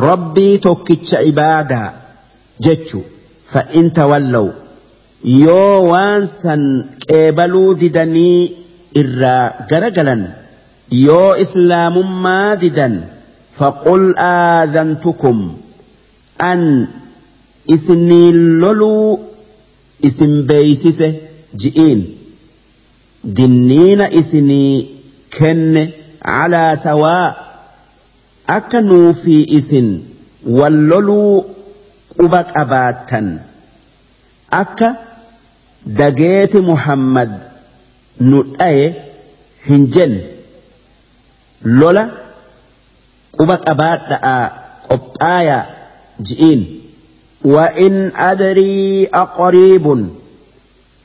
Rabbii 0.09 0.59
tokkicha 0.67 1.21
ibaadaa 1.31 1.89
jechu 2.67 3.01
fa'inta 3.53 4.07
wallawu 4.13 4.51
yoo 5.25 5.89
waan 5.91 6.27
san 6.27 6.63
qeebaluu 7.09 7.75
didanii 7.83 8.39
irraa 9.03 9.45
garagalan 9.71 10.23
yoo 11.07 11.37
islaamummaa 11.45 12.57
didan 12.63 12.95
faqul 13.59 14.05
aadhantukum 14.31 15.39
an 16.51 16.63
isiniin 17.77 18.39
loluu 18.63 19.21
isin 20.09 20.35
beeysise 20.49 21.09
ji'iin. 21.65 22.01
Dinniina 23.37 24.07
isinii 24.21 24.75
kenne 25.39 25.83
calaa 26.27 26.77
sawaa 26.85 27.29
akka 28.57 28.81
nuufi 28.89 29.37
isin 29.59 29.89
wal 30.59 30.77
loluu 30.91 31.45
quba 32.17 32.41
qabaattan 32.55 33.29
akka 34.63 34.89
dageeti 36.00 36.60
muhammad 36.72 37.32
nu 38.20 38.44
dhaye 38.58 38.86
hin 39.68 39.88
jenne 39.96 40.22
lola 41.80 42.04
quba 43.38 43.56
qabaadha'a 43.68 44.36
qophaayaa 44.90 45.66
ji'iin 46.28 46.62
وإن 47.46 48.12
أدري 48.16 49.08
أقريب 49.14 49.88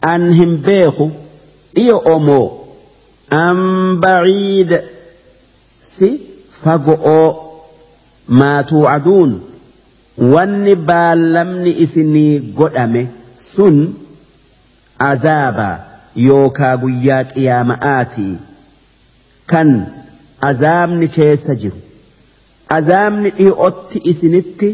أن 0.05 0.33
هم 0.33 0.57
بيخو 0.57 1.10
إيو 1.78 1.99
أمو 1.99 2.59
أم 3.33 4.01
بعيد 4.01 4.81
سي 5.83 6.18
فقو 6.62 7.34
ما 8.28 8.62
توعدون 8.62 9.41
واني 10.18 10.75
بالمني 10.75 11.83
إسني 11.83 12.42
قدامي 12.59 13.07
سن 13.57 13.92
azaaba 15.11 15.69
yookaa 16.27 16.76
guyyaa 16.84 17.24
qiyaama'aati. 17.34 18.27
Kan 19.51 19.69
azaabni 20.50 21.08
keessa 21.17 21.56
jiru 21.61 21.77
azaabni 22.77 23.30
dhi'otti 23.40 23.98
isinitti 24.11 24.69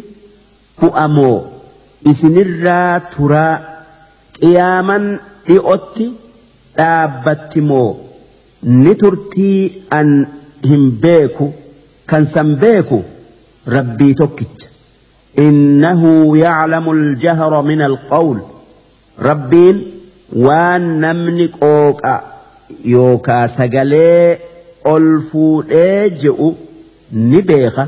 bu'amoo 0.82 1.38
isinirraa 2.11 3.00
turaa 3.16 3.53
qiyaaman 4.40 5.03
dhi'otti 5.48 6.06
dhaabbatti 6.77 7.61
moo? 7.72 7.90
Ni 8.84 8.95
turtii 9.02 9.85
an 10.00 10.10
hin 10.69 10.84
beeku 11.06 11.48
kan 12.10 12.26
san 12.34 12.56
beeku 12.61 13.03
rabbii 13.76 14.14
tokkicha. 14.22 14.68
Innahu 15.45 16.35
yaclamu 16.35 16.92
aljahra 16.98 17.61
min 17.69 17.82
alqawl 17.90 18.38
rabbiin 19.30 19.77
waan 20.45 20.84
namni 21.03 21.48
qooqa 21.60 22.14
yookaa 22.94 23.48
sagalee 23.58 24.40
ol 24.94 25.08
fuudhee 25.30 26.10
je'u 26.22 26.50
ni 27.30 27.42
beeka. 27.50 27.88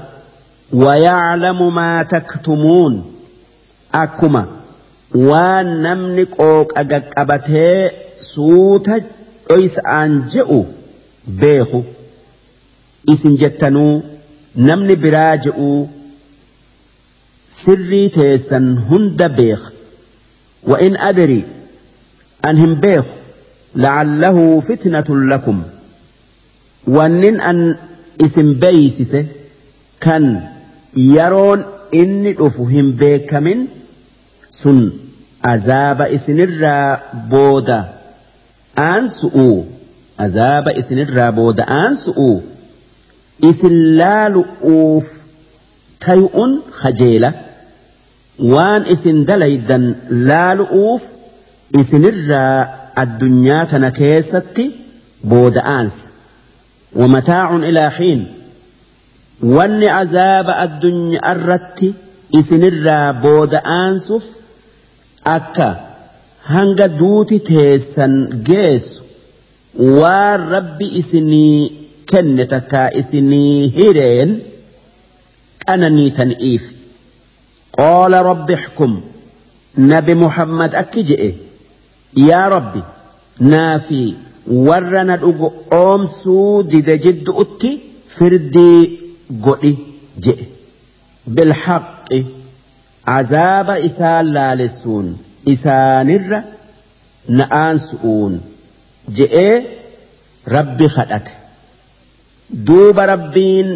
Wayaclamu 0.84 1.72
maa 1.72 2.04
taktumuun. 2.14 2.94
Akkuma 4.04 4.44
waan 5.30 5.68
namni 5.86 6.26
qooqa 6.38 6.84
gaqqabatee 6.92 7.92
suuta 8.32 8.96
dhoysa'aan 9.50 10.12
je'u 10.34 10.60
beeku. 11.42 11.84
Isin 13.14 13.38
jettanuu 13.42 13.94
namni 14.70 14.96
biraa 15.04 15.34
je'u 15.46 15.70
sirrii 17.60 18.10
teessan 18.10 18.66
hunda 18.90 19.30
beeka. 19.30 19.70
Wa 20.70 20.78
in 20.88 20.96
adrii 21.10 21.44
بيخ. 22.76 23.06
لعله 23.76 24.60
فتنة 24.60 25.06
لكم. 25.10 25.64
وأن 26.88 27.40
أن 27.40 27.76
اسم 28.22 28.54
بيسس 28.54 29.26
كان 30.02 30.44
يرون 30.98 31.64
إني 31.94 32.36
أفهم 32.40 32.92
بيك 32.92 33.34
من 33.34 33.66
سن 34.52 34.92
عذاب 35.44 36.02
إسن 36.02 36.40
الرا 36.40 37.02
بودا. 37.14 37.94
أنسؤوا 38.78 39.64
عذاب 40.20 40.70
إسن 40.70 41.00
الرا 41.00 41.30
بودا. 41.30 41.64
أنسؤوا 41.64 42.40
إسن 43.44 43.72
لا 43.72 44.30
لؤوف 44.30 45.06
تيؤن 46.02 46.60
خجيلة. 46.72 47.34
وان 48.40 48.82
اسن 48.82 49.26
دليدا 49.26 49.96
الرا 51.74 52.70
الدنيا 52.98 53.64
تنكيستي 53.64 54.72
بود 55.24 55.58
آنس 55.58 55.92
ومتاع 56.96 57.56
إلى 57.56 57.92
حين 57.92 58.34
وان 59.44 59.84
عذاب 59.84 60.50
الدنيا 60.50 61.32
الرت 61.32 61.94
الرا 62.52 63.12
بود 63.12 63.56
آنسف 63.56 64.40
أكا 65.28 65.86
هنگا 66.46 66.86
دوتي 66.88 67.40
تيسن 67.40 68.44
جيس 68.44 69.02
والرب 69.76 70.84
اسني 70.84 71.72
كنتك 72.10 72.76
اسني 72.76 73.72
هيرين 73.78 74.40
أنني 75.70 76.10
تنئيف 76.10 76.74
قال 77.78 78.14
رب 78.14 78.52
احكم 78.52 79.02
نبي 79.78 80.14
محمد 80.14 80.76
أكجئ 80.76 81.34
yaa 82.16 82.50
rabbi 82.56 82.82
naafi 83.40 84.02
warra 84.68 85.04
na 85.04 85.18
dhugu 85.18 85.54
oomsuu 85.82 86.64
dide 86.64 86.98
jiddu 87.06 87.38
utti 87.44 87.72
firdii 88.18 88.82
godhi 89.48 89.74
jedhe 90.28 90.48
bilhaqi 91.38 92.20
azaaba 93.18 93.80
isaan 93.90 94.34
laalessuun 94.38 95.08
isaanirra 95.54 96.44
na 97.28 97.38
na'aansu'uun 97.38 98.40
jedhee 99.18 99.56
rabbi 100.56 100.88
kadhate. 100.96 101.32
Duuba 102.68 103.06
rabbiin 103.14 103.70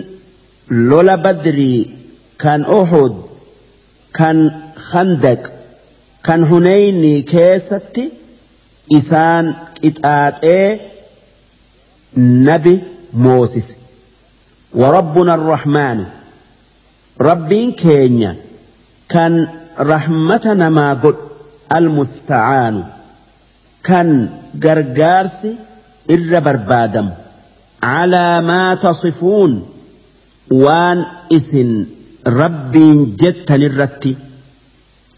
lola 0.69 1.17
badrii 1.17 1.79
kan 2.37 2.65
ohod 2.79 3.15
kan 4.17 4.37
khandaq 4.89 5.49
kan 6.21 6.45
huneynii 6.49 7.23
keessatti 7.31 8.03
isaan 8.97 9.45
qixaaxee 9.81 10.67
nabi 12.47 12.73
moosise 13.13 13.75
وربنا 14.73 15.33
الرحمن 15.35 16.05
ربين 17.21 17.71
كينيا 17.71 18.35
كان 19.09 19.47
رحمتنا 19.79 20.69
ما 20.69 20.93
قد 20.93 21.15
المستعان 21.75 22.83
كان 23.83 24.29
قرقارسي 24.63 25.55
إر 26.11 26.39
بربادم 26.39 27.09
على 27.83 28.41
ما 28.41 28.75
تصفون 28.75 29.53
waan 30.65 30.99
isin 31.37 31.85
rabbiin 32.25 33.17
jettanirratti 33.21 34.17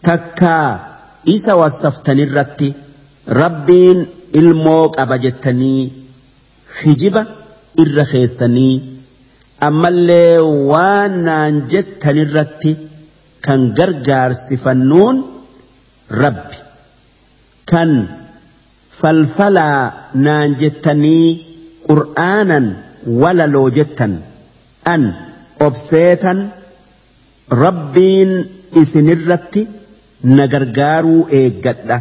takkaa 0.06 0.70
isa 1.34 1.52
wassaftanirratti 1.60 2.68
rabbiin 3.26 3.98
ilmoo 4.40 4.88
qaba 4.96 5.16
jettanii 5.24 5.82
hijiba 6.78 7.22
irra 7.82 8.04
keessanii 8.12 8.74
ammallee 9.68 10.38
waan 10.70 11.12
naan 11.26 11.54
jettanirratti 11.72 12.72
kan 13.44 13.60
gargaarsifannuun 13.78 15.16
rabbi. 16.22 16.56
Kan 17.70 17.90
falfalaa 19.00 20.10
naan 20.24 20.50
jettanii 20.62 21.26
qur'aanan 21.86 22.66
walaloo 23.22 23.68
jettan 23.76 24.12
an 24.92 25.02
obseetan 25.66 26.38
rabbiin 27.62 28.32
isinirratti 28.82 29.62
na 30.36 30.44
gargaaruu 30.52 31.20
eeggadha 31.40 31.96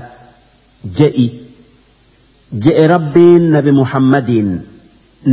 je'i 1.00 1.28
je'e 2.66 2.86
rabbiin 2.94 3.44
nabi 3.56 3.72
muhammadiin 3.82 4.50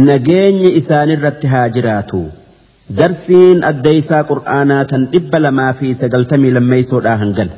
nageenyi 0.08 0.70
isaanirratti 0.80 1.46
haa 1.52 1.68
jiraatu 1.76 2.20
darsiin 3.00 3.58
addeeysaa 3.70 4.22
qur'aanaa 4.30 4.82
tan 4.90 5.02
dhibba 5.14 5.38
lamaa 5.46 5.72
fi 5.80 5.94
sagaltamii 6.02 6.52
lammeeysoodhaa 6.58 7.16
hangan 7.22 7.50